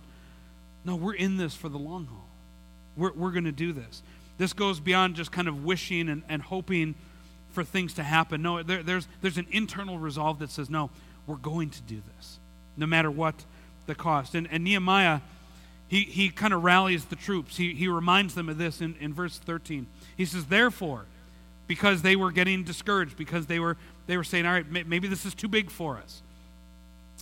No, 0.86 0.96
we're 0.96 1.14
in 1.14 1.38
this 1.38 1.56
for 1.56 1.68
the 1.68 1.78
long 1.78 2.06
haul. 2.06 2.30
We're, 2.96 3.12
we're 3.12 3.32
going 3.32 3.46
to 3.46 3.52
do 3.52 3.74
this. 3.74 4.02
This 4.38 4.54
goes 4.54 4.80
beyond 4.80 5.16
just 5.16 5.32
kind 5.32 5.48
of 5.48 5.64
wishing 5.64 6.10
and, 6.10 6.24
and 6.30 6.42
hoping 6.42 6.96
for 7.52 7.64
things 7.64 7.94
to 7.96 8.04
happen. 8.04 8.42
No, 8.42 8.64
there, 8.64 8.84
there's, 8.84 9.08
there's 9.22 9.38
an 9.38 9.48
internal 9.52 9.98
resolve 9.98 10.40
that 10.40 10.50
says, 10.50 10.70
no, 10.70 10.90
we're 11.26 11.36
going 11.36 11.70
to 11.72 11.82
do 11.82 12.02
this, 12.16 12.40
no 12.78 12.86
matter 12.86 13.12
what 13.12 13.46
the 13.86 13.96
cost. 13.96 14.36
And, 14.36 14.48
and 14.52 14.64
Nehemiah 14.64 15.22
he, 15.88 16.04
he 16.04 16.30
kind 16.30 16.54
of 16.54 16.64
rallies 16.64 17.06
the 17.06 17.16
troops. 17.16 17.58
He, 17.58 17.74
he 17.74 17.88
reminds 17.88 18.36
them 18.36 18.50
of 18.50 18.58
this 18.58 18.82
in, 18.82 18.96
in 19.00 19.14
verse 19.14 19.38
13. 19.38 19.88
He 20.18 20.26
says, 20.26 20.46
Therefore, 20.46 21.06
because 21.68 22.02
they 22.02 22.16
were 22.16 22.32
getting 22.32 22.64
discouraged, 22.64 23.18
because 23.18 23.46
they 23.46 23.60
were, 23.60 23.78
they 24.08 24.18
were 24.18 24.24
saying, 24.24 24.46
All 24.46 24.54
right, 24.54 24.88
maybe 24.88 25.08
this 25.08 25.26
is 25.26 25.36
too 25.36 25.48
big 25.48 25.70
for 25.70 25.98
us. 25.98 26.22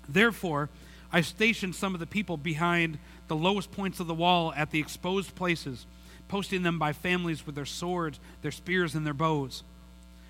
Therefore, 0.08 0.70
I 1.12 1.22
stationed 1.22 1.76
some 1.76 1.94
of 1.94 2.00
the 2.00 2.08
people 2.08 2.38
behind 2.38 3.00
the 3.28 3.36
lowest 3.36 3.72
points 3.72 4.00
of 4.00 4.08
the 4.08 4.14
wall 4.14 4.54
at 4.56 4.72
the 4.72 4.80
exposed 4.80 5.36
places, 5.36 5.86
posting 6.28 6.64
them 6.64 6.80
by 6.80 6.94
families 6.94 7.46
with 7.46 7.56
their 7.56 7.66
swords, 7.66 8.20
their 8.42 8.52
spears, 8.52 8.96
and 8.96 9.06
their 9.06 9.14
bows. 9.14 9.64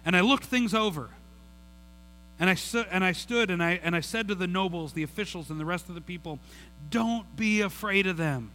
And 0.05 0.15
I 0.15 0.21
looked 0.21 0.45
things 0.45 0.73
over. 0.73 1.09
And 2.39 2.49
I, 2.49 2.55
stu- 2.55 2.85
and 2.91 3.03
I 3.03 3.11
stood 3.11 3.51
and 3.51 3.63
I, 3.63 3.79
and 3.83 3.95
I 3.95 3.99
said 3.99 4.27
to 4.27 4.35
the 4.35 4.47
nobles, 4.47 4.93
the 4.93 5.03
officials, 5.03 5.49
and 5.49 5.59
the 5.59 5.65
rest 5.65 5.89
of 5.89 5.95
the 5.95 6.01
people, 6.01 6.39
Don't 6.89 7.35
be 7.35 7.61
afraid 7.61 8.07
of 8.07 8.17
them. 8.17 8.51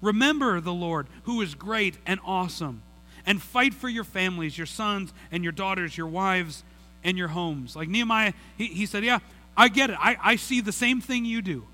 Remember 0.00 0.60
the 0.60 0.72
Lord, 0.72 1.06
who 1.24 1.40
is 1.40 1.54
great 1.54 1.96
and 2.06 2.20
awesome, 2.24 2.82
and 3.24 3.42
fight 3.42 3.74
for 3.74 3.88
your 3.88 4.04
families, 4.04 4.56
your 4.56 4.66
sons 4.66 5.12
and 5.32 5.42
your 5.42 5.52
daughters, 5.52 5.96
your 5.96 6.06
wives 6.06 6.62
and 7.02 7.16
your 7.18 7.28
homes. 7.28 7.74
Like 7.74 7.88
Nehemiah, 7.88 8.34
he, 8.56 8.66
he 8.66 8.86
said, 8.86 9.04
Yeah, 9.04 9.20
I 9.56 9.68
get 9.68 9.90
it. 9.90 9.96
I, 9.98 10.16
I 10.22 10.36
see 10.36 10.60
the 10.60 10.72
same 10.72 11.00
thing 11.00 11.24
you 11.24 11.42
do. 11.42 11.66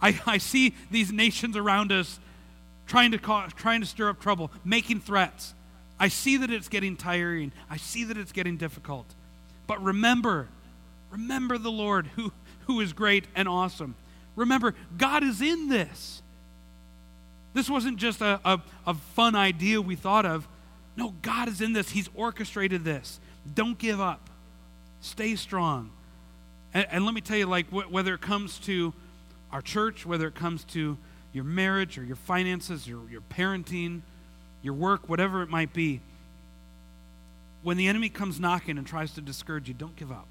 I, 0.00 0.20
I 0.26 0.38
see 0.38 0.74
these 0.90 1.12
nations 1.12 1.56
around 1.56 1.90
us 1.92 2.20
trying 2.86 3.12
to, 3.12 3.18
cause, 3.18 3.52
trying 3.54 3.80
to 3.80 3.86
stir 3.86 4.10
up 4.10 4.20
trouble, 4.20 4.50
making 4.64 5.00
threats. 5.00 5.54
I 6.00 6.08
see 6.08 6.36
that 6.38 6.50
it's 6.50 6.68
getting 6.68 6.96
tiring. 6.96 7.52
I 7.68 7.76
see 7.76 8.04
that 8.04 8.16
it's 8.16 8.32
getting 8.32 8.56
difficult. 8.56 9.06
But 9.68 9.80
remember, 9.84 10.48
remember 11.12 11.58
the 11.58 11.70
Lord 11.70 12.08
who, 12.16 12.32
who 12.66 12.80
is 12.80 12.92
great 12.92 13.26
and 13.36 13.46
awesome. 13.46 13.94
Remember, 14.34 14.74
God 14.96 15.22
is 15.22 15.40
in 15.40 15.68
this. 15.68 16.22
This 17.54 17.70
wasn't 17.70 17.98
just 17.98 18.20
a, 18.20 18.40
a, 18.44 18.60
a, 18.86 18.94
fun 18.94 19.34
idea 19.34 19.80
we 19.80 19.94
thought 19.94 20.26
of. 20.26 20.48
No, 20.96 21.14
God 21.22 21.48
is 21.48 21.60
in 21.60 21.72
this. 21.72 21.90
He's 21.90 22.08
orchestrated 22.14 22.84
this. 22.84 23.20
Don't 23.54 23.78
give 23.78 24.00
up. 24.00 24.30
Stay 25.00 25.36
strong. 25.36 25.90
And, 26.74 26.86
and 26.90 27.04
let 27.04 27.14
me 27.14 27.20
tell 27.20 27.36
you, 27.36 27.46
like, 27.46 27.68
wh- 27.68 27.90
whether 27.90 28.14
it 28.14 28.20
comes 28.20 28.58
to 28.60 28.92
our 29.50 29.62
church, 29.62 30.04
whether 30.06 30.26
it 30.26 30.34
comes 30.34 30.64
to 30.64 30.96
your 31.32 31.44
marriage 31.44 31.98
or 31.98 32.04
your 32.04 32.16
finances, 32.16 32.86
your, 32.86 33.00
your 33.10 33.22
parenting, 33.22 34.02
your 34.62 34.74
work, 34.74 35.08
whatever 35.08 35.42
it 35.42 35.48
might 35.48 35.72
be, 35.72 36.00
when 37.62 37.76
the 37.76 37.88
enemy 37.88 38.08
comes 38.08 38.38
knocking 38.38 38.78
and 38.78 38.86
tries 38.86 39.12
to 39.14 39.20
discourage 39.20 39.68
you, 39.68 39.74
don't 39.74 39.96
give 39.96 40.12
up. 40.12 40.26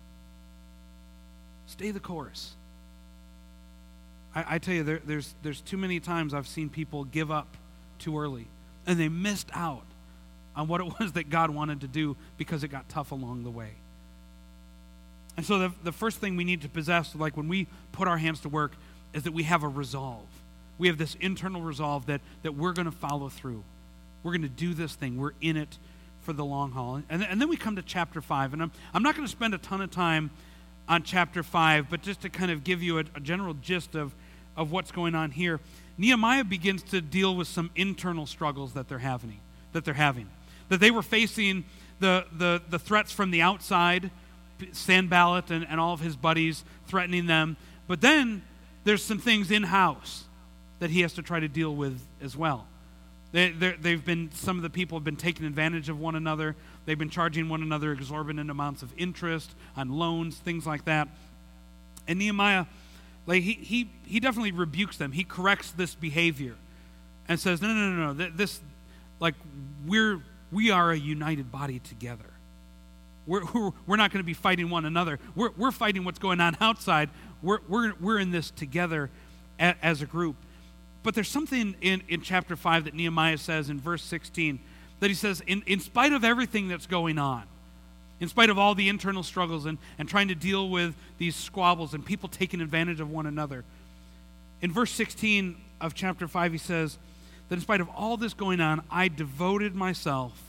Stay 1.65 1.91
the 1.91 1.99
course. 1.99 2.55
I, 4.33 4.55
I 4.55 4.57
tell 4.59 4.73
you, 4.73 4.83
there, 4.83 5.01
there's, 5.03 5.33
there's 5.43 5.61
too 5.61 5.77
many 5.77 5.99
times 5.99 6.33
I've 6.33 6.47
seen 6.47 6.69
people 6.69 7.03
give 7.03 7.29
up 7.31 7.57
too 7.99 8.17
early, 8.17 8.47
and 8.85 8.99
they 8.99 9.09
missed 9.09 9.49
out 9.53 9.85
on 10.55 10.67
what 10.67 10.81
it 10.81 10.85
was 10.99 11.13
that 11.13 11.29
God 11.29 11.49
wanted 11.49 11.81
to 11.81 11.87
do 11.87 12.15
because 12.37 12.63
it 12.63 12.69
got 12.69 12.87
tough 12.89 13.11
along 13.11 13.43
the 13.43 13.51
way. 13.51 13.71
And 15.35 15.45
so, 15.45 15.59
the, 15.59 15.71
the 15.83 15.91
first 15.91 16.17
thing 16.17 16.35
we 16.35 16.43
need 16.43 16.61
to 16.63 16.69
possess, 16.69 17.13
like 17.13 17.37
when 17.37 17.47
we 17.47 17.67
put 17.91 18.07
our 18.07 18.17
hands 18.17 18.39
to 18.41 18.49
work, 18.49 18.73
is 19.13 19.23
that 19.23 19.33
we 19.33 19.43
have 19.43 19.63
a 19.63 19.67
resolve. 19.67 20.25
We 20.79 20.87
have 20.87 20.97
this 20.97 21.15
internal 21.19 21.61
resolve 21.61 22.07
that, 22.07 22.21
that 22.43 22.55
we're 22.55 22.73
going 22.73 22.85
to 22.85 22.91
follow 22.91 23.29
through. 23.29 23.63
We're 24.23 24.31
going 24.31 24.41
to 24.41 24.49
do 24.49 24.73
this 24.73 24.95
thing. 24.95 25.17
We're 25.17 25.31
in 25.41 25.57
it 25.57 25.77
for 26.27 26.33
the 26.33 26.43
long 26.43 26.73
haul. 26.73 27.01
And, 27.09 27.23
and 27.23 27.39
then 27.39 27.47
we 27.47 27.55
come 27.55 27.77
to 27.77 27.81
chapter 27.81 28.19
5. 28.19 28.51
And 28.51 28.61
I'm, 28.61 28.71
I'm 28.93 29.01
not 29.01 29.15
going 29.15 29.25
to 29.25 29.31
spend 29.31 29.53
a 29.53 29.57
ton 29.57 29.79
of 29.79 29.91
time 29.91 30.29
on 30.89 31.03
chapter 31.03 31.41
5, 31.41 31.89
but 31.89 32.01
just 32.01 32.19
to 32.23 32.29
kind 32.29 32.51
of 32.51 32.65
give 32.65 32.83
you 32.83 32.99
a, 32.99 33.05
a 33.15 33.21
general 33.21 33.53
gist 33.53 33.95
of, 33.95 34.13
of 34.57 34.69
what's 34.69 34.91
going 34.91 35.15
on 35.15 35.31
here, 35.31 35.61
Nehemiah 35.97 36.43
begins 36.43 36.83
to 36.83 36.99
deal 36.99 37.33
with 37.33 37.47
some 37.47 37.71
internal 37.77 38.25
struggles 38.25 38.73
that 38.73 38.89
they're 38.89 38.99
having. 38.99 39.39
That 39.71 39.85
they're 39.85 39.93
having. 39.93 40.27
That 40.67 40.81
they 40.81 40.91
were 40.91 41.01
facing 41.01 41.63
the, 42.01 42.25
the, 42.33 42.61
the 42.69 42.77
threats 42.77 43.13
from 43.13 43.31
the 43.31 43.41
outside, 43.41 44.11
Sanballat 44.73 45.49
and, 45.49 45.65
and 45.69 45.79
all 45.79 45.93
of 45.93 46.01
his 46.01 46.17
buddies 46.17 46.65
threatening 46.87 47.27
them. 47.27 47.55
But 47.87 48.01
then 48.01 48.43
there's 48.83 49.01
some 49.01 49.19
things 49.19 49.49
in 49.49 49.63
house 49.63 50.25
that 50.79 50.89
he 50.89 51.03
has 51.03 51.13
to 51.13 51.21
try 51.21 51.39
to 51.39 51.47
deal 51.47 51.73
with 51.73 52.01
as 52.21 52.35
well. 52.35 52.67
They, 53.31 53.51
they've 53.51 54.03
been, 54.03 54.31
some 54.31 54.57
of 54.57 54.63
the 54.63 54.69
people 54.69 54.97
have 54.97 55.03
been 55.03 55.17
taking 55.17 55.45
advantage 55.45 55.89
of 55.89 55.99
one 55.99 56.15
another. 56.15 56.55
They've 56.85 56.97
been 56.97 57.09
charging 57.09 57.49
one 57.49 57.61
another 57.61 57.91
exorbitant 57.91 58.49
amounts 58.49 58.83
of 58.83 58.93
interest 58.97 59.53
on 59.75 59.89
loans, 59.89 60.37
things 60.37 60.65
like 60.65 60.85
that. 60.85 61.09
And 62.07 62.19
Nehemiah, 62.19 62.65
like, 63.25 63.43
he, 63.43 63.53
he, 63.53 63.89
he 64.05 64.19
definitely 64.21 64.53
rebukes 64.53 64.97
them. 64.97 65.11
He 65.11 65.25
corrects 65.25 65.71
this 65.71 65.93
behavior 65.93 66.55
and 67.27 67.37
says, 67.37 67.61
no, 67.61 67.67
no, 67.73 67.89
no, 67.91 68.13
no. 68.13 68.29
This, 68.29 68.61
like, 69.19 69.35
we're, 69.85 70.21
we 70.51 70.71
are 70.71 70.91
a 70.91 70.97
united 70.97 71.51
body 71.51 71.79
together. 71.79 72.23
We're, 73.25 73.43
we're, 73.85 73.97
not 73.97 74.11
going 74.11 74.23
to 74.23 74.27
be 74.27 74.33
fighting 74.33 74.69
one 74.69 74.85
another. 74.85 75.19
We're, 75.35 75.51
we're 75.57 75.71
fighting 75.71 76.05
what's 76.05 76.19
going 76.19 76.39
on 76.39 76.55
outside. 76.61 77.09
We're, 77.41 77.59
we're, 77.67 77.93
we're 77.99 78.19
in 78.19 78.31
this 78.31 78.51
together 78.51 79.09
as 79.59 80.01
a 80.01 80.05
group. 80.05 80.37
But 81.03 81.15
there's 81.15 81.29
something 81.29 81.75
in, 81.81 82.03
in 82.07 82.21
chapter 82.21 82.55
5 82.55 82.85
that 82.85 82.93
Nehemiah 82.93 83.37
says 83.37 83.69
in 83.69 83.79
verse 83.79 84.03
16 84.03 84.59
that 84.99 85.09
he 85.09 85.13
says, 85.13 85.41
in, 85.45 85.63
in 85.67 85.79
spite 85.79 86.11
of 86.11 86.23
everything 86.23 86.67
that's 86.67 86.87
going 86.87 87.17
on, 87.17 87.43
in 88.19 88.27
spite 88.27 88.49
of 88.49 88.57
all 88.57 88.73
the 88.73 88.89
internal 88.89 89.23
struggles 89.23 89.65
and, 89.65 89.77
and 89.99 90.09
trying 90.09 90.27
to 90.27 90.35
deal 90.35 90.69
with 90.69 90.95
these 91.19 91.35
squabbles 91.35 91.93
and 91.93 92.03
people 92.03 92.27
taking 92.27 92.61
advantage 92.61 92.99
of 92.99 93.11
one 93.11 93.27
another, 93.27 93.63
in 94.61 94.71
verse 94.71 94.91
16 94.91 95.55
of 95.79 95.93
chapter 95.93 96.27
5, 96.27 96.51
he 96.51 96.57
says 96.57 96.97
that 97.49 97.55
in 97.55 97.61
spite 97.61 97.79
of 97.79 97.89
all 97.89 98.17
this 98.17 98.33
going 98.33 98.59
on, 98.59 98.81
I 98.89 99.07
devoted 99.07 99.75
myself 99.75 100.41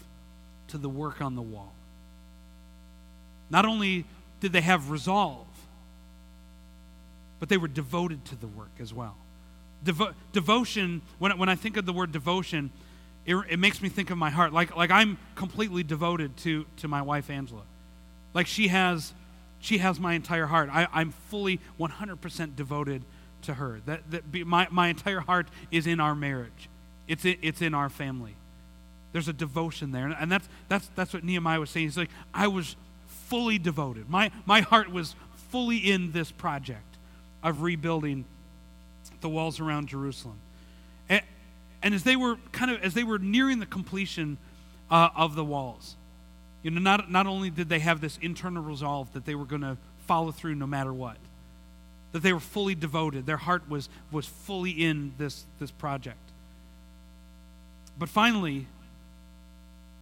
to 0.69 0.79
the 0.79 0.89
work 0.89 1.21
on 1.21 1.35
the 1.35 1.43
wall. 1.43 1.73
not 3.51 3.65
only 3.65 4.05
did 4.41 4.53
they 4.53 4.61
have 4.61 4.91
resolve, 4.91 5.47
but 7.41 7.49
they 7.49 7.57
were 7.57 7.69
devoted 7.69 8.25
to 8.27 8.37
the 8.37 8.47
work 8.47 8.71
as 8.79 8.93
well. 8.93 9.17
Devo- 9.85 10.15
devotion, 10.33 11.03
when, 11.19 11.37
when 11.39 11.49
I 11.49 11.55
think 11.55 11.77
of 11.77 11.87
the 11.87 11.93
word 11.93 12.13
devotion, 12.13 12.71
it, 13.27 13.37
it 13.51 13.59
makes 13.59 13.83
me 13.83 13.89
think 13.89 14.11
of 14.11 14.19
my 14.19 14.31
heart. 14.31 14.53
Like, 14.53 14.77
like 14.77 14.91
I'm 14.91 15.19
completely 15.35 15.83
devoted 15.83 16.37
to, 16.39 16.67
to 16.79 16.89
my 16.89 17.03
wife, 17.03 17.31
Angela. 17.31 17.63
Like 18.35 18.47
she 18.47 18.69
has, 18.69 19.13
she 19.61 19.79
has 19.79 20.01
my 20.01 20.15
entire 20.15 20.47
heart. 20.47 20.71
I, 20.73 20.89
I'm 20.93 21.13
fully 21.29 21.61
100% 21.79 22.57
devoted 22.57 23.03
to 23.43 23.55
her. 23.55 23.81
That, 23.87 24.11
that 24.11 24.33
be, 24.33 24.45
my, 24.45 24.69
my 24.71 24.89
entire 24.89 25.21
heart 25.21 25.49
is 25.71 25.87
in 25.87 26.01
our 26.01 26.15
marriage, 26.15 26.69
it's 27.07 27.25
in, 27.25 27.37
it's 27.43 27.63
in 27.63 27.75
our 27.75 27.89
family. 27.89 28.35
There's 29.13 29.29
a 29.29 29.33
devotion 29.33 29.93
there. 29.93 30.07
And 30.07 30.31
that's, 30.31 30.49
that's, 30.69 30.89
that's 30.95 31.15
what 31.15 31.25
Nehemiah 31.25 31.61
was 31.61 31.71
saying. 31.71 31.87
He's 31.87 31.97
like, 31.97 32.11
I 32.35 32.49
was 32.49 32.77
fully 33.07 33.59
devoted. 33.59 34.09
My, 34.09 34.31
my 34.45 34.61
heart 34.61 34.93
was 34.93 35.15
fully 35.51 35.79
in 35.79 36.13
this 36.13 36.31
project 36.31 36.97
of 37.43 37.63
rebuilding 37.63 38.27
the 39.21 39.29
walls 39.29 39.61
around 39.61 39.89
Jerusalem. 39.89 40.39
And, 41.09 41.23
and 41.83 41.95
as 41.95 42.03
they 42.03 42.17
were 42.17 42.37
kind 42.53 42.71
of, 42.71 42.83
as 42.83 42.95
they 42.95 43.05
were 43.05 43.19
nearing 43.19 43.61
the 43.61 43.67
completion 43.67 44.39
uh, 44.91 45.11
of 45.17 45.35
the 45.35 45.45
walls, 45.45 45.97
you 46.63 46.71
know, 46.71 46.81
not, 46.81 47.11
not 47.11 47.27
only 47.27 47.51
did 47.51 47.69
they 47.69 47.79
have 47.79 48.01
this 48.01 48.19
internal 48.21 48.63
resolve 48.63 49.13
that 49.13 49.25
they 49.25 49.35
were 49.35 49.45
going 49.45 49.63
to 49.63 49.77
follow 50.07 50.33
through 50.33 50.55
no 50.55 50.67
matter 50.67 50.93
what, 50.93 51.17
that 52.13 52.23
they 52.23 52.33
were 52.33 52.41
fully 52.41 52.75
devoted, 52.75 53.27
their 53.27 53.37
heart 53.37 53.69
was, 53.69 53.89
was 54.11 54.27
fully 54.27 54.71
in 54.71 55.13
this, 55.19 55.45
this 55.61 55.71
project. 55.71 56.19
But 57.99 58.09
finally, 58.09 58.67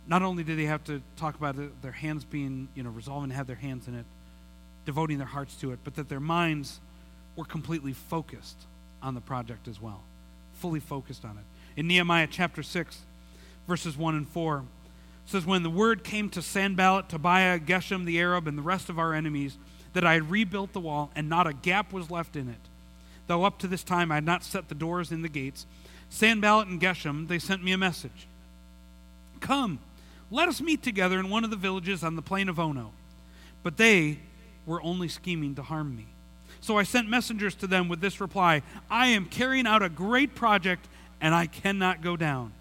not 0.07 0.23
only 0.23 0.45
did 0.45 0.59
they 0.59 0.67
have 0.67 0.85
to 0.85 1.03
talk 1.17 1.35
about 1.35 1.59
it, 1.59 1.83
their 1.83 1.93
hands 1.93 2.25
being, 2.25 2.69
you 2.75 2.83
know, 2.83 2.91
resolving 2.91 3.31
to 3.31 3.37
have 3.37 3.47
their 3.47 3.57
hands 3.57 3.89
in 3.89 3.95
it, 3.95 4.05
devoting 4.85 5.19
their 5.19 5.27
hearts 5.27 5.57
to 5.57 5.73
it, 5.73 5.81
but 5.83 5.97
that 5.97 6.09
their 6.09 6.21
minds 6.21 6.81
were 7.35 7.45
completely 7.45 7.93
focused 7.93 8.57
on 9.07 9.15
the 9.15 9.21
project 9.21 9.69
as 9.69 9.81
well, 9.81 10.03
fully 10.55 10.81
focused 10.81 11.25
on 11.25 11.39
it. 11.39 11.45
In 11.79 11.87
Nehemiah 11.87 12.27
chapter 12.29 12.63
6, 12.63 12.99
verses 13.69 13.97
1 13.97 14.17
and 14.17 14.29
4, 14.29 14.65
says, 15.27 15.47
When 15.47 15.63
the 15.63 15.71
word 15.71 16.03
came 16.03 16.29
to 16.31 16.43
Sanballat, 16.43 17.09
Tobiah, 17.09 17.61
Geshem 17.61 18.05
the 18.05 18.19
Arab, 18.19 18.49
and 18.49 18.59
the 18.59 18.63
rest 18.63 18.89
of 18.89 18.99
our 18.99 19.15
enemies, 19.15 19.59
that 19.93 20.05
I 20.05 20.15
had 20.15 20.29
rebuilt 20.29 20.73
the 20.73 20.81
wall, 20.81 21.13
and 21.15 21.29
not 21.29 21.47
a 21.47 21.53
gap 21.53 21.93
was 21.93 22.11
left 22.11 22.35
in 22.35 22.49
it, 22.49 22.59
though 23.29 23.45
up 23.45 23.59
to 23.61 23.69
this 23.69 23.85
time 23.85 24.11
I 24.11 24.17
had 24.17 24.25
not 24.25 24.43
set 24.43 24.69
the 24.69 24.75
doors 24.75 25.13
in 25.13 25.23
the 25.23 25.29
gates, 25.29 25.67
Sanballat 26.11 26.67
and 26.67 26.81
Geshem, 26.81 27.29
they 27.29 27.39
sent 27.39 27.63
me 27.63 27.71
a 27.71 27.79
message. 27.79 28.27
Come, 29.39 29.79
let 30.33 30.49
us 30.49 30.61
meet 30.61 30.83
together 30.83 31.21
in 31.21 31.31
one 31.31 31.45
of 31.45 31.51
the 31.51 31.57
villages 31.57 32.03
on 32.03 32.17
the 32.17 32.23
plain 32.23 32.49
of 32.49 32.59
Ono. 32.59 32.91
But 33.63 33.77
they 33.77 34.19
were 34.65 34.83
only 34.83 35.07
scheming 35.07 35.55
to 35.55 35.63
harm 35.63 35.97
me. 35.97 36.07
So 36.61 36.79
I 36.79 36.83
sent 36.83 37.09
messengers 37.09 37.55
to 37.57 37.67
them 37.67 37.89
with 37.89 38.01
this 38.01 38.21
reply 38.21 38.63
I 38.91 39.09
am 39.09 39.27
carrying 39.27 39.67
out 39.67 39.83
a 39.83 39.89
great 39.89 40.35
project, 40.35 40.89
and 41.21 41.35
I 41.35 41.47
cannot 41.47 42.03
go 42.03 42.17
down. 42.17 42.53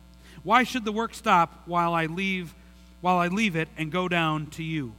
Why 0.44 0.64
should 0.64 0.86
the 0.86 0.92
work 0.92 1.14
stop 1.14 1.64
while 1.66 1.94
I 1.94 2.06
leave 2.06 2.54
while 3.02 3.18
I 3.18 3.28
leave 3.28 3.56
it 3.56 3.68
and 3.78 3.92
go 3.92 4.08
down 4.08 4.48
to 4.52 4.64
you? 4.64 4.94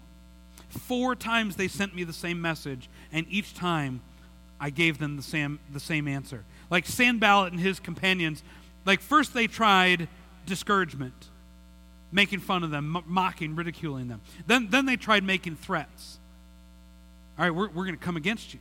Four 0.68 1.14
times 1.14 1.56
they 1.56 1.68
sent 1.68 1.94
me 1.94 2.04
the 2.04 2.12
same 2.12 2.40
message, 2.40 2.88
and 3.12 3.26
each 3.28 3.54
time 3.54 4.00
I 4.60 4.70
gave 4.70 4.98
them 4.98 5.16
the 5.16 5.22
same 5.22 5.60
the 5.72 5.80
same 5.80 6.08
answer. 6.08 6.44
Like 6.70 6.86
Sanballat 6.86 7.52
and 7.52 7.60
his 7.60 7.78
companions, 7.78 8.42
like 8.84 9.00
first 9.00 9.34
they 9.34 9.46
tried 9.46 10.08
discouragement 10.46 11.28
making 12.12 12.40
fun 12.40 12.62
of 12.62 12.70
them, 12.70 13.02
mocking, 13.06 13.54
ridiculing 13.54 14.08
them. 14.08 14.20
Then, 14.46 14.68
then 14.70 14.86
they 14.86 14.96
tried 14.96 15.24
making 15.24 15.56
threats. 15.56 16.18
All 17.38 17.44
right, 17.44 17.54
we're, 17.54 17.68
we're 17.68 17.84
going 17.84 17.96
to 17.96 18.02
come 18.02 18.16
against 18.16 18.54
you. 18.54 18.60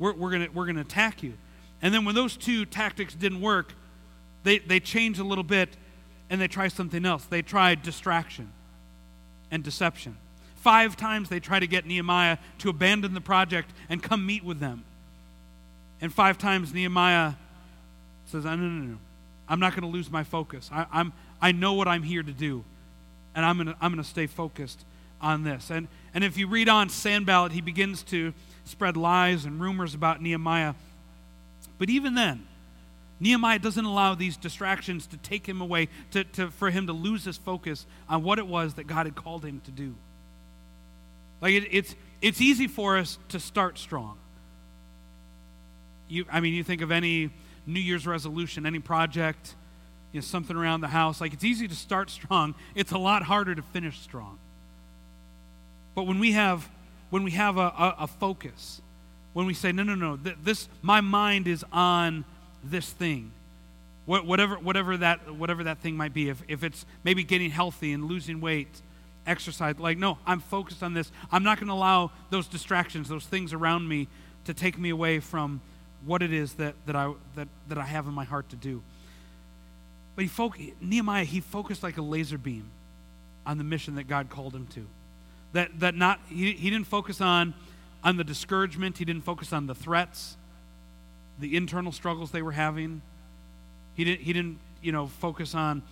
We're, 0.00 0.14
we're 0.14 0.30
going 0.30 0.48
we're 0.52 0.72
to 0.72 0.80
attack 0.80 1.22
you. 1.22 1.34
And 1.80 1.94
then 1.94 2.04
when 2.04 2.16
those 2.16 2.36
two 2.36 2.64
tactics 2.64 3.14
didn't 3.14 3.40
work, 3.40 3.74
they, 4.42 4.58
they 4.58 4.80
changed 4.80 5.20
a 5.20 5.24
little 5.24 5.44
bit 5.44 5.68
and 6.28 6.40
they 6.40 6.48
tried 6.48 6.72
something 6.72 7.06
else. 7.06 7.24
They 7.26 7.42
tried 7.42 7.82
distraction 7.82 8.50
and 9.52 9.62
deception. 9.62 10.16
Five 10.56 10.96
times 10.96 11.28
they 11.28 11.40
tried 11.40 11.60
to 11.60 11.66
get 11.66 11.86
Nehemiah 11.86 12.38
to 12.58 12.70
abandon 12.70 13.14
the 13.14 13.20
project 13.20 13.70
and 13.88 14.02
come 14.02 14.26
meet 14.26 14.44
with 14.44 14.58
them. 14.58 14.84
And 16.00 16.12
five 16.12 16.38
times 16.38 16.74
Nehemiah 16.74 17.34
says, 18.26 18.44
no, 18.44 18.56
no, 18.56 18.68
no, 18.68 18.84
no. 18.84 18.98
I'm 19.48 19.60
not 19.60 19.72
going 19.72 19.82
to 19.82 19.88
lose 19.88 20.10
my 20.10 20.24
focus. 20.24 20.70
I, 20.72 20.86
I'm, 20.92 21.12
I 21.42 21.52
know 21.52 21.74
what 21.74 21.88
I'm 21.88 22.02
here 22.02 22.22
to 22.22 22.32
do, 22.32 22.64
and 23.34 23.44
I'm 23.44 23.56
going 23.56 23.66
to 23.66 23.76
I'm 23.80 23.92
going 23.92 24.02
to 24.02 24.08
stay 24.08 24.26
focused 24.26 24.84
on 25.20 25.42
this. 25.42 25.70
And, 25.70 25.88
and 26.14 26.22
if 26.22 26.38
you 26.38 26.46
read 26.46 26.68
on 26.68 26.88
Sanballat, 26.88 27.52
he 27.52 27.60
begins 27.60 28.02
to 28.04 28.32
spread 28.70 28.96
lies 28.96 29.44
and 29.44 29.60
rumors 29.60 29.94
about 29.94 30.22
Nehemiah. 30.22 30.74
But 31.78 31.90
even 31.90 32.14
then, 32.14 32.46
Nehemiah 33.18 33.58
doesn't 33.58 33.84
allow 33.84 34.14
these 34.14 34.36
distractions 34.36 35.06
to 35.08 35.16
take 35.18 35.46
him 35.46 35.60
away, 35.60 35.88
to, 36.12 36.24
to, 36.24 36.50
for 36.50 36.70
him 36.70 36.86
to 36.86 36.92
lose 36.92 37.24
his 37.24 37.36
focus 37.36 37.86
on 38.08 38.22
what 38.22 38.38
it 38.38 38.46
was 38.46 38.74
that 38.74 38.86
God 38.86 39.06
had 39.06 39.14
called 39.14 39.44
him 39.44 39.60
to 39.64 39.70
do. 39.70 39.94
Like, 41.40 41.52
it, 41.52 41.68
it's, 41.70 41.94
it's 42.22 42.40
easy 42.40 42.66
for 42.66 42.96
us 42.96 43.18
to 43.28 43.40
start 43.40 43.78
strong. 43.78 44.18
You, 46.08 46.24
I 46.30 46.40
mean, 46.40 46.54
you 46.54 46.64
think 46.64 46.82
of 46.82 46.90
any 46.90 47.30
New 47.66 47.80
Year's 47.80 48.06
resolution, 48.06 48.66
any 48.66 48.80
project, 48.80 49.54
you 50.12 50.20
know, 50.20 50.22
something 50.22 50.56
around 50.56 50.80
the 50.80 50.88
house. 50.88 51.20
Like 51.20 51.32
it's 51.32 51.44
easy 51.44 51.68
to 51.68 51.74
start 51.74 52.10
strong. 52.20 52.54
It's 52.74 52.92
a 52.92 52.98
lot 52.98 53.22
harder 53.22 53.54
to 53.54 53.62
finish 53.62 54.00
strong. 54.00 54.38
But 55.94 56.06
when 56.06 56.18
we 56.18 56.32
have 56.32 56.68
when 57.10 57.24
we 57.24 57.32
have 57.32 57.56
a, 57.58 57.60
a, 57.60 57.96
a 58.00 58.06
focus, 58.06 58.80
when 59.32 59.46
we 59.46 59.54
say, 59.54 59.72
no, 59.72 59.82
no, 59.82 59.94
no, 59.94 60.16
th- 60.16 60.36
this 60.42 60.68
my 60.82 61.00
mind 61.00 61.46
is 61.46 61.64
on 61.72 62.24
this 62.64 62.90
thing. 62.90 63.32
What, 64.06 64.26
whatever, 64.26 64.56
whatever, 64.56 64.96
that, 64.96 65.34
whatever 65.34 65.64
that 65.64 65.78
thing 65.78 65.96
might 65.96 66.14
be, 66.14 66.30
if, 66.30 66.42
if 66.48 66.64
it's 66.64 66.84
maybe 67.04 67.22
getting 67.22 67.50
healthy 67.50 67.92
and 67.92 68.06
losing 68.06 68.40
weight, 68.40 68.68
exercise, 69.26 69.78
like, 69.78 69.98
no, 69.98 70.18
I'm 70.26 70.40
focused 70.40 70.82
on 70.82 70.94
this. 70.94 71.12
I'm 71.30 71.44
not 71.44 71.58
going 71.58 71.68
to 71.68 71.74
allow 71.74 72.10
those 72.30 72.48
distractions, 72.48 73.08
those 73.08 73.26
things 73.26 73.52
around 73.52 73.86
me, 73.86 74.08
to 74.46 74.54
take 74.54 74.78
me 74.78 74.88
away 74.90 75.20
from 75.20 75.60
what 76.04 76.22
it 76.22 76.32
is 76.32 76.54
that, 76.54 76.74
that, 76.86 76.96
I, 76.96 77.12
that, 77.36 77.46
that 77.68 77.78
I 77.78 77.84
have 77.84 78.06
in 78.06 78.14
my 78.14 78.24
heart 78.24 78.48
to 78.50 78.56
do. 78.56 78.82
But 80.16 80.22
he 80.22 80.28
fo- 80.28 80.54
Nehemiah, 80.80 81.24
he 81.24 81.40
focused 81.40 81.82
like 81.82 81.98
a 81.98 82.02
laser 82.02 82.38
beam 82.38 82.70
on 83.46 83.58
the 83.58 83.64
mission 83.64 83.94
that 83.96 84.08
God 84.08 84.30
called 84.30 84.54
him 84.54 84.66
to. 84.68 84.86
That, 85.52 85.80
that 85.80 85.94
not, 85.94 86.20
he, 86.28 86.52
he 86.52 86.70
didn't 86.70 86.86
focus 86.86 87.20
on, 87.20 87.54
on 88.04 88.16
the 88.16 88.24
discouragement, 88.24 88.98
he 88.98 89.04
didn't 89.04 89.24
focus 89.24 89.52
on 89.52 89.66
the 89.66 89.74
threats, 89.74 90.36
the 91.38 91.56
internal 91.56 91.92
struggles 91.92 92.30
they 92.30 92.42
were 92.42 92.52
having. 92.52 93.02
He 93.94 94.04
didn't, 94.04 94.20
he 94.22 94.32
didn't 94.32 94.58
you 94.82 94.92
know, 94.92 95.06
focus 95.06 95.54
on 95.54 95.82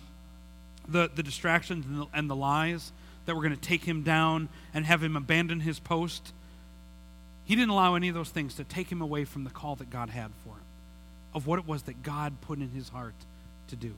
the, 0.87 1.09
the 1.13 1.23
distractions 1.23 1.85
and 1.85 2.01
the, 2.01 2.07
and 2.13 2.29
the 2.29 2.35
lies 2.35 2.91
that 3.25 3.35
were 3.35 3.41
going 3.41 3.55
to 3.55 3.61
take 3.61 3.83
him 3.83 4.03
down 4.03 4.49
and 4.73 4.85
have 4.85 5.03
him 5.03 5.15
abandon 5.15 5.59
his 5.59 5.79
post. 5.79 6.33
He 7.45 7.55
didn't 7.55 7.69
allow 7.69 7.95
any 7.95 8.09
of 8.09 8.15
those 8.15 8.29
things 8.29 8.55
to 8.55 8.63
take 8.63 8.91
him 8.91 9.01
away 9.01 9.25
from 9.25 9.43
the 9.43 9.49
call 9.49 9.75
that 9.75 9.89
God 9.89 10.09
had 10.09 10.31
for 10.43 10.53
him, 10.53 10.65
of 11.33 11.47
what 11.47 11.59
it 11.59 11.67
was 11.67 11.83
that 11.83 12.01
God 12.03 12.41
put 12.41 12.59
in 12.59 12.69
his 12.69 12.89
heart 12.89 13.15
to 13.67 13.75
do. 13.75 13.93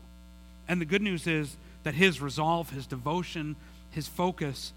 And 0.68 0.82
the 0.82 0.86
good 0.86 1.02
news 1.02 1.28
is 1.28 1.56
that 1.84 1.94
his 1.94 2.22
resolve, 2.22 2.70
his 2.70 2.88
devotion, 2.88 3.56
his 3.90 4.08
focus, 4.08 4.74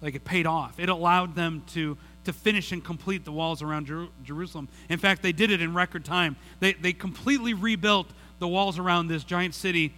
like 0.00 0.14
it 0.14 0.24
paid 0.24 0.46
off. 0.46 0.78
It 0.78 0.88
allowed 0.88 1.34
them 1.34 1.64
to, 1.68 1.96
to 2.24 2.32
finish 2.32 2.72
and 2.72 2.84
complete 2.84 3.24
the 3.24 3.32
walls 3.32 3.62
around 3.62 3.86
Jer- 3.86 4.08
Jerusalem. 4.24 4.68
In 4.88 4.98
fact, 4.98 5.22
they 5.22 5.32
did 5.32 5.50
it 5.50 5.60
in 5.60 5.74
record 5.74 6.04
time. 6.04 6.36
They, 6.60 6.74
they 6.74 6.92
completely 6.92 7.54
rebuilt 7.54 8.08
the 8.38 8.48
walls 8.48 8.78
around 8.78 9.08
this 9.08 9.24
giant 9.24 9.54
city 9.54 9.92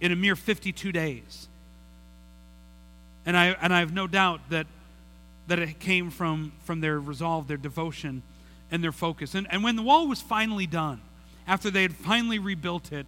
in 0.00 0.12
a 0.12 0.16
mere 0.16 0.36
52 0.36 0.92
days. 0.92 1.48
And 3.26 3.36
I, 3.36 3.56
and 3.60 3.72
I 3.72 3.80
have 3.80 3.92
no 3.92 4.06
doubt 4.06 4.40
that, 4.50 4.66
that 5.46 5.58
it 5.58 5.78
came 5.78 6.10
from, 6.10 6.52
from 6.64 6.80
their 6.80 7.00
resolve, 7.00 7.48
their 7.48 7.56
devotion, 7.56 8.22
and 8.70 8.82
their 8.82 8.92
focus. 8.92 9.34
And, 9.34 9.46
and 9.50 9.62
when 9.62 9.76
the 9.76 9.82
wall 9.82 10.08
was 10.08 10.20
finally 10.20 10.66
done, 10.66 11.00
after 11.46 11.70
they 11.70 11.82
had 11.82 11.94
finally 11.94 12.38
rebuilt 12.38 12.92
it, 12.92 13.06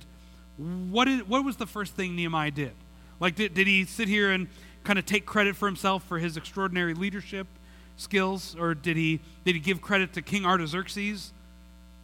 what, 0.56 1.06
did, 1.06 1.28
what 1.28 1.44
was 1.44 1.56
the 1.56 1.66
first 1.66 1.94
thing 1.94 2.16
Nehemiah 2.16 2.50
did? 2.50 2.72
Like, 3.20 3.34
did, 3.34 3.54
did 3.54 3.66
he 3.66 3.84
sit 3.84 4.08
here 4.08 4.30
and 4.30 4.48
kind 4.86 4.98
of 4.98 5.04
take 5.04 5.26
credit 5.26 5.56
for 5.56 5.66
himself 5.66 6.04
for 6.04 6.18
his 6.18 6.36
extraordinary 6.36 6.94
leadership 6.94 7.46
skills? 7.96 8.56
Or 8.58 8.74
did 8.74 8.96
he, 8.96 9.20
did 9.44 9.54
he 9.54 9.60
give 9.60 9.82
credit 9.82 10.12
to 10.14 10.22
King 10.22 10.46
Artaxerxes 10.46 11.32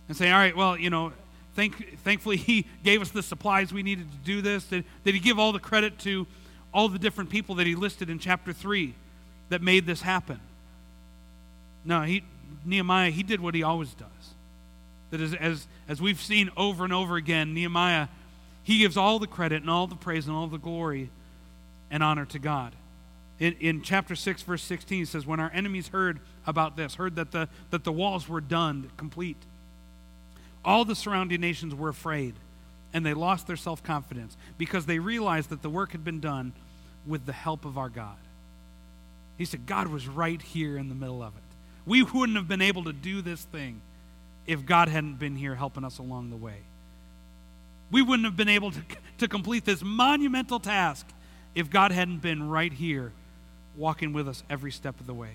and 0.09 0.17
say, 0.17 0.31
all 0.31 0.39
right, 0.39 0.57
well, 0.57 0.77
you 0.77 0.91
know, 0.91 1.13
thank, 1.55 1.99
thankfully 2.01 2.37
he 2.39 2.67
gave 2.83 3.01
us 3.01 3.11
the 3.11 3.23
supplies 3.23 3.73
we 3.73 3.83
needed 3.83 4.11
to 4.11 4.19
do 4.19 4.43
this? 4.43 4.65
Did, 4.65 4.85
did 5.05 5.15
he 5.15 5.21
give 5.21 5.39
all 5.39 5.53
the 5.53 5.61
credit 5.61 5.99
to 6.01 6.27
all 6.75 6.89
the 6.89 6.99
different 6.99 7.31
people 7.31 7.55
that 7.57 7.67
he 7.67 7.77
listed 7.77 8.11
in 8.11 8.19
chapter 8.19 8.53
3 8.53 8.95
that 9.49 9.63
made 9.63 9.87
this 9.87 10.03
happen? 10.03 10.41
No, 11.85 12.03
he, 12.03 12.25
Nehemiah, 12.65 13.11
he 13.11 13.23
did 13.23 13.41
what 13.41 13.55
he 13.55 13.63
always 13.63 13.95
does. 13.95 14.09
That 15.11 15.21
is, 15.21 15.35
as, 15.35 15.67
as 15.89 16.01
we've 16.01 16.21
seen 16.21 16.51
over 16.57 16.85
and 16.85 16.93
over 16.93 17.17
again, 17.17 17.55
Nehemiah 17.55 18.09
he 18.65 18.79
gives 18.79 18.97
all 18.97 19.19
the 19.19 19.27
credit 19.27 19.63
and 19.63 19.71
all 19.71 19.87
the 19.87 19.97
praise 19.97 20.27
and 20.27 20.37
all 20.37 20.47
the 20.47 20.59
glory 20.59 21.11
and 21.93 22.03
honor 22.03 22.25
to 22.25 22.41
God. 22.41 22.75
In, 23.39 23.55
in 23.61 23.83
chapter 23.83 24.17
6, 24.17 24.43
verse 24.43 24.63
16, 24.63 25.03
it 25.03 25.09
says, 25.09 25.27
When 25.27 25.39
our 25.39 25.51
enemies 25.55 25.89
heard 25.89 26.19
about 26.47 26.77
this, 26.77 26.97
heard 26.97 27.15
that 27.17 27.31
the, 27.31 27.49
that 27.71 27.85
the 27.85 27.93
walls 27.93 28.29
were 28.29 28.41
done, 28.41 28.91
complete, 28.97 29.37
all 30.65 30.85
the 30.85 30.97
surrounding 30.97 31.41
nations 31.41 31.75
were 31.75 31.91
afraid, 31.91 32.35
and 32.93 33.05
they 33.05 33.15
lost 33.15 33.47
their 33.47 33.57
self 33.57 33.83
confidence 33.83 34.37
because 34.59 34.87
they 34.87 34.99
realized 34.99 35.51
that 35.51 35.63
the 35.63 35.71
work 35.71 35.93
had 35.93 36.05
been 36.05 36.21
done 36.21 36.53
with 37.07 37.27
the 37.27 37.33
help 37.33 37.65
of 37.65 37.79
our 37.79 37.89
God. 37.89 38.17
He 39.37 39.45
said, 39.45 39.67
God 39.67 39.89
was 39.89 40.09
right 40.09 40.41
here 40.41 40.77
in 40.79 40.89
the 40.89 40.95
middle 40.95 41.23
of 41.23 41.35
it. 41.37 41.43
We 41.85 42.03
wouldn't 42.03 42.37
have 42.37 42.49
been 42.49 42.63
able 42.63 42.85
to 42.85 42.93
do 42.93 43.23
this 43.23 43.43
thing 43.43 43.81
if 44.47 44.65
God 44.65 44.89
hadn't 44.89 45.19
been 45.19 45.37
here 45.37 45.57
helping 45.57 45.85
us 45.85 45.99
along 45.99 46.31
the 46.31 46.37
way. 46.37 46.59
We 47.91 48.03
wouldn't 48.03 48.25
have 48.25 48.37
been 48.37 48.49
able 48.49 48.71
to, 48.71 48.81
to 49.19 49.29
complete 49.29 49.65
this 49.65 49.83
monumental 49.83 50.61
task 50.61 51.07
if 51.55 51.71
God 51.71 51.93
hadn't 51.93 52.23
been 52.23 52.49
right 52.49 52.73
here 52.73 53.13
walking 53.77 54.13
with 54.13 54.29
us 54.29 54.43
every 54.51 54.73
step 54.73 54.99
of 55.01 55.07
the 55.07 55.15
way. 55.15 55.33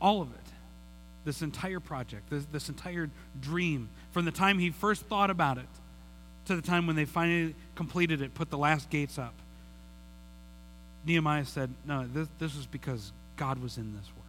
All 0.00 0.20
of 0.20 0.28
it, 0.32 0.38
this 1.24 1.42
entire 1.42 1.80
project, 1.80 2.28
this, 2.30 2.44
this 2.46 2.68
entire 2.68 3.08
dream, 3.40 3.88
from 4.10 4.24
the 4.24 4.30
time 4.30 4.58
he 4.58 4.70
first 4.70 5.02
thought 5.06 5.30
about 5.30 5.58
it 5.58 5.66
to 6.46 6.56
the 6.56 6.62
time 6.62 6.86
when 6.86 6.96
they 6.96 7.04
finally 7.04 7.54
completed 7.74 8.20
it, 8.20 8.34
put 8.34 8.50
the 8.50 8.58
last 8.58 8.90
gates 8.90 9.18
up, 9.18 9.34
Nehemiah 11.04 11.44
said, 11.44 11.70
No, 11.84 12.06
this, 12.12 12.28
this 12.38 12.56
was 12.56 12.66
because 12.66 13.12
God 13.36 13.62
was 13.62 13.76
in 13.76 13.94
this 13.94 14.06
work. 14.16 14.26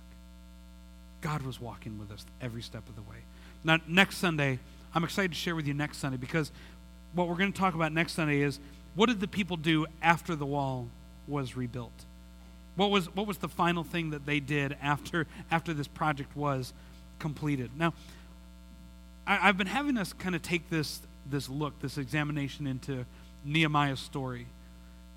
God 1.21 1.41
was 1.41 1.59
walking 1.59 1.97
with 1.97 2.11
us 2.11 2.25
every 2.41 2.61
step 2.61 2.87
of 2.87 2.95
the 2.95 3.01
way. 3.01 3.17
Now, 3.63 3.79
next 3.87 4.17
Sunday, 4.17 4.59
I'm 4.93 5.03
excited 5.03 5.31
to 5.31 5.37
share 5.37 5.55
with 5.55 5.67
you 5.67 5.73
next 5.73 5.97
Sunday 5.97 6.17
because 6.17 6.51
what 7.13 7.27
we're 7.27 7.35
going 7.35 7.53
to 7.53 7.57
talk 7.59 7.75
about 7.75 7.91
next 7.91 8.13
Sunday 8.13 8.41
is 8.41 8.59
what 8.95 9.07
did 9.07 9.19
the 9.19 9.27
people 9.27 9.57
do 9.57 9.87
after 10.01 10.35
the 10.35 10.45
wall 10.45 10.87
was 11.27 11.55
rebuilt? 11.55 12.05
What 12.75 12.91
was, 12.91 13.13
what 13.15 13.27
was 13.27 13.37
the 13.37 13.47
final 13.47 13.83
thing 13.83 14.11
that 14.11 14.25
they 14.25 14.39
did 14.39 14.75
after, 14.81 15.27
after 15.51 15.73
this 15.73 15.87
project 15.87 16.35
was 16.35 16.73
completed? 17.19 17.71
Now, 17.77 17.93
I, 19.25 19.35
have 19.35 19.57
been 19.57 19.67
having 19.67 19.97
us 19.97 20.13
kind 20.13 20.35
of 20.35 20.41
take 20.41 20.69
this, 20.69 20.99
this 21.29 21.49
look, 21.49 21.79
this 21.81 21.97
examination 21.97 22.67
into 22.67 23.05
Nehemiah's 23.45 23.99
story. 23.99 24.47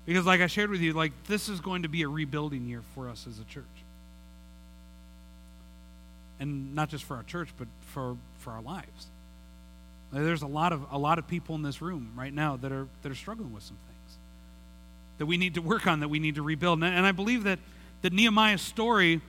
Because, 0.05 0.25
like 0.25 0.39
I 0.39 0.47
shared 0.47 0.69
with 0.69 0.81
you, 0.81 0.93
like 0.93 1.11
this 1.25 1.49
is 1.49 1.59
going 1.59 1.83
to 1.83 1.89
be 1.89 2.03
a 2.03 2.07
rebuilding 2.07 2.67
year 2.67 2.81
for 2.95 3.09
us 3.09 3.25
as 3.27 3.39
a 3.39 3.43
church. 3.43 3.65
And 6.39 6.75
not 6.75 6.89
just 6.89 7.03
for 7.03 7.15
our 7.15 7.23
church, 7.23 7.49
but 7.57 7.67
for, 7.81 8.15
for 8.39 8.51
our 8.53 8.61
lives. 8.61 9.07
There's 10.11 10.41
a 10.41 10.47
lot 10.47 10.71
of 10.73 10.85
a 10.91 10.97
lot 10.97 11.19
of 11.19 11.27
people 11.27 11.55
in 11.55 11.61
this 11.61 11.81
room 11.81 12.11
right 12.15 12.33
now 12.33 12.57
that 12.57 12.71
are 12.71 12.87
that 13.01 13.11
are 13.11 13.15
struggling 13.15 13.53
with 13.53 13.63
some 13.63 13.77
things 13.87 14.17
that 15.17 15.25
we 15.25 15.37
need 15.37 15.55
to 15.55 15.61
work 15.61 15.87
on, 15.87 15.99
that 15.99 16.07
we 16.07 16.19
need 16.19 16.35
to 16.35 16.41
rebuild. 16.41 16.83
And, 16.83 17.05
I 17.05 17.11
believe 17.11 17.43
that 17.43 17.59
that 18.01 18.13
Nehemiah's 18.13 18.61
story, 18.61 19.21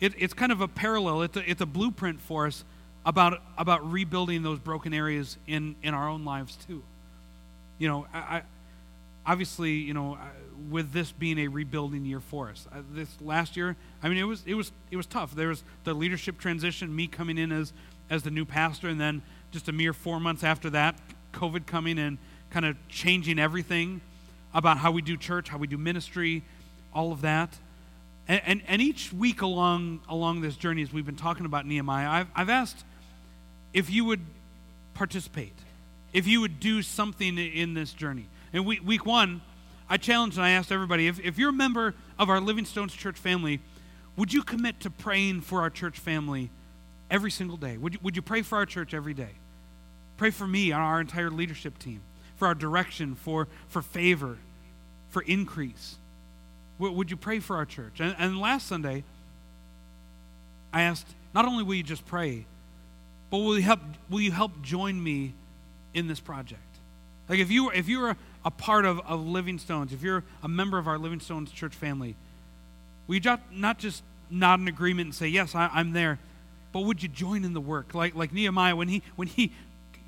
it, 0.00 0.14
it's 0.18 0.34
kind 0.34 0.50
of 0.50 0.60
a 0.60 0.68
parallel. 0.68 1.22
It's 1.22 1.36
a, 1.36 1.50
it's 1.50 1.60
a 1.60 1.66
blueprint 1.66 2.20
for 2.20 2.46
us 2.46 2.64
about 3.04 3.42
about 3.58 3.90
rebuilding 3.90 4.42
those 4.42 4.58
broken 4.58 4.94
areas 4.94 5.36
in 5.46 5.76
in 5.82 5.94
our 5.94 6.08
own 6.08 6.24
lives 6.24 6.56
too. 6.66 6.82
You 7.78 7.88
know, 7.88 8.06
I, 8.14 8.42
obviously, 9.26 9.72
you 9.72 9.94
know, 9.94 10.16
with 10.70 10.92
this 10.92 11.12
being 11.12 11.38
a 11.38 11.48
rebuilding 11.48 12.04
year 12.04 12.20
for 12.20 12.48
us, 12.50 12.66
uh, 12.72 12.78
this 12.92 13.08
last 13.20 13.56
year, 13.56 13.76
I 14.02 14.08
mean, 14.08 14.18
it 14.18 14.24
was 14.24 14.42
it 14.46 14.54
was 14.54 14.72
it 14.90 14.96
was 14.96 15.06
tough. 15.06 15.34
There 15.34 15.48
was 15.48 15.62
the 15.84 15.92
leadership 15.94 16.38
transition, 16.38 16.94
me 16.94 17.06
coming 17.06 17.38
in 17.38 17.52
as 17.52 17.72
as 18.08 18.22
the 18.22 18.30
new 18.30 18.44
pastor, 18.44 18.88
and 18.88 19.00
then 19.00 19.22
just 19.54 19.68
a 19.68 19.72
mere 19.72 19.92
four 19.92 20.18
months 20.18 20.42
after 20.42 20.68
that, 20.68 20.96
COVID 21.32 21.64
coming 21.64 21.96
and 21.96 22.18
kind 22.50 22.66
of 22.66 22.76
changing 22.88 23.38
everything 23.38 24.00
about 24.52 24.78
how 24.78 24.90
we 24.90 25.00
do 25.00 25.16
church, 25.16 25.48
how 25.48 25.58
we 25.58 25.68
do 25.68 25.78
ministry, 25.78 26.42
all 26.92 27.12
of 27.12 27.20
that. 27.20 27.56
And, 28.26 28.42
and, 28.44 28.62
and, 28.66 28.82
each 28.82 29.12
week 29.12 29.42
along, 29.42 30.00
along 30.08 30.40
this 30.40 30.56
journey, 30.56 30.82
as 30.82 30.92
we've 30.92 31.06
been 31.06 31.14
talking 31.14 31.46
about 31.46 31.66
Nehemiah, 31.66 32.08
I've, 32.08 32.26
I've 32.34 32.48
asked 32.48 32.84
if 33.72 33.90
you 33.90 34.04
would 34.06 34.20
participate, 34.94 35.54
if 36.12 36.26
you 36.26 36.40
would 36.40 36.58
do 36.58 36.82
something 36.82 37.38
in 37.38 37.74
this 37.74 37.92
journey. 37.92 38.26
In 38.52 38.64
week, 38.64 38.84
week 38.84 39.06
one, 39.06 39.40
I 39.88 39.98
challenged 39.98 40.36
and 40.36 40.44
I 40.44 40.50
asked 40.50 40.72
everybody 40.72 41.06
if, 41.06 41.20
if 41.20 41.38
you're 41.38 41.50
a 41.50 41.52
member 41.52 41.94
of 42.18 42.28
our 42.28 42.40
Living 42.40 42.64
Stones 42.64 42.92
church 42.92 43.18
family, 43.18 43.60
would 44.16 44.32
you 44.32 44.42
commit 44.42 44.80
to 44.80 44.90
praying 44.90 45.42
for 45.42 45.60
our 45.60 45.70
church 45.70 46.00
family 46.00 46.50
every 47.08 47.30
single 47.30 47.56
day? 47.56 47.76
Would 47.76 47.94
you, 47.94 47.98
would 48.02 48.16
you 48.16 48.22
pray 48.22 48.42
for 48.42 48.56
our 48.56 48.66
church 48.66 48.94
every 48.94 49.14
day? 49.14 49.30
Pray 50.16 50.30
for 50.30 50.46
me 50.46 50.70
and 50.70 50.80
our 50.80 51.00
entire 51.00 51.30
leadership 51.30 51.78
team, 51.78 52.00
for 52.36 52.46
our 52.48 52.54
direction, 52.54 53.14
for, 53.14 53.48
for 53.68 53.82
favor, 53.82 54.38
for 55.08 55.22
increase. 55.22 55.96
Would 56.78 57.10
you 57.10 57.16
pray 57.16 57.38
for 57.38 57.56
our 57.56 57.64
church? 57.64 58.00
And, 58.00 58.14
and 58.18 58.38
last 58.38 58.66
Sunday, 58.66 59.04
I 60.72 60.82
asked, 60.82 61.06
not 61.34 61.46
only 61.46 61.62
will 61.62 61.74
you 61.74 61.82
just 61.82 62.04
pray, 62.06 62.46
but 63.30 63.38
will 63.38 63.56
you 63.56 63.62
help, 63.62 63.80
will 64.10 64.20
you 64.20 64.32
help 64.32 64.62
join 64.62 65.02
me 65.02 65.34
in 65.94 66.08
this 66.08 66.20
project? 66.20 66.60
Like 67.28 67.38
if 67.38 67.50
you 67.50 67.70
if 67.70 67.88
you're 67.88 68.10
a, 68.10 68.16
a 68.44 68.50
part 68.50 68.84
of, 68.84 69.00
of 69.00 69.26
Living 69.26 69.58
Stones, 69.58 69.92
if 69.92 70.02
you're 70.02 70.24
a 70.42 70.48
member 70.48 70.78
of 70.78 70.86
our 70.86 70.98
Living 70.98 71.20
Stones 71.20 71.50
church 71.50 71.74
family, 71.74 72.16
will 73.06 73.16
you 73.16 73.38
not 73.50 73.78
just 73.78 74.02
nod 74.30 74.60
in 74.60 74.68
agreement 74.68 75.06
and 75.06 75.14
say, 75.14 75.28
Yes, 75.28 75.54
I, 75.54 75.70
I'm 75.72 75.92
there, 75.92 76.18
but 76.72 76.80
would 76.80 77.02
you 77.02 77.08
join 77.08 77.44
in 77.44 77.54
the 77.54 77.60
work? 77.60 77.94
Like 77.94 78.14
like 78.14 78.32
Nehemiah 78.32 78.76
when 78.76 78.88
he 78.88 79.02
when 79.16 79.28
he 79.28 79.52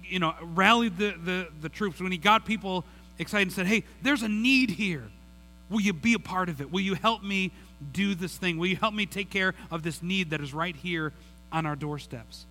you 0.09 0.19
know 0.19 0.35
rallied 0.41 0.99
the, 0.99 1.15
the, 1.25 1.49
the 1.61 1.69
troops, 1.69 2.01
when 2.01 2.13
he 2.13 2.19
got 2.19 2.45
people 2.45 2.85
excited 3.19 3.49
and 3.49 3.53
said, 3.53 3.67
Hey, 3.67 3.85
there's 4.03 4.23
a 4.23 4.29
need 4.29 4.71
here. 4.71 5.05
Will 5.69 5.81
you 5.81 5.93
be 5.93 6.15
a 6.15 6.19
part 6.19 6.49
of 6.49 6.61
it? 6.61 6.71
Will 6.71 6.81
you 6.81 6.95
help 6.95 7.23
me 7.23 7.51
do 7.93 8.15
this 8.15 8.37
thing? 8.37 8.59
Will 8.59 8.69
you 8.69 8.77
help 8.77 8.95
me 8.95 9.05
take 9.07 9.31
care 9.31 9.55
of 9.71 9.83
this 9.83 10.03
need 10.03 10.31
that 10.31 10.41
is 10.41 10.55
right 10.55 10.77
here 10.77 11.13
on 11.51 11.67
our 11.67 11.77
doorsteps? 11.77 12.47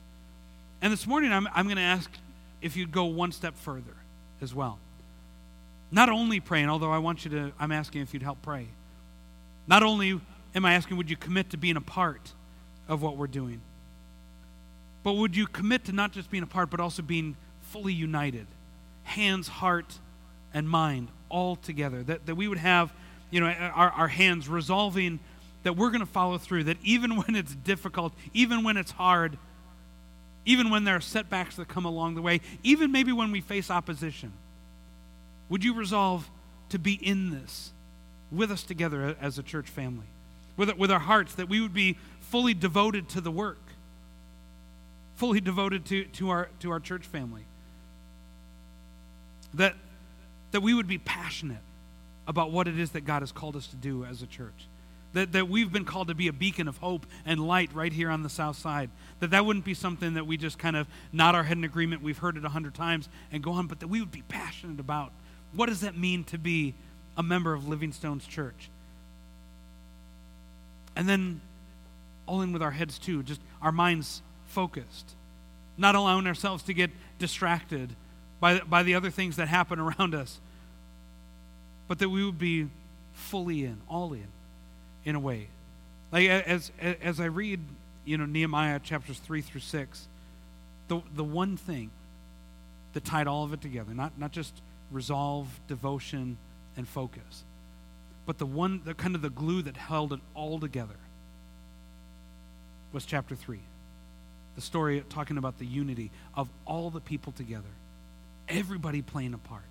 And 0.81 0.91
this 0.91 1.07
morning 1.07 1.31
I'm 1.31 1.47
I'm 1.53 1.67
gonna 1.67 1.81
ask 1.81 2.09
if 2.61 2.75
you'd 2.75 2.91
go 2.91 3.05
one 3.05 3.31
step 3.31 3.55
further 3.55 3.95
as 4.41 4.53
well. 4.53 4.79
Not 5.91 6.09
only 6.09 6.39
praying, 6.39 6.69
although 6.69 6.91
I 6.91 6.97
want 6.97 7.23
you 7.23 7.31
to, 7.31 7.51
I'm 7.59 7.71
asking 7.71 8.01
if 8.01 8.13
you'd 8.13 8.23
help 8.23 8.41
pray. 8.41 8.67
Not 9.67 9.83
only 9.83 10.19
am 10.53 10.65
I 10.65 10.73
asking, 10.73 10.97
would 10.97 11.09
you 11.09 11.15
commit 11.15 11.51
to 11.51 11.57
being 11.57 11.77
a 11.77 11.81
part 11.81 12.33
of 12.87 13.01
what 13.01 13.17
we're 13.17 13.27
doing, 13.27 13.61
but 15.03 15.13
would 15.13 15.35
you 15.35 15.47
commit 15.47 15.85
to 15.85 15.91
not 15.91 16.11
just 16.11 16.29
being 16.31 16.43
a 16.43 16.47
part, 16.47 16.69
but 16.69 16.79
also 16.79 17.01
being 17.01 17.35
fully 17.76 17.93
united, 17.93 18.47
hands, 19.03 19.49
heart, 19.49 19.99
and 20.53 20.69
mind 20.69 21.09
all 21.28 21.57
together? 21.57 22.01
That, 22.03 22.26
that 22.26 22.36
we 22.36 22.47
would 22.47 22.57
have, 22.57 22.93
you 23.32 23.41
know, 23.41 23.47
our, 23.47 23.91
our 23.91 24.07
hands 24.07 24.47
resolving 24.47 25.19
that 25.63 25.76
we're 25.76 25.89
going 25.89 25.99
to 25.99 26.05
follow 26.05 26.38
through, 26.38 26.63
that 26.65 26.78
even 26.84 27.15
when 27.21 27.36
it's 27.36 27.53
difficult, 27.53 28.13
even 28.34 28.63
when 28.63 28.78
it's 28.78 28.91
hard, 28.91 29.38
even 30.45 30.69
when 30.69 30.86
there 30.86 30.95
are 30.95 31.01
setbacks 31.01 31.57
that 31.57 31.67
come 31.67 31.84
along 31.84 32.15
the 32.15 32.21
way, 32.21 32.39
even 32.63 32.93
maybe 32.93 33.11
when 33.11 33.30
we 33.30 33.41
face 33.41 33.69
opposition? 33.69 34.32
Would 35.49 35.65
you 35.65 35.73
resolve 35.73 36.30
to 36.69 36.80
be 36.80 36.93
in 36.93 37.32
this 37.32 37.73
with 38.32 38.51
us 38.51 38.63
together 38.63 39.17
as 39.19 39.38
a 39.38 39.43
church 39.43 39.67
family? 39.67 40.07
With, 40.55 40.78
with 40.78 40.91
our 40.91 40.99
hearts, 40.99 41.36
that 41.36 41.49
we 41.49 41.59
would 41.59 41.73
be 41.73 41.97
fully 42.21 42.53
devoted 42.53 43.09
to 43.09 43.21
the 43.21 43.32
work, 43.32 43.59
fully 45.15 45.41
devoted 45.41 45.84
to, 45.88 46.05
to, 46.05 46.30
our, 46.30 46.47
to 46.61 46.71
our 46.71 46.80
church 46.80 47.05
family. 47.05 47.43
That, 49.55 49.75
that 50.51 50.61
we 50.61 50.73
would 50.73 50.87
be 50.87 50.97
passionate 50.97 51.61
about 52.27 52.51
what 52.51 52.67
it 52.67 52.79
is 52.79 52.91
that 52.91 53.01
God 53.01 53.21
has 53.21 53.31
called 53.31 53.55
us 53.55 53.67
to 53.67 53.75
do 53.75 54.05
as 54.05 54.21
a 54.21 54.27
church 54.27 54.67
that, 55.15 55.31
that 55.31 55.47
we've 55.47 55.71
been 55.71 55.85
called 55.85 56.09
to 56.09 56.13
be 56.13 56.27
a 56.27 56.33
beacon 56.33 56.67
of 56.67 56.77
hope 56.77 57.05
and 57.25 57.39
light 57.39 57.73
right 57.73 57.91
here 57.91 58.09
on 58.09 58.21
the 58.21 58.29
south 58.29 58.57
side. 58.57 58.89
That 59.21 59.31
that 59.31 59.45
wouldn't 59.45 59.63
be 59.63 59.73
something 59.73 60.15
that 60.15 60.27
we 60.27 60.35
just 60.35 60.59
kind 60.59 60.75
of 60.75 60.87
nod 61.13 61.35
our 61.35 61.43
head 61.43 61.57
in 61.57 61.63
agreement, 61.63 62.03
we've 62.03 62.17
heard 62.17 62.35
it 62.35 62.43
a 62.43 62.49
hundred 62.49 62.75
times, 62.75 63.07
and 63.31 63.41
go 63.41 63.53
on, 63.53 63.67
but 63.67 63.79
that 63.79 63.87
we 63.87 64.01
would 64.01 64.11
be 64.11 64.23
passionate 64.27 64.79
about 64.79 65.13
what 65.53 65.67
does 65.67 65.81
that 65.81 65.97
mean 65.97 66.25
to 66.25 66.37
be 66.37 66.73
a 67.15 67.23
member 67.23 67.53
of 67.53 67.65
Living 67.65 67.93
Stones 67.93 68.27
Church? 68.27 68.69
And 70.97 71.07
then 71.07 71.39
all 72.25 72.41
in 72.41 72.51
with 72.51 72.61
our 72.61 72.71
heads 72.71 72.99
too, 72.99 73.23
just 73.23 73.39
our 73.61 73.71
minds 73.71 74.21
focused, 74.47 75.15
not 75.77 75.95
allowing 75.95 76.27
ourselves 76.27 76.61
to 76.63 76.73
get 76.73 76.91
distracted 77.19 77.95
by, 78.39 78.59
by 78.59 78.83
the 78.83 78.95
other 78.95 79.09
things 79.09 79.36
that 79.38 79.47
happen 79.47 79.79
around 79.79 80.13
us, 80.15 80.39
but 81.88 81.99
that 81.99 82.09
we 82.09 82.25
would 82.25 82.39
be 82.39 82.67
fully 83.13 83.65
in, 83.65 83.77
all 83.88 84.13
in 84.13 84.27
in 85.05 85.15
a 85.15 85.19
way. 85.19 85.47
Like 86.11 86.27
as 86.27 86.71
as 86.79 87.19
I 87.19 87.25
read, 87.25 87.59
you 88.05 88.17
know, 88.17 88.25
Nehemiah 88.25 88.79
chapters 88.79 89.19
three 89.19 89.41
through 89.41 89.61
six, 89.61 90.07
the 90.88 91.01
the 91.15 91.23
one 91.23 91.57
thing 91.57 91.91
that 92.93 93.03
tied 93.03 93.27
all 93.27 93.43
of 93.43 93.53
it 93.53 93.61
together, 93.61 93.93
not 93.93 94.17
not 94.17 94.31
just 94.31 94.53
resolve, 94.91 95.47
devotion, 95.67 96.38
and 96.77 96.88
focus, 96.88 97.43
but 98.25 98.38
the 98.38 98.45
one 98.45 98.81
the 98.86 98.93
kind 98.93 99.15
of 99.15 99.21
the 99.21 99.29
glue 99.29 99.61
that 99.61 99.77
held 99.77 100.13
it 100.13 100.19
all 100.33 100.59
together 100.59 100.95
was 102.91 103.05
chapter 103.05 103.36
three. 103.36 103.61
The 104.55 104.61
story 104.61 105.03
talking 105.09 105.38
about 105.38 105.59
the 105.59 105.65
unity 105.65 106.11
of 106.33 106.47
all 106.65 106.89
the 106.89 107.01
people 107.01 107.33
together. 107.33 107.63
Everybody 108.47 109.01
playing 109.01 109.33
a 109.33 109.37
part. 109.37 109.63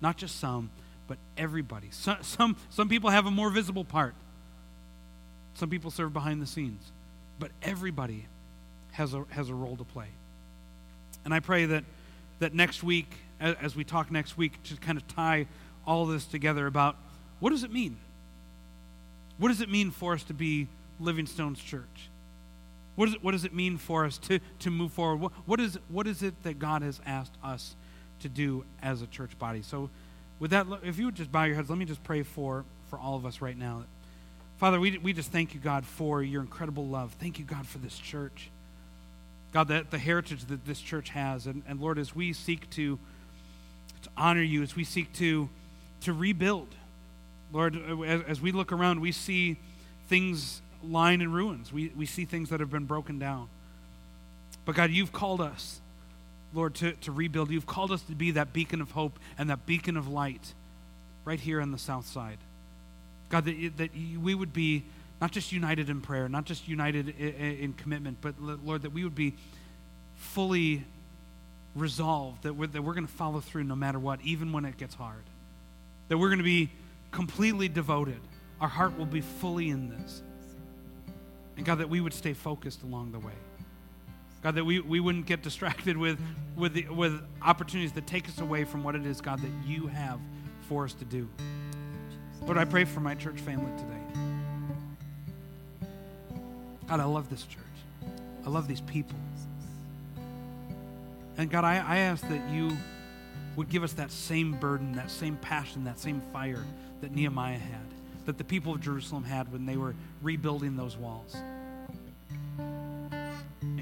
Not 0.00 0.16
just 0.16 0.38
some, 0.38 0.70
but 1.06 1.18
everybody. 1.36 1.88
Some, 1.90 2.18
some, 2.22 2.56
some 2.70 2.88
people 2.88 3.10
have 3.10 3.26
a 3.26 3.30
more 3.30 3.50
visible 3.50 3.84
part, 3.84 4.14
some 5.54 5.68
people 5.68 5.90
serve 5.90 6.12
behind 6.12 6.40
the 6.40 6.46
scenes, 6.46 6.92
but 7.38 7.50
everybody 7.62 8.26
has 8.92 9.12
a, 9.12 9.24
has 9.30 9.48
a 9.48 9.54
role 9.54 9.76
to 9.76 9.84
play. 9.84 10.06
And 11.24 11.34
I 11.34 11.40
pray 11.40 11.66
that, 11.66 11.84
that 12.38 12.54
next 12.54 12.82
week, 12.82 13.12
as, 13.40 13.74
we 13.74 13.84
talk 13.84 14.10
next 14.10 14.36
week, 14.36 14.62
to 14.64 14.76
kind 14.76 14.96
of 14.96 15.06
tie 15.08 15.46
all 15.86 16.06
this 16.06 16.24
together 16.26 16.66
about 16.66 16.96
what 17.40 17.50
does 17.50 17.64
it 17.64 17.72
mean? 17.72 17.96
What 19.38 19.48
does 19.48 19.60
it 19.60 19.68
mean 19.68 19.90
for 19.90 20.14
us 20.14 20.22
to 20.24 20.34
be 20.34 20.68
Living 21.00 21.26
Stones 21.26 21.58
Church? 21.58 22.08
What, 22.94 23.08
is 23.08 23.14
it, 23.14 23.24
what 23.24 23.32
does 23.32 23.44
it 23.44 23.54
mean 23.54 23.78
for 23.78 24.04
us 24.04 24.18
to, 24.18 24.40
to 24.60 24.70
move 24.70 24.92
forward? 24.92 25.20
What, 25.20 25.32
what, 25.46 25.60
is, 25.60 25.78
what 25.88 26.06
is 26.06 26.22
it 26.22 26.42
that 26.42 26.58
God 26.58 26.82
has 26.82 27.00
asked 27.06 27.34
us 27.42 27.74
to 28.20 28.28
do 28.28 28.64
as 28.82 29.02
a 29.02 29.06
church 29.06 29.38
body? 29.38 29.62
So, 29.62 29.90
with 30.38 30.52
that, 30.52 30.66
if 30.82 30.98
you 30.98 31.06
would 31.06 31.16
just 31.16 31.30
bow 31.30 31.44
your 31.44 31.56
heads, 31.56 31.68
let 31.68 31.78
me 31.78 31.84
just 31.84 32.02
pray 32.02 32.22
for, 32.22 32.64
for 32.88 32.98
all 32.98 33.16
of 33.16 33.26
us 33.26 33.40
right 33.40 33.56
now. 33.56 33.84
Father, 34.56 34.80
we, 34.80 34.98
we 34.98 35.12
just 35.12 35.30
thank 35.32 35.54
you, 35.54 35.60
God, 35.60 35.84
for 35.84 36.22
your 36.22 36.42
incredible 36.42 36.86
love. 36.86 37.14
Thank 37.20 37.38
you, 37.38 37.44
God, 37.44 37.66
for 37.66 37.78
this 37.78 37.98
church. 37.98 38.50
God, 39.52 39.68
that 39.68 39.90
the 39.90 39.98
heritage 39.98 40.44
that 40.46 40.64
this 40.64 40.80
church 40.80 41.10
has. 41.10 41.46
And, 41.46 41.62
and 41.66 41.80
Lord, 41.80 41.98
as 41.98 42.14
we 42.14 42.32
seek 42.32 42.68
to, 42.70 42.98
to 44.02 44.08
honor 44.16 44.42
you, 44.42 44.62
as 44.62 44.76
we 44.76 44.84
seek 44.84 45.12
to, 45.14 45.48
to 46.02 46.12
rebuild, 46.12 46.68
Lord, 47.52 47.76
as, 48.06 48.22
as 48.22 48.40
we 48.40 48.52
look 48.52 48.72
around, 48.72 49.00
we 49.00 49.12
see 49.12 49.58
things 50.08 50.62
lying 50.82 51.20
in 51.20 51.32
ruins. 51.32 51.72
We, 51.72 51.92
we 51.96 52.06
see 52.06 52.24
things 52.24 52.50
that 52.50 52.60
have 52.60 52.70
been 52.70 52.84
broken 52.84 53.18
down. 53.18 53.48
But 54.64 54.74
God, 54.74 54.90
you've 54.90 55.12
called 55.12 55.40
us, 55.40 55.80
Lord, 56.52 56.74
to, 56.76 56.92
to 56.92 57.12
rebuild. 57.12 57.50
You've 57.50 57.66
called 57.66 57.92
us 57.92 58.02
to 58.02 58.12
be 58.12 58.32
that 58.32 58.52
beacon 58.52 58.80
of 58.80 58.90
hope 58.92 59.18
and 59.38 59.50
that 59.50 59.66
beacon 59.66 59.96
of 59.96 60.08
light 60.08 60.54
right 61.24 61.40
here 61.40 61.60
on 61.60 61.72
the 61.72 61.78
south 61.78 62.06
side. 62.06 62.38
God, 63.28 63.44
that, 63.44 63.76
that 63.76 63.90
we 63.94 64.34
would 64.34 64.52
be 64.52 64.84
not 65.20 65.30
just 65.30 65.52
united 65.52 65.88
in 65.90 66.00
prayer, 66.00 66.28
not 66.28 66.44
just 66.44 66.66
united 66.66 67.08
in, 67.18 67.34
in 67.34 67.72
commitment, 67.74 68.18
but 68.20 68.34
Lord, 68.40 68.82
that 68.82 68.92
we 68.92 69.04
would 69.04 69.14
be 69.14 69.34
fully 70.16 70.84
resolved 71.74 72.42
that 72.42 72.54
we're, 72.54 72.66
that 72.66 72.82
we're 72.82 72.94
going 72.94 73.06
to 73.06 73.12
follow 73.12 73.40
through 73.40 73.64
no 73.64 73.76
matter 73.76 73.98
what, 73.98 74.20
even 74.22 74.52
when 74.52 74.64
it 74.64 74.76
gets 74.76 74.94
hard. 74.94 75.22
That 76.08 76.18
we're 76.18 76.28
going 76.28 76.38
to 76.38 76.44
be 76.44 76.70
completely 77.12 77.68
devoted. 77.68 78.20
Our 78.60 78.68
heart 78.68 78.98
will 78.98 79.06
be 79.06 79.20
fully 79.20 79.70
in 79.70 79.88
this. 79.88 80.22
And 81.56 81.64
God, 81.64 81.78
that 81.78 81.88
we 81.88 82.00
would 82.00 82.14
stay 82.14 82.32
focused 82.32 82.82
along 82.82 83.12
the 83.12 83.18
way. 83.18 83.32
God, 84.42 84.54
that 84.54 84.64
we, 84.64 84.80
we 84.80 85.00
wouldn't 85.00 85.26
get 85.26 85.42
distracted 85.42 85.96
with, 85.96 86.18
with, 86.56 86.72
the, 86.72 86.88
with 86.88 87.20
opportunities 87.42 87.92
that 87.92 88.06
take 88.06 88.28
us 88.28 88.40
away 88.40 88.64
from 88.64 88.82
what 88.82 88.94
it 88.94 89.04
is, 89.04 89.20
God, 89.20 89.40
that 89.40 89.50
you 89.66 89.86
have 89.88 90.18
for 90.68 90.84
us 90.84 90.94
to 90.94 91.04
do. 91.04 91.28
Lord, 92.42 92.56
I 92.56 92.64
pray 92.64 92.84
for 92.84 93.00
my 93.00 93.14
church 93.14 93.38
family 93.40 93.70
today. 93.76 94.00
God, 96.88 97.00
I 97.00 97.04
love 97.04 97.28
this 97.28 97.42
church. 97.44 97.60
I 98.46 98.48
love 98.48 98.66
these 98.66 98.80
people. 98.80 99.18
And 101.36 101.50
God, 101.50 101.64
I, 101.64 101.76
I 101.76 101.98
ask 101.98 102.26
that 102.28 102.50
you 102.50 102.76
would 103.56 103.68
give 103.68 103.82
us 103.82 103.92
that 103.94 104.10
same 104.10 104.52
burden, 104.52 104.92
that 104.92 105.10
same 105.10 105.36
passion, 105.36 105.84
that 105.84 105.98
same 105.98 106.22
fire 106.32 106.64
that 107.02 107.14
Nehemiah 107.14 107.58
had, 107.58 107.86
that 108.26 108.38
the 108.38 108.44
people 108.44 108.72
of 108.72 108.80
Jerusalem 108.80 109.24
had 109.24 109.52
when 109.52 109.66
they 109.66 109.76
were 109.76 109.94
rebuilding 110.22 110.76
those 110.76 110.96
walls. 110.96 111.36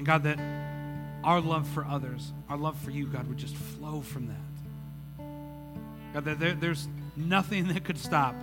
God, 0.09 0.23
that 0.23 0.39
our 1.23 1.39
love 1.39 1.67
for 1.67 1.85
others, 1.85 2.33
our 2.49 2.57
love 2.57 2.75
for 2.79 2.89
you, 2.89 3.05
God, 3.05 3.27
would 3.27 3.37
just 3.37 3.55
flow 3.55 4.01
from 4.01 4.25
that. 4.25 5.23
God, 6.15 6.25
that 6.25 6.39
there, 6.39 6.55
there's 6.55 6.87
nothing 7.15 7.67
that 7.67 7.83
could 7.83 7.99
stop 7.99 8.33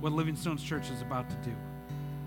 what 0.00 0.12
Living 0.12 0.36
Stones 0.36 0.62
Church 0.62 0.90
is 0.90 1.00
about 1.00 1.30
to 1.30 1.36
do. 1.36 1.56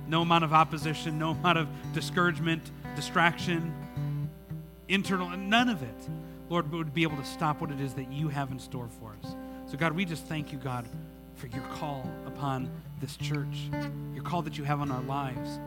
No 0.07 0.23
amount 0.23 0.43
of 0.43 0.53
opposition, 0.53 1.19
no 1.19 1.29
amount 1.29 1.59
of 1.59 1.67
discouragement, 1.93 2.63
distraction, 2.95 3.71
internal, 4.87 5.29
none 5.29 5.69
of 5.69 5.83
it, 5.83 6.09
Lord, 6.49 6.71
would 6.71 6.95
be 6.95 7.03
able 7.03 7.17
to 7.17 7.25
stop 7.25 7.61
what 7.61 7.69
it 7.69 7.79
is 7.79 7.93
that 7.93 8.11
you 8.11 8.29
have 8.29 8.49
in 8.49 8.57
store 8.57 8.89
for 8.99 9.15
us. 9.23 9.35
So, 9.67 9.77
God, 9.77 9.91
we 9.91 10.03
just 10.03 10.25
thank 10.25 10.51
you, 10.51 10.57
God, 10.57 10.87
for 11.35 11.45
your 11.45 11.61
call 11.75 12.09
upon 12.25 12.71
this 12.99 13.17
church, 13.17 13.69
your 14.15 14.23
call 14.23 14.41
that 14.41 14.57
you 14.57 14.63
have 14.63 14.81
on 14.81 14.89
our 14.89 15.03
lives. 15.03 15.59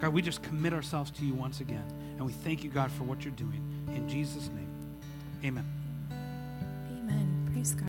God, 0.00 0.12
we 0.12 0.22
just 0.22 0.42
commit 0.42 0.72
ourselves 0.72 1.10
to 1.12 1.24
you 1.24 1.34
once 1.34 1.60
again. 1.60 1.84
And 2.16 2.26
we 2.26 2.32
thank 2.32 2.64
you, 2.64 2.70
God, 2.70 2.90
for 2.90 3.04
what 3.04 3.24
you're 3.24 3.32
doing. 3.34 3.62
In 3.88 4.08
Jesus' 4.08 4.48
name, 4.48 4.68
amen. 5.44 5.64
Amen. 6.90 7.50
Praise 7.52 7.74
God. 7.74 7.84